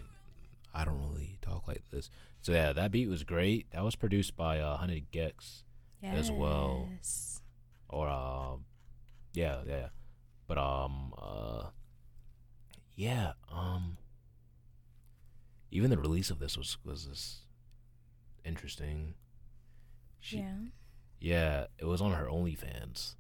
[0.76, 2.10] I don't really talk like this.
[2.44, 3.72] So yeah, that beat was great.
[3.72, 5.64] That was produced by uh, 100 gecs
[6.04, 6.90] as well.
[7.88, 8.66] Or um,
[9.34, 9.88] yeah, yeah.
[10.46, 11.68] But um, uh,
[12.98, 13.98] yeah, um,
[15.72, 17.40] even the release of this was was this
[18.44, 19.14] interesting.
[20.20, 20.56] She, yeah.
[21.22, 23.16] yeah, it was on her OnlyFans.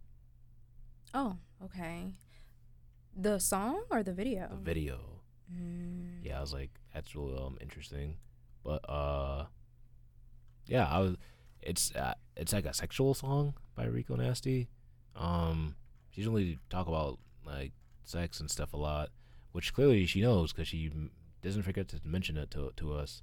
[1.13, 2.15] Oh, okay.
[3.15, 4.49] The song or the video?
[4.49, 4.99] The video.
[5.49, 6.23] Mm.
[6.23, 8.17] yeah, I was like, that's really um interesting.
[8.63, 9.45] But uh,
[10.67, 11.15] yeah, I was.
[11.61, 14.69] It's uh, it's like a sexual song by Rico Nasty.
[15.15, 15.75] Um,
[16.11, 17.71] she really talk about like
[18.03, 19.09] sex and stuff a lot,
[19.51, 20.91] which clearly she knows because she
[21.41, 23.21] doesn't forget to mention it to to us.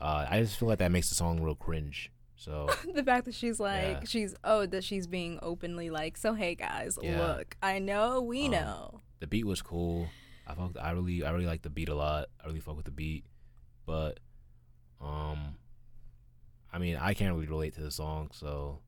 [0.00, 2.10] Uh, I just feel like that makes the song real cringe.
[2.36, 4.00] So the fact that she's like Yeah.
[4.06, 7.18] she's oh that she's being openly like so hey guys Yeah.
[7.20, 10.08] look I know we Um, know the beat was cool.
[10.46, 12.28] I fuck, I really I really like the beat a lot.
[12.42, 13.24] I really fuck with the beat,
[13.86, 14.20] but
[15.00, 15.56] um,
[16.72, 18.80] I mean I can't really relate to the song, so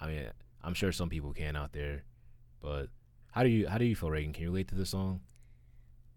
[0.00, 0.24] I mean
[0.62, 2.04] I'm sure some people can out there,
[2.60, 2.88] but
[3.32, 4.32] how do you how do you feel, Reagan?
[4.32, 5.20] Can you relate to the song?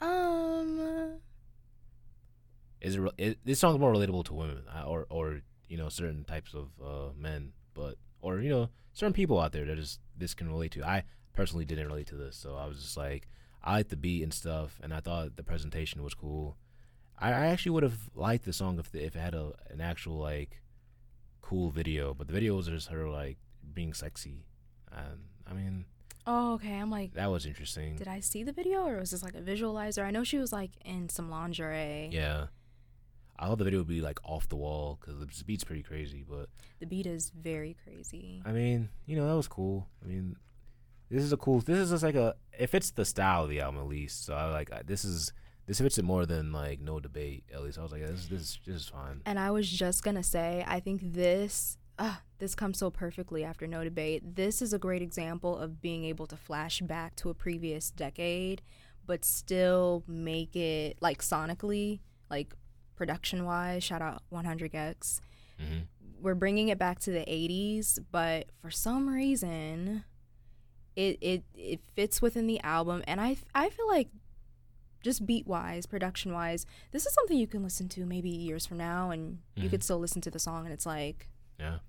[0.01, 1.19] um
[2.81, 6.53] Is it, this song more relatable to women uh, or or you know certain types
[6.53, 10.49] of uh, men, but or you know certain people out there that just this can
[10.49, 10.83] relate to?
[10.83, 13.27] I personally didn't relate to this, so I was just like
[13.63, 16.57] I like the beat and stuff, and I thought the presentation was cool.
[17.17, 19.81] I, I actually would have liked the song if the, if it had a an
[19.81, 20.61] actual like
[21.41, 23.37] cool video, but the video was just her like
[23.73, 24.45] being sexy,
[24.91, 25.85] and I mean
[26.27, 27.97] oh okay I'm like that was interesting.
[27.97, 30.51] did I see the video or was this like a visualizer I know she was
[30.51, 32.47] like in some lingerie Yeah.
[33.37, 36.23] I thought the video would be like off the wall because the beat's pretty crazy,
[36.27, 39.87] but the beat is very crazy I mean, you know, that was cool.
[40.03, 40.35] I mean,
[41.11, 41.59] this is a cool.
[41.59, 42.35] This is just like a.
[42.57, 44.25] It fits the style of the album at least.
[44.25, 45.31] So I like I, this is
[45.67, 47.43] this fits it more than like no debate.
[47.53, 49.21] At least I was like, this this is this is fine.
[49.25, 53.65] And I was just gonna say, I think this uh, this comes so perfectly after
[53.67, 54.35] no debate.
[54.35, 58.61] This is a great example of being able to flash back to a previous decade,
[59.05, 62.53] but still make it like sonically, like
[62.95, 63.83] production wise.
[63.83, 65.21] Shout out 100 gecs.
[65.59, 65.79] hmm
[66.21, 70.03] We're bringing it back to the 80s, but for some reason,
[70.97, 74.09] it it it fits within the album, and I I feel like
[75.06, 78.77] just beat wise, production wise, this is something you can listen to maybe years from
[78.77, 79.69] now, and you Mhm.
[79.72, 81.30] could still listen to the song, and it's like,
[81.60, 81.80] Yeah,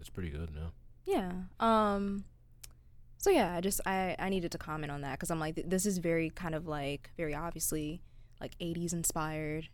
[0.00, 0.50] it's pretty good.
[0.54, 0.72] No,
[1.04, 1.32] yeah.
[1.60, 2.24] Um.
[3.18, 5.66] So yeah, I just I I needed to comment on that because I'm like th-
[5.68, 8.02] this is very kind of like very obviously
[8.40, 9.68] like 80s inspired,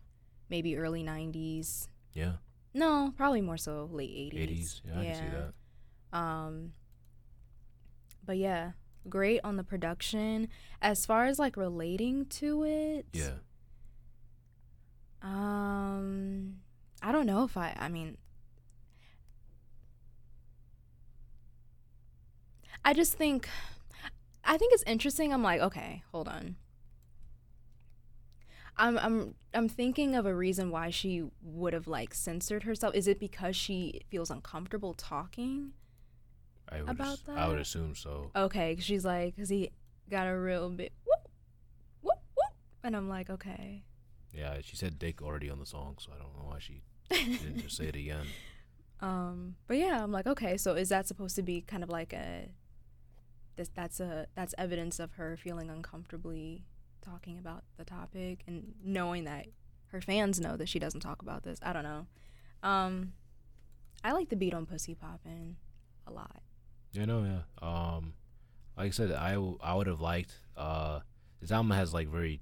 [0.49, 1.87] maybe early 90s.
[2.13, 2.37] yeah,
[2.73, 4.39] No, probably more so late 80s.
[4.39, 4.81] eighties.
[4.85, 6.17] Yeah, I can see that.
[6.19, 6.73] Um,
[8.25, 8.71] but yeah,
[9.09, 10.47] great on the production.
[10.81, 13.35] As far as like relating to it, Yeah,
[15.21, 16.57] Um,
[17.01, 17.75] I don't know if I.
[17.79, 18.17] I mean,
[22.85, 23.47] I just think,
[24.43, 25.33] I think it's interesting.
[25.33, 26.55] I'm like, okay, hold on.
[28.75, 32.95] I'm I'm I'm thinking of a reason why she would have like censored herself.
[32.95, 35.73] Is it because she feels uncomfortable talking?
[36.69, 36.89] I would.
[36.89, 38.31] About that, I would assume so.
[38.35, 39.71] Okay, 'cause she's like, cause he
[40.09, 41.29] got a real bit whoop
[42.01, 42.53] whoop whoop,
[42.83, 43.83] and I'm like, okay.
[44.33, 47.59] Yeah, she said Dick already on the song, so I don't know why she didn't
[47.61, 48.25] just say it again.
[48.99, 52.13] Um, but yeah, I'm like, okay, so is that supposed to be kind of like
[52.13, 52.51] a
[53.57, 56.63] this that's a that's evidence of her feeling uncomfortably
[57.01, 59.47] talking about the topic and knowing that
[59.87, 61.59] her fans know that she doesn't talk about this.
[61.61, 62.07] I don't know.
[62.63, 63.11] Um
[64.05, 65.57] I like the beat on Pussy Poppin'
[66.07, 66.41] a lot.
[66.93, 67.67] Yeah, no, yeah.
[67.67, 68.13] Um,
[68.77, 70.39] like I said, I, w- I would have liked.
[70.55, 70.99] Uh,
[71.41, 72.39] this album has like very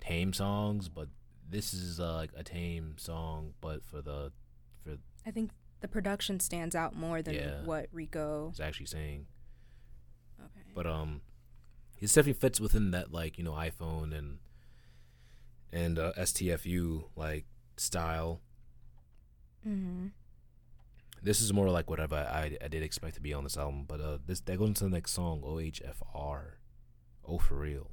[0.00, 1.08] tame songs, but
[1.48, 4.32] this is uh, like a tame song, but for the
[4.82, 7.62] for I think the production stands out more than Yeah.
[7.64, 9.26] what Rico is actually saying.
[10.40, 10.70] Okay.
[10.74, 11.20] But um,
[11.98, 14.38] it definitely fits within that like you know iPhone and
[15.72, 18.40] and uh, STFU like style.
[19.66, 20.06] Mm-hmm.
[21.22, 24.00] This is more like whatever I, I did expect to be on this album, but
[24.00, 26.42] uh, this that goes into the next song, OHFR,
[27.24, 27.90] Oh for real.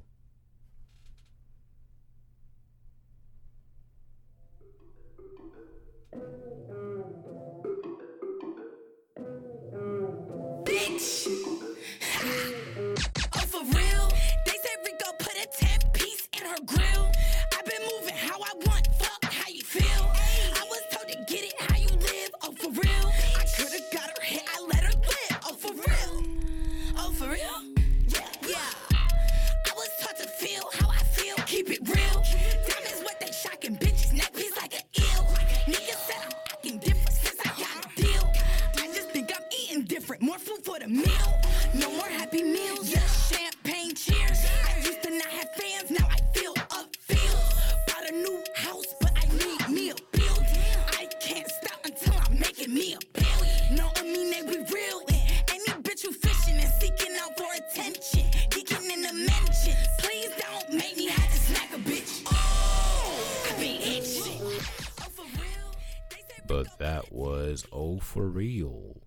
[67.98, 69.02] For real.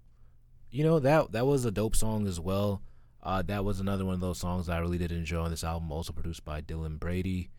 [0.69, 2.81] You know that that was a dope song as well.
[3.23, 5.91] Uh, that was another one of those songs I really did enjoy on this album.
[5.91, 7.49] Also produced by Dylan Brady.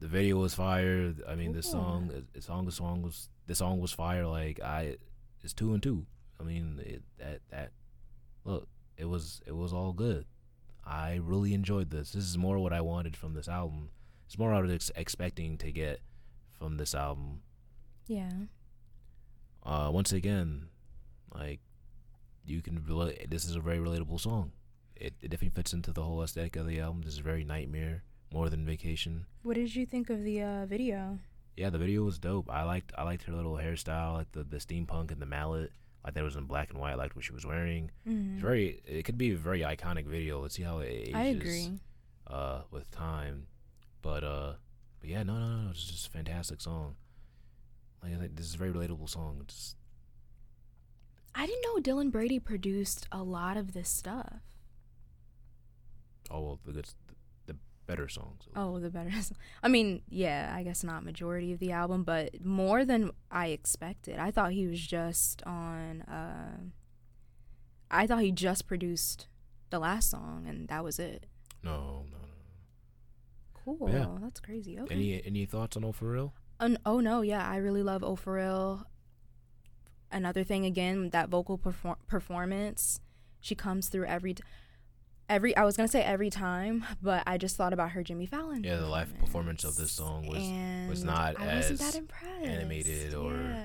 [0.00, 1.14] The video was fire.
[1.28, 4.26] I mean, this song, the song, the song was the song was fire.
[4.26, 4.96] Like I,
[5.42, 6.06] it's two and two.
[6.38, 7.72] I mean, it, that that
[8.44, 10.26] look, it was it was all good.
[10.84, 12.12] I really enjoyed this.
[12.12, 13.90] This is more what I wanted from this album.
[14.26, 16.00] It's more what I was ex- expecting to get
[16.58, 17.40] from this album
[18.06, 18.30] Yeah.
[19.64, 20.68] Uh, once again,
[21.34, 21.60] like
[22.44, 23.30] you can relate.
[23.30, 24.52] This is a very relatable song.
[24.96, 27.02] It, it definitely fits into the whole aesthetic of the album.
[27.02, 29.26] This is very nightmare more than vacation.
[29.42, 31.18] What did you think of the uh, video?
[31.56, 32.48] Yeah, the video was dope.
[32.50, 35.72] I liked I liked her little hairstyle, like the the steampunk and the mallet.
[36.04, 36.92] Like that was in black and white.
[36.92, 37.90] I liked what she was wearing.
[38.06, 38.80] It's very.
[38.86, 40.40] It could be a very iconic video.
[40.40, 41.14] Let's see how it ages.
[41.14, 41.70] I agree.
[42.26, 43.48] Uh, with time,
[44.00, 44.52] but uh,
[45.00, 46.94] but yeah, no, no, no, it's just a fantastic song.
[48.02, 49.38] Like I think this is a very relatable song.
[49.42, 49.76] It's
[51.34, 54.40] I didn't know Dylan Brady produced a lot of this stuff.
[56.30, 56.86] oh well, the good,
[57.46, 58.44] the, the better songs.
[58.56, 59.10] Oh, the better.
[59.62, 64.18] I mean, yeah, I guess not majority of the album, but more than I expected.
[64.18, 66.02] I thought he was just on.
[66.02, 66.58] Uh,
[67.90, 69.28] I thought he just produced
[69.70, 71.26] the last song, and that was it.
[71.62, 73.76] No, no, no.
[73.76, 73.90] Cool.
[73.90, 74.06] Yeah.
[74.20, 74.78] That's crazy.
[74.80, 74.94] Okay.
[74.94, 76.34] Any any thoughts on Oh for Real?
[76.84, 78.86] Oh no, yeah, I really love Oh For Real.
[80.12, 83.00] Another thing again, that vocal perfor- performance,
[83.40, 84.42] she comes through every, t-
[85.28, 85.56] every.
[85.56, 88.64] I was gonna say every time, but I just thought about her Jimmy Fallon.
[88.64, 92.44] Yeah, the live performance of this song was was not I as wasn't that impressed.
[92.44, 93.64] animated or yeah.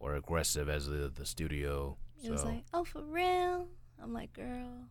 [0.00, 1.98] or aggressive as the the studio.
[2.24, 3.66] It was like, oh, for real?
[4.02, 4.86] I'm like, girl,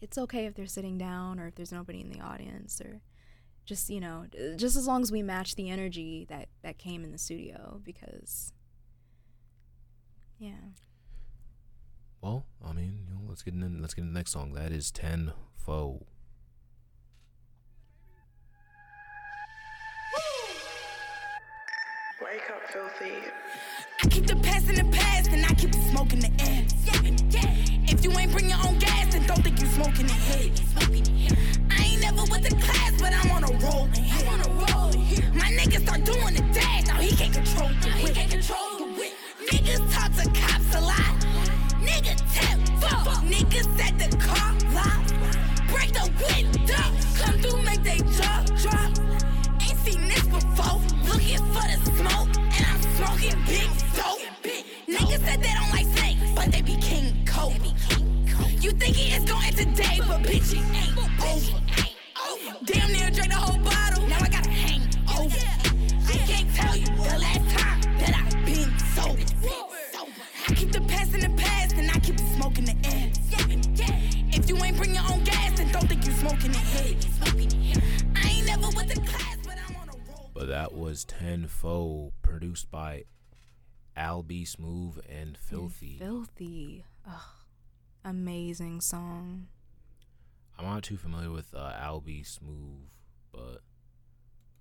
[0.00, 3.00] it's okay if they're sitting down or if there's nobody in the audience or
[3.64, 4.26] just, you know,
[4.56, 8.52] just as long as we match the energy that, that came in the studio because,
[10.38, 10.52] yeah.
[12.20, 13.80] well, I mean, you know, let's get in.
[13.80, 14.52] Let's get in the next song.
[14.52, 16.06] That is Ten Foe.
[22.22, 23.14] Wake up, filthy.
[24.02, 26.64] I keep the past in the past and I keep the smoke in the air.
[27.88, 31.53] If you ain't bring your own gas, then don't think you smoking the head.
[32.14, 33.88] Never with the class, but I'm on a roll.
[34.12, 34.92] I'm on roll.
[35.34, 39.12] My niggas start doing the dash, now he can't control the whip.
[39.50, 41.14] Niggas talk to cops a lot.
[41.82, 43.22] Nigga tip fuck.
[43.24, 45.02] Niggas set the car lock.
[45.68, 46.86] Break the window.
[47.18, 48.90] Come through, make they jaw drop.
[49.62, 50.80] Ain't seen this before.
[51.08, 54.22] Looking for the smoke, and I'm smoking big dope.
[54.88, 57.54] Niggas said they don't like snakes, but they be king cold.
[58.60, 60.93] You think it is going today, but bitch, it ain't
[81.50, 83.04] Foe, produced by
[83.96, 84.44] Al B.
[84.44, 85.96] Smooth and Filthy.
[85.98, 86.84] Filthy.
[87.06, 87.20] Ugh.
[88.04, 89.48] Amazing song.
[90.58, 92.22] I'm not too familiar with uh, Al B.
[92.22, 92.90] Smooth,
[93.32, 93.60] but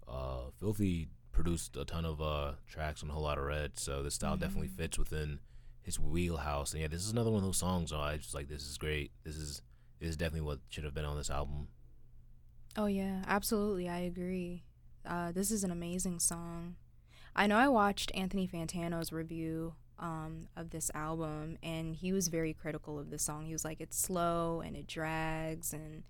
[0.07, 4.15] uh, Filthy produced a ton of uh, tracks on a Whole Lotta Red, so this
[4.15, 5.39] style definitely fits within
[5.81, 6.71] his wheelhouse.
[6.71, 7.91] And yeah, this is another one of those songs.
[7.91, 9.11] I just like this is great.
[9.23, 9.61] This is
[9.99, 11.67] this is definitely what should have been on this album.
[12.77, 13.89] Oh yeah, absolutely.
[13.89, 14.63] I agree.
[15.05, 16.75] Uh, this is an amazing song.
[17.35, 22.53] I know I watched Anthony Fantano's review um, of this album, and he was very
[22.53, 23.45] critical of this song.
[23.45, 26.03] He was like, "It's slow and it drags," and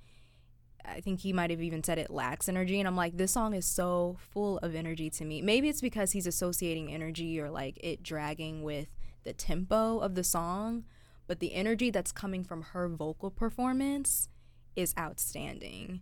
[0.86, 2.80] I think he might have even said it lacks energy.
[2.80, 5.42] And I'm like, this song is so full of energy to me.
[5.42, 8.88] Maybe it's because he's associating energy or like it dragging with
[9.24, 10.84] the tempo of the song,
[11.28, 14.28] but the energy that's coming from her vocal performance
[14.76, 16.02] is outstanding.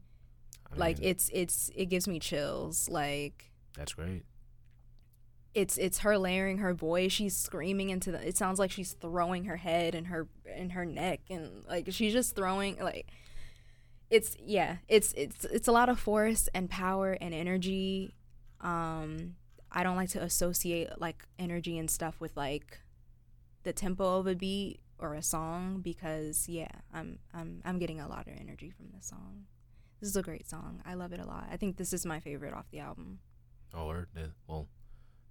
[0.74, 2.90] I like mean, it's it's it gives me chills.
[2.90, 4.24] Like that's great.
[5.54, 7.12] it's it's her layering her voice.
[7.12, 8.26] She's screaming into the.
[8.26, 12.14] It sounds like she's throwing her head and her and her neck and like she's
[12.14, 13.08] just throwing like.
[14.10, 14.78] It's yeah.
[14.88, 18.16] It's it's it's a lot of force and power and energy.
[18.62, 19.36] Um,
[19.72, 22.80] I don't like to associate like energy and stuff with like
[23.64, 28.08] the tempo of a beat or a song because yeah, I'm I'm I'm getting a
[28.08, 29.46] lot of energy from this song.
[30.02, 30.82] This is a great song.
[30.84, 31.48] I love it a lot.
[31.52, 33.20] I think this is my favorite off the album.
[33.72, 34.08] Oh, word.
[34.18, 34.68] Yeah, well,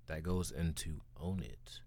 [0.06, 1.80] that goes into Own It.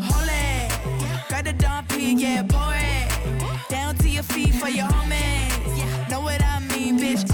[0.00, 3.68] Hold it, grab the dumpy, yeah, pour it.
[3.68, 6.08] Down to your feet for your homies.
[6.08, 7.29] Know what I mean, bitch?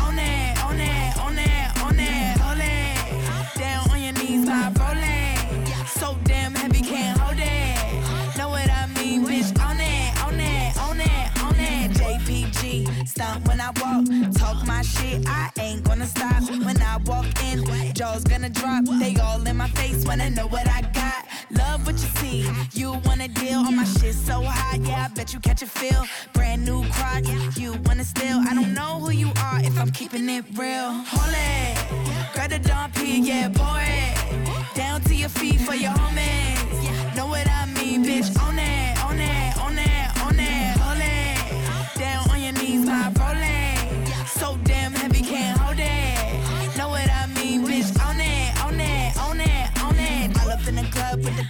[13.17, 15.27] Stomp when I walk, talk my shit.
[15.27, 17.65] I ain't gonna stop when I walk in.
[17.95, 21.25] Jaws gonna drop, they all in my face when I know what I got.
[21.51, 23.61] Love what you see, you wanna deal.
[23.61, 26.05] All my shit so hot, yeah, I bet you catch a feel.
[26.35, 27.25] Brand new crock,
[27.57, 28.39] you wanna steal.
[28.51, 30.93] I don't know who you are if I'm keeping it real.
[31.13, 34.75] Hold it, grab the dumpy, yeah, pour it.
[34.75, 37.17] Down to your feet for your homies.
[37.17, 38.29] Know what I mean, bitch?
[38.47, 38.86] Own it,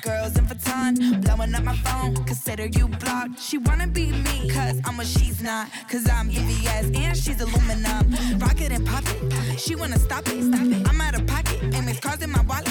[0.02, 2.14] girls in Vuitton, blowing up my phone.
[2.24, 3.40] Consider you blocked.
[3.40, 5.68] She wanna be me, cause I'm what she's not.
[5.90, 8.38] Cause I'm VVS and she's aluminum.
[8.38, 9.58] Rock it and pop it.
[9.58, 10.42] She wanna stop it.
[10.88, 11.60] I'm out of pocket.
[11.72, 12.66] Amex cards in my wallet.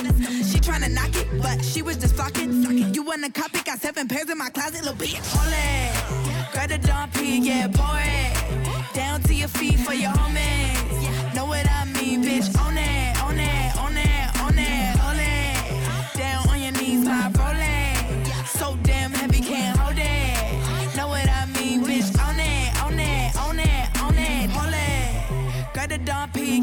[0.50, 2.94] She tryna knock it, but she was just flocking.
[2.94, 3.60] You wanna copy?
[3.64, 5.16] Got seven pairs in my closet, little bitch.
[5.18, 6.52] It.
[6.54, 8.94] Grab the dumpy, yeah, pour it.
[8.94, 11.34] Down to your feet for your homies.
[11.36, 12.48] Know what I mean, bitch?
[12.66, 12.95] Own it,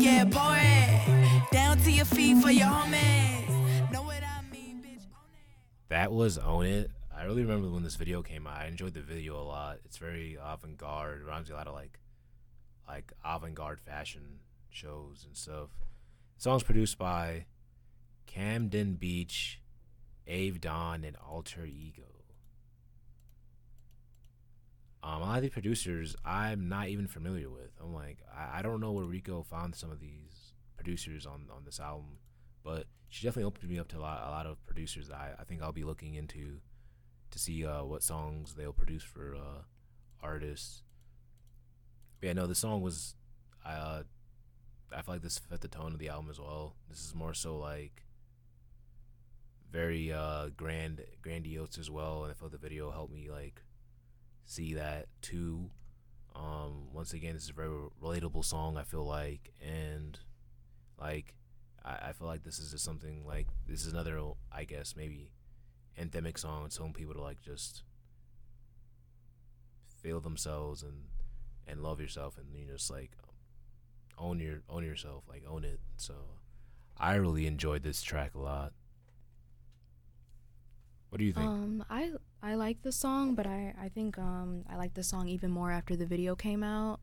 [0.02, 1.50] yeah, it.
[1.52, 3.48] Down to your feet for your homies.
[4.24, 5.04] I mean, bitch?
[5.88, 6.90] That was Own It.
[7.16, 8.56] I really remember when this video came out.
[8.56, 9.78] I enjoyed the video a lot.
[9.84, 11.22] It's very avant garde.
[11.22, 12.00] Reminds me a lot of like
[12.88, 15.70] like avant garde fashion shows and stuff.
[16.36, 17.46] The song's produced by
[18.26, 19.60] Camden Beach,
[20.26, 22.02] Ave Don, and Alter Ego.
[25.04, 27.71] Um, a lot of these producers I'm not even familiar with.
[27.82, 31.64] I'm like, I, I don't know where Rico found some of these producers on on
[31.64, 32.18] this album,
[32.62, 35.30] but she definitely opened me up to a lot a lot of producers that I,
[35.40, 36.60] I think I'll be looking into
[37.30, 39.62] to see uh, what songs they'll produce for uh,
[40.22, 40.82] artists.
[42.20, 43.16] But yeah, no, the song was,
[43.66, 44.02] uh,
[44.94, 46.76] I feel like this fit the tone of the album as well.
[46.88, 48.04] This is more so like
[49.70, 53.62] very uh, grand, grandiose as well, and I feel the video helped me like
[54.44, 55.70] see that too.
[56.34, 57.70] Um, once again, this is a very
[58.02, 58.76] relatable song.
[58.76, 60.18] I feel like, and
[60.98, 61.34] like,
[61.84, 64.18] I, I feel like this is just something like this is another,
[64.50, 65.30] I guess maybe
[66.00, 67.82] anthemic song telling people to like just
[70.02, 71.04] feel themselves and
[71.66, 73.10] and love yourself and you know just like
[74.18, 76.14] own your own yourself like own it so
[76.98, 78.72] i really enjoyed this track a lot
[81.10, 82.10] what do you think Um, I
[82.42, 85.70] I like the song, but I I think um I like the song even more
[85.70, 87.00] after the video came out,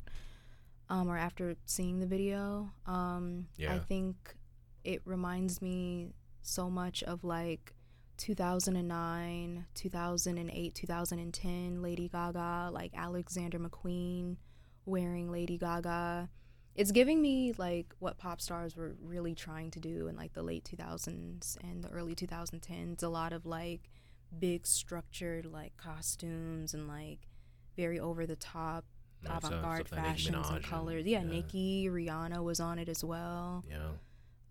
[0.90, 2.72] um, or after seeing the video.
[2.86, 4.36] Um, I think
[4.84, 7.74] it reminds me so much of like
[8.18, 14.38] 2009, 2008, 2010 Lady Gaga, like Alexander McQueen
[14.86, 16.30] wearing Lady Gaga.
[16.76, 20.44] It's giving me like what pop stars were really trying to do in like the
[20.44, 23.04] late 2000s and the early 2010s.
[23.04, 23.90] A lot of like
[24.38, 27.28] big structured like costumes and like
[27.76, 28.86] very over the top
[29.24, 31.06] Yeah, so- avant-garde like fashions and and- colors.
[31.06, 31.30] Yeah, yeah.
[31.30, 33.64] Nicki, Rihanna was on it as well.
[33.70, 33.92] yeah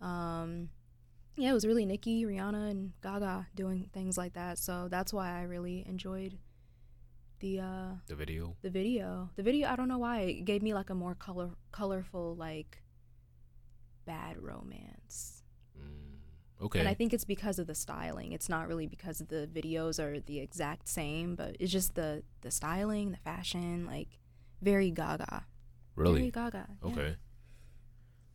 [0.01, 0.71] Um,
[1.37, 4.59] yeah, it was really Nicki, Rihanna, and Gaga doing things like that.
[4.59, 6.39] So that's why I really enjoyed
[7.41, 9.31] the uh the video the video.
[9.37, 12.83] The video, I don't know why it gave me like a more color colorful like
[14.07, 14.98] bad romance.
[16.61, 16.81] Okay.
[16.81, 18.33] And I think it's because of the styling.
[18.33, 22.51] It's not really because the videos are the exact same, but it's just the the
[22.51, 24.09] styling, the fashion, like
[24.61, 25.45] very Gaga.
[25.97, 26.31] Very really.
[26.31, 26.67] Gaga.
[26.83, 26.91] yeah.
[26.91, 27.17] Okay.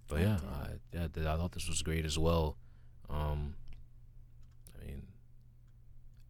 [0.07, 2.57] But yeah, I, yeah, th- I thought this was great as well.
[3.09, 3.55] Um,
[4.73, 5.03] I mean,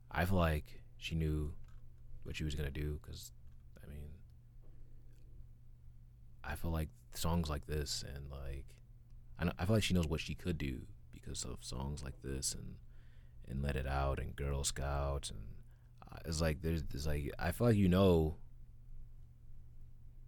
[0.10, 1.54] I feel like she knew
[2.24, 3.32] what she was gonna do because,
[3.84, 4.10] I mean,
[6.44, 8.66] I feel like songs like this and like,
[9.38, 10.82] I, know, I feel like she knows what she could do
[11.24, 12.76] because of songs like this and
[13.48, 15.40] and Let It Out and Girl Scouts and
[16.12, 18.36] uh, it's like there's, there's like I feel like you know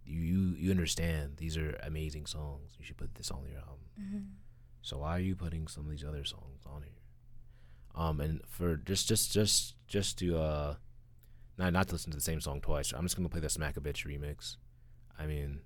[0.04, 2.72] you, you you understand these are amazing songs.
[2.78, 3.80] You should put this on your album.
[4.00, 4.24] Mhm.
[4.82, 6.92] So why are you putting some of these other songs on here?
[7.94, 10.74] Um, and for just just just just to uh,
[11.58, 12.92] not not to listen to the same song twice.
[12.92, 14.56] I'm just gonna play the Smack a Bitch remix.
[15.18, 15.60] I mean,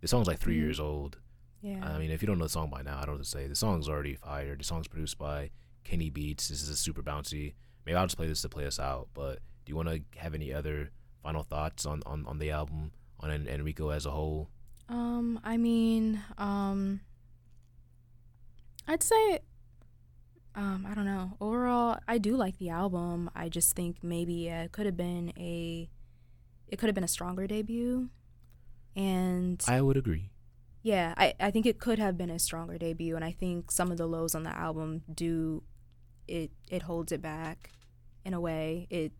[0.00, 0.60] the song's like 3 Mhm.
[0.60, 1.18] years old.
[1.66, 1.84] Yeah.
[1.84, 3.48] I mean, if you don't know the song by now, I don't what to say.
[3.48, 4.60] The song's already fired.
[4.60, 5.50] The song's produced by
[5.82, 6.46] Kenny Beats.
[6.46, 7.54] This is a super bouncy.
[7.84, 9.08] Maybe I'll just play this to play us out.
[9.14, 10.92] But do you want to have any other
[11.24, 14.48] final thoughts on, on, on the album, on En- Enrico as a whole?
[14.88, 17.00] Um, I mean, um,
[18.86, 19.40] I'd say,
[20.54, 21.32] um, I don't know.
[21.40, 23.28] Overall, I do like the album.
[23.34, 25.90] I just think maybe it could have been a,
[26.68, 28.08] it could have been a stronger debut,
[28.94, 30.30] and I would agree.
[30.86, 33.90] Yeah, I I think it could have been a stronger debut, and I think some
[33.90, 35.62] of the lows on the album do,
[36.28, 37.70] it it holds it back,
[38.24, 38.86] in a way.
[38.88, 39.10] It,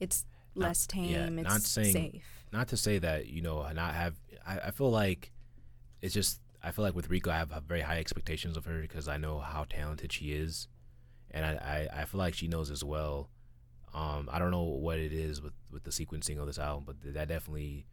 [0.00, 0.24] it's
[0.54, 1.10] Not- less tame.
[1.10, 2.24] yeah, it's not saying- safe.
[2.52, 4.14] Not to say that you know not have.
[4.46, 5.32] I, I feel like
[6.00, 6.40] it's just.
[6.62, 9.18] I feel like with Rico, I have uh, very high expectations of her because I
[9.18, 10.66] know how talented she is,
[11.30, 13.28] and I, I, I feel like she knows as well.
[13.94, 16.96] Um, I don't know what it is with, with the sequencing of this album, but
[17.14, 17.86] that definitely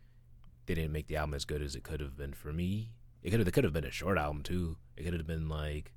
[0.65, 2.91] didn't make the album as good as it could have been for me.
[3.21, 4.77] It could have it could have been a short album too.
[4.97, 5.93] It could have been like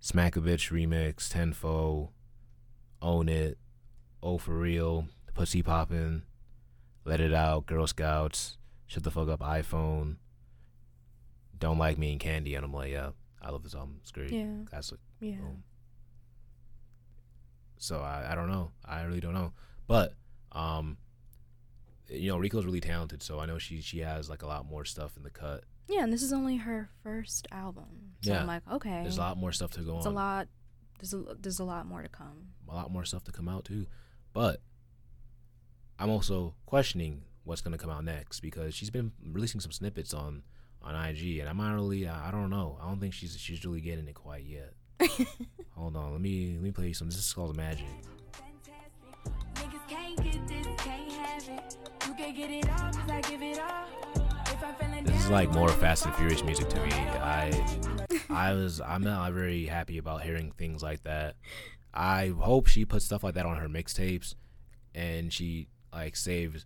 [0.00, 2.10] Smack a Bitch remix, Tenfo,
[3.00, 3.58] Own It,
[4.22, 6.22] Oh for Real, Pussy Poppin',
[7.04, 10.16] Let It Out, Girl Scouts, Shut the Fuck Up iPhone,
[11.58, 13.10] Don't Like Me and Candy, and I'm like, yeah,
[13.40, 13.98] I love this album.
[14.02, 14.30] It's great.
[14.30, 14.64] Yeah.
[14.68, 14.98] Classic.
[15.20, 15.36] Yeah.
[15.36, 15.62] Boom.
[17.78, 18.70] So I, I don't know.
[18.84, 19.52] I really don't know.
[19.86, 20.14] But
[20.52, 20.96] um
[22.08, 24.84] you know, Rico's really talented, so I know she she has like a lot more
[24.84, 25.64] stuff in the cut.
[25.88, 28.14] Yeah, and this is only her first album.
[28.22, 28.40] So Yeah.
[28.40, 29.00] I'm like, okay.
[29.02, 30.12] There's a lot more stuff to go It's on.
[30.12, 30.48] a lot.
[30.98, 32.48] There's a, there's a lot more to come.
[32.68, 33.86] a lot more stuff to come out too.
[34.32, 34.60] But
[35.98, 40.42] I'm also questioning what's gonna come out next because she's been releasing some snippets on
[40.82, 42.06] on IG, and I'm not really.
[42.08, 42.78] I I don't know.
[42.82, 44.72] I don't think she's she's really getting it quite yet.
[45.76, 47.08] Hold on, let me let me play you some.
[47.08, 47.86] This is called Magic.
[49.54, 51.76] Niggas can't get this, can't have it.
[52.16, 53.84] You can get it all, cause I give it all.
[54.46, 56.90] If I'm feeling This is like more Fast and Furious music to me.
[56.90, 57.66] I
[58.30, 61.36] I was I'm not very happy about hearing things like that.
[61.92, 64.34] I hope she puts stuff like that on her mixtapes,
[64.94, 66.64] and she like saves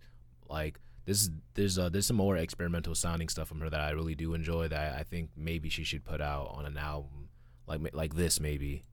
[0.49, 1.23] like this.
[1.23, 4.33] is There's uh there's some more experimental sounding stuff from her that I really do
[4.33, 4.69] enjoy.
[4.69, 7.27] That I think maybe she should put out on an album
[7.67, 8.85] like like this maybe.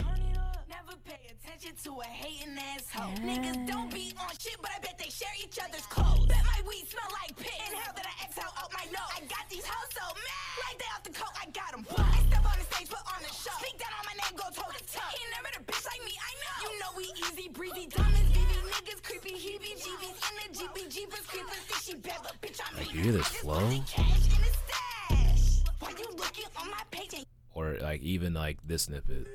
[0.00, 3.14] Never pay attention to a hating asshole.
[3.22, 6.26] Niggas don't be on shit, but I bet they share each other's clothes.
[6.26, 7.54] Bet my weed smell like piss.
[7.70, 9.12] Inhale that I exhale out my nose.
[9.14, 10.54] I got these hoes so mad.
[10.66, 11.86] Like they off the coke, I got them.
[11.94, 13.54] I step on the stage, put on the show.
[13.62, 15.12] Speak down on my name, go toe to toe.
[15.14, 16.56] He never a bitch like me, I know.
[16.66, 21.26] You know we easy, breezy, diamonds, BB niggas, creepy, heebie, jeebies, in the GB, jeepers,
[21.30, 24.50] creepers, think she bad, but bitch, I'm Like you hear this flow, cash in the
[24.66, 25.62] stash.
[25.78, 29.30] Why you looking on my page and or like even like this snippet.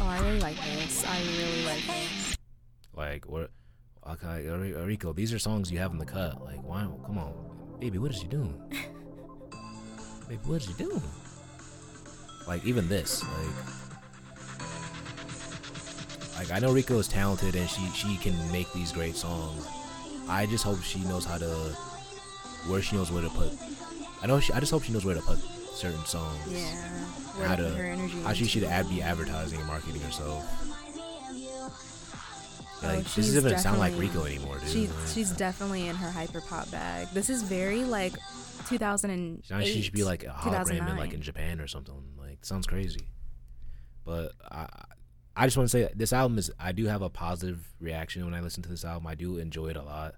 [0.00, 1.04] Oh, I really like this.
[1.06, 2.36] I really like this.
[2.94, 3.50] Like what?
[4.06, 6.42] Okay, Rico, these are songs you have in the cut.
[6.44, 6.86] Like, why?
[7.06, 7.34] Come on,
[7.80, 8.54] baby, what is you doing?
[10.28, 11.02] baby, what is you doing?
[12.46, 13.54] Like even this, like,
[16.36, 19.66] like I know Rico is talented and she she can make these great songs.
[20.28, 21.46] I just hope she knows how to,
[22.66, 23.52] where she knows where to put.
[24.22, 24.52] I know she.
[24.52, 26.38] I just hope she knows where to put certain songs.
[26.48, 27.46] Yeah.
[27.46, 30.44] How to to put her energy how she should ad, be advertising and marketing herself.
[32.80, 34.68] Oh, like this Oh, she's doesn't sound like definitely- Rico anymore, dude.
[34.68, 37.08] She's she's definitely in her hyper pop bag.
[37.12, 38.12] This is very like
[38.68, 39.50] 2008.
[39.50, 41.94] Now she should be like a hologram in like in Japan or something.
[42.18, 43.08] Like sounds crazy.
[44.04, 44.66] But I
[45.38, 48.24] I just want to say that this album is I do have a positive reaction
[48.24, 49.06] when I listen to this album.
[49.06, 50.16] I do enjoy it a lot.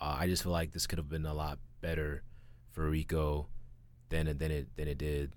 [0.00, 2.22] Uh, I just feel like this could have been a lot better
[2.70, 3.48] for Rico
[4.10, 5.32] than it than it than it did.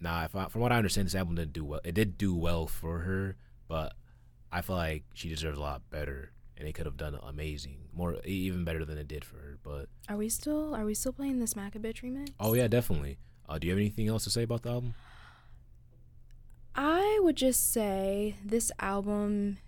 [0.00, 1.80] Now, if I, from what I understand, this album didn't do well.
[1.84, 3.36] It did do well for her,
[3.68, 3.92] but
[4.50, 8.16] I feel like she deserves a lot better, and it could have done amazing, more
[8.24, 9.58] even better than it did for her.
[9.62, 12.30] But Are we still are we still playing this Smack a Bitch remix?
[12.40, 13.18] oh yeah, definitely.
[13.48, 14.94] Uh, do you have anything else to say about the album?
[16.82, 19.58] I would just say this album,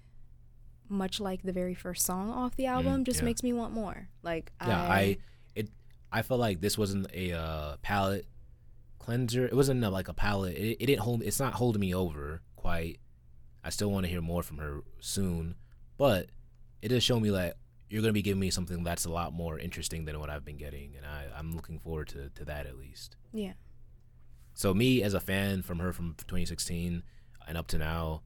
[0.89, 3.27] much like the very first song off the album, just yeah.
[3.27, 4.09] makes me want more.
[4.23, 5.19] Like Yeah, I, I
[5.55, 5.69] it
[6.11, 8.27] I felt like this wasn't a uh, palette
[8.99, 9.45] cleanser.
[9.45, 10.57] It wasn't a, like a palette.
[10.57, 11.23] It, it didn't hold.
[11.23, 12.99] It's not holding me over quite.
[13.63, 15.55] I still want to hear more from her soon,
[15.99, 16.31] but
[16.81, 17.53] it does show me like
[17.91, 20.57] you're gonna be giving me something that's a lot more interesting than what I've been
[20.57, 23.17] getting, and I I'm looking forward to to that at least.
[23.35, 23.53] yeah.
[24.55, 27.03] So me as a fan from her from 2016
[27.47, 28.23] and up to now,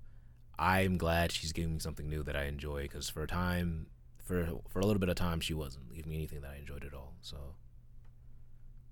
[0.58, 2.82] I'm glad she's giving me something new that I enjoy.
[2.82, 3.86] Because for a time,
[4.24, 6.84] for for a little bit of time, she wasn't giving me anything that I enjoyed
[6.84, 7.14] at all.
[7.22, 7.36] So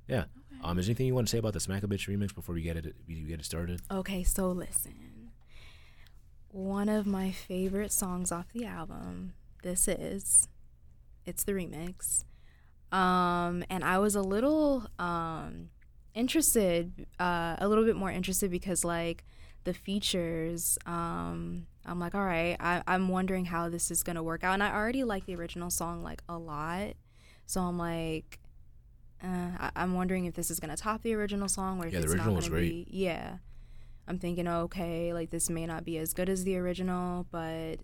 [0.09, 0.25] yeah.
[0.63, 2.55] Um, is there anything you want to say about the Smack a Bitch remix before
[2.55, 3.81] we get it we get it started?
[3.91, 5.33] Okay, so listen.
[6.49, 10.49] One of my favorite songs off the album, this is.
[11.27, 12.25] It's the remix.
[12.93, 15.71] Um, and I was a little um
[16.15, 19.25] interested, uh, a little bit more interested because like
[19.65, 24.45] the features, um, I'm like, all right, I, I'm wondering how this is gonna work
[24.45, 24.55] out.
[24.55, 26.95] And I already like the original song like a lot.
[27.47, 28.39] So I'm like,
[29.23, 29.27] uh,
[29.59, 32.05] I, I'm wondering if this is gonna top the original song or if Yeah, the
[32.05, 32.87] it's original not was great.
[32.87, 32.87] be.
[32.91, 33.39] Yeah,
[34.09, 37.77] I'm thinking, okay, like this may not be as good as the original, but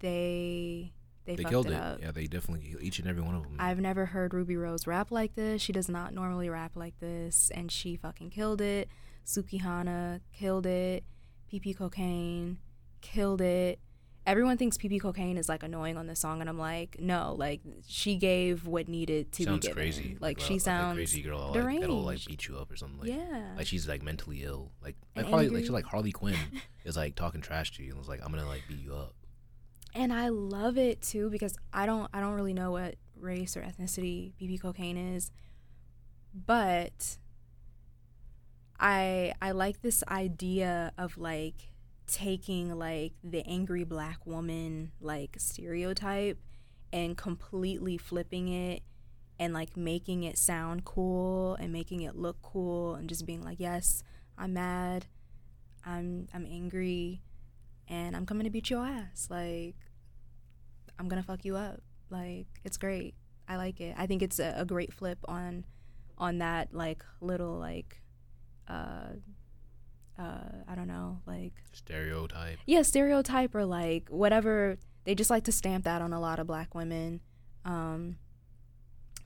[0.00, 0.92] they
[1.26, 1.72] they, They killed it.
[2.00, 3.56] Yeah, they definitely each and every one of them.
[3.58, 5.60] I've never heard Rubi Rose rap like this.
[5.60, 8.88] She does not normally rap like this, and she fucking killed it.
[9.26, 11.04] Sukihana killed it.
[11.52, 12.58] PP Cocaine
[13.00, 13.78] killed it.
[14.26, 17.60] Everyone thinks PP Cocaine is like annoying on this song, and I'm like, no, like
[17.86, 19.74] she gave what needed to sounds be given.
[19.76, 20.16] crazy.
[20.18, 22.98] Like a- she sounds crazy girl like, that'll like beat you up or something.
[22.98, 23.52] Like, Yeah.
[23.56, 24.72] like she's like mentally ill.
[24.82, 26.34] Like like Harley, like she's like Harley Quinn
[26.84, 29.14] is like talking trash to you and was like, I'm gonna like beat you up.
[29.96, 33.62] And I love it too because I don't I don't really know what race or
[33.62, 35.30] ethnicity PP Cocaine is,
[36.34, 37.16] but
[38.78, 41.72] I I like this idea of like
[42.06, 46.38] taking like the angry black woman like stereotype
[46.92, 48.82] and completely flipping it
[49.38, 53.58] and like making it sound cool and making it look cool and just being like
[53.58, 54.02] yes
[54.36, 55.06] I'm mad
[55.86, 57.22] I'm I'm angry
[57.88, 59.28] and I'm coming to beat your ass.
[59.30, 59.76] Like,
[60.98, 61.80] I'm gonna fuck you up.
[62.10, 63.14] Like, it's great.
[63.48, 63.94] I like it.
[63.98, 65.64] I think it's a, a great flip on,
[66.18, 68.00] on that like little like,
[68.68, 69.14] uh,
[70.18, 72.58] uh, I don't know, like Stereotype.
[72.66, 74.78] yeah, stereotype or like whatever.
[75.04, 77.20] They just like to stamp that on a lot of black women.
[77.64, 78.16] Um,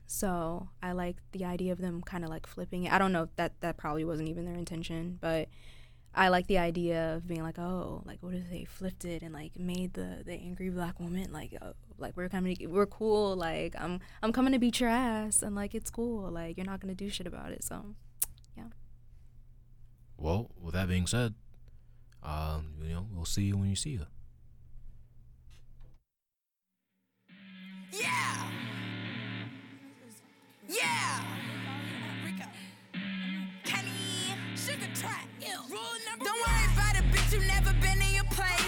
[0.05, 2.91] so I like the idea of them kind of like flipping it.
[2.91, 5.47] I don't know if that that probably wasn't even their intention, but
[6.13, 9.33] I like the idea of being like, oh, like what if they flipped it and
[9.33, 13.75] like made the the angry black woman like uh, like we're coming, we're cool, like
[13.79, 16.95] I'm I'm coming to beat your ass and like it's cool, like you're not gonna
[16.95, 17.63] do shit about it.
[17.63, 17.95] So
[18.57, 18.65] yeah.
[20.17, 21.33] Well, with that being said,
[22.23, 24.05] um, you know, we'll see you when you see you.
[37.31, 38.67] You never been in your place.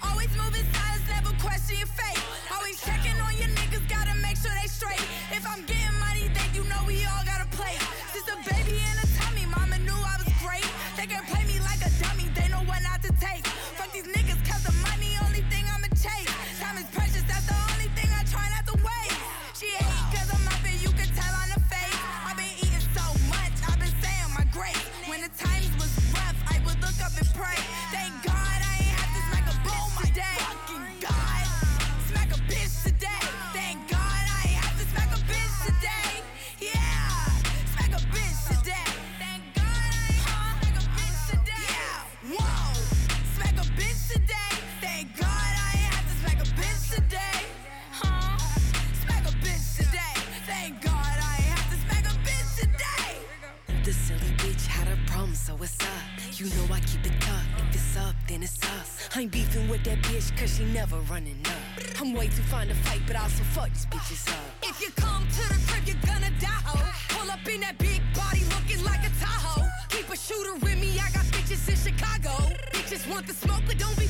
[0.00, 2.22] Always moving silence, never question your faith.
[2.54, 5.02] Always checking on your niggas, gotta make sure they straight.
[5.34, 7.25] If I'm getting money, then you know we all
[59.18, 62.00] Ain't beefing with that bitch, cause she never running up.
[62.00, 64.44] I'm way too fine to fight, but I'll also fuck these bitches up.
[64.62, 66.76] If you come to the crib, you're gonna die, ho.
[67.08, 69.66] Pull up in that big body looking like a Tahoe.
[69.88, 72.34] Keep a shooter with me, I got bitches in Chicago.
[72.72, 74.06] Bitches want the smoke, but don't be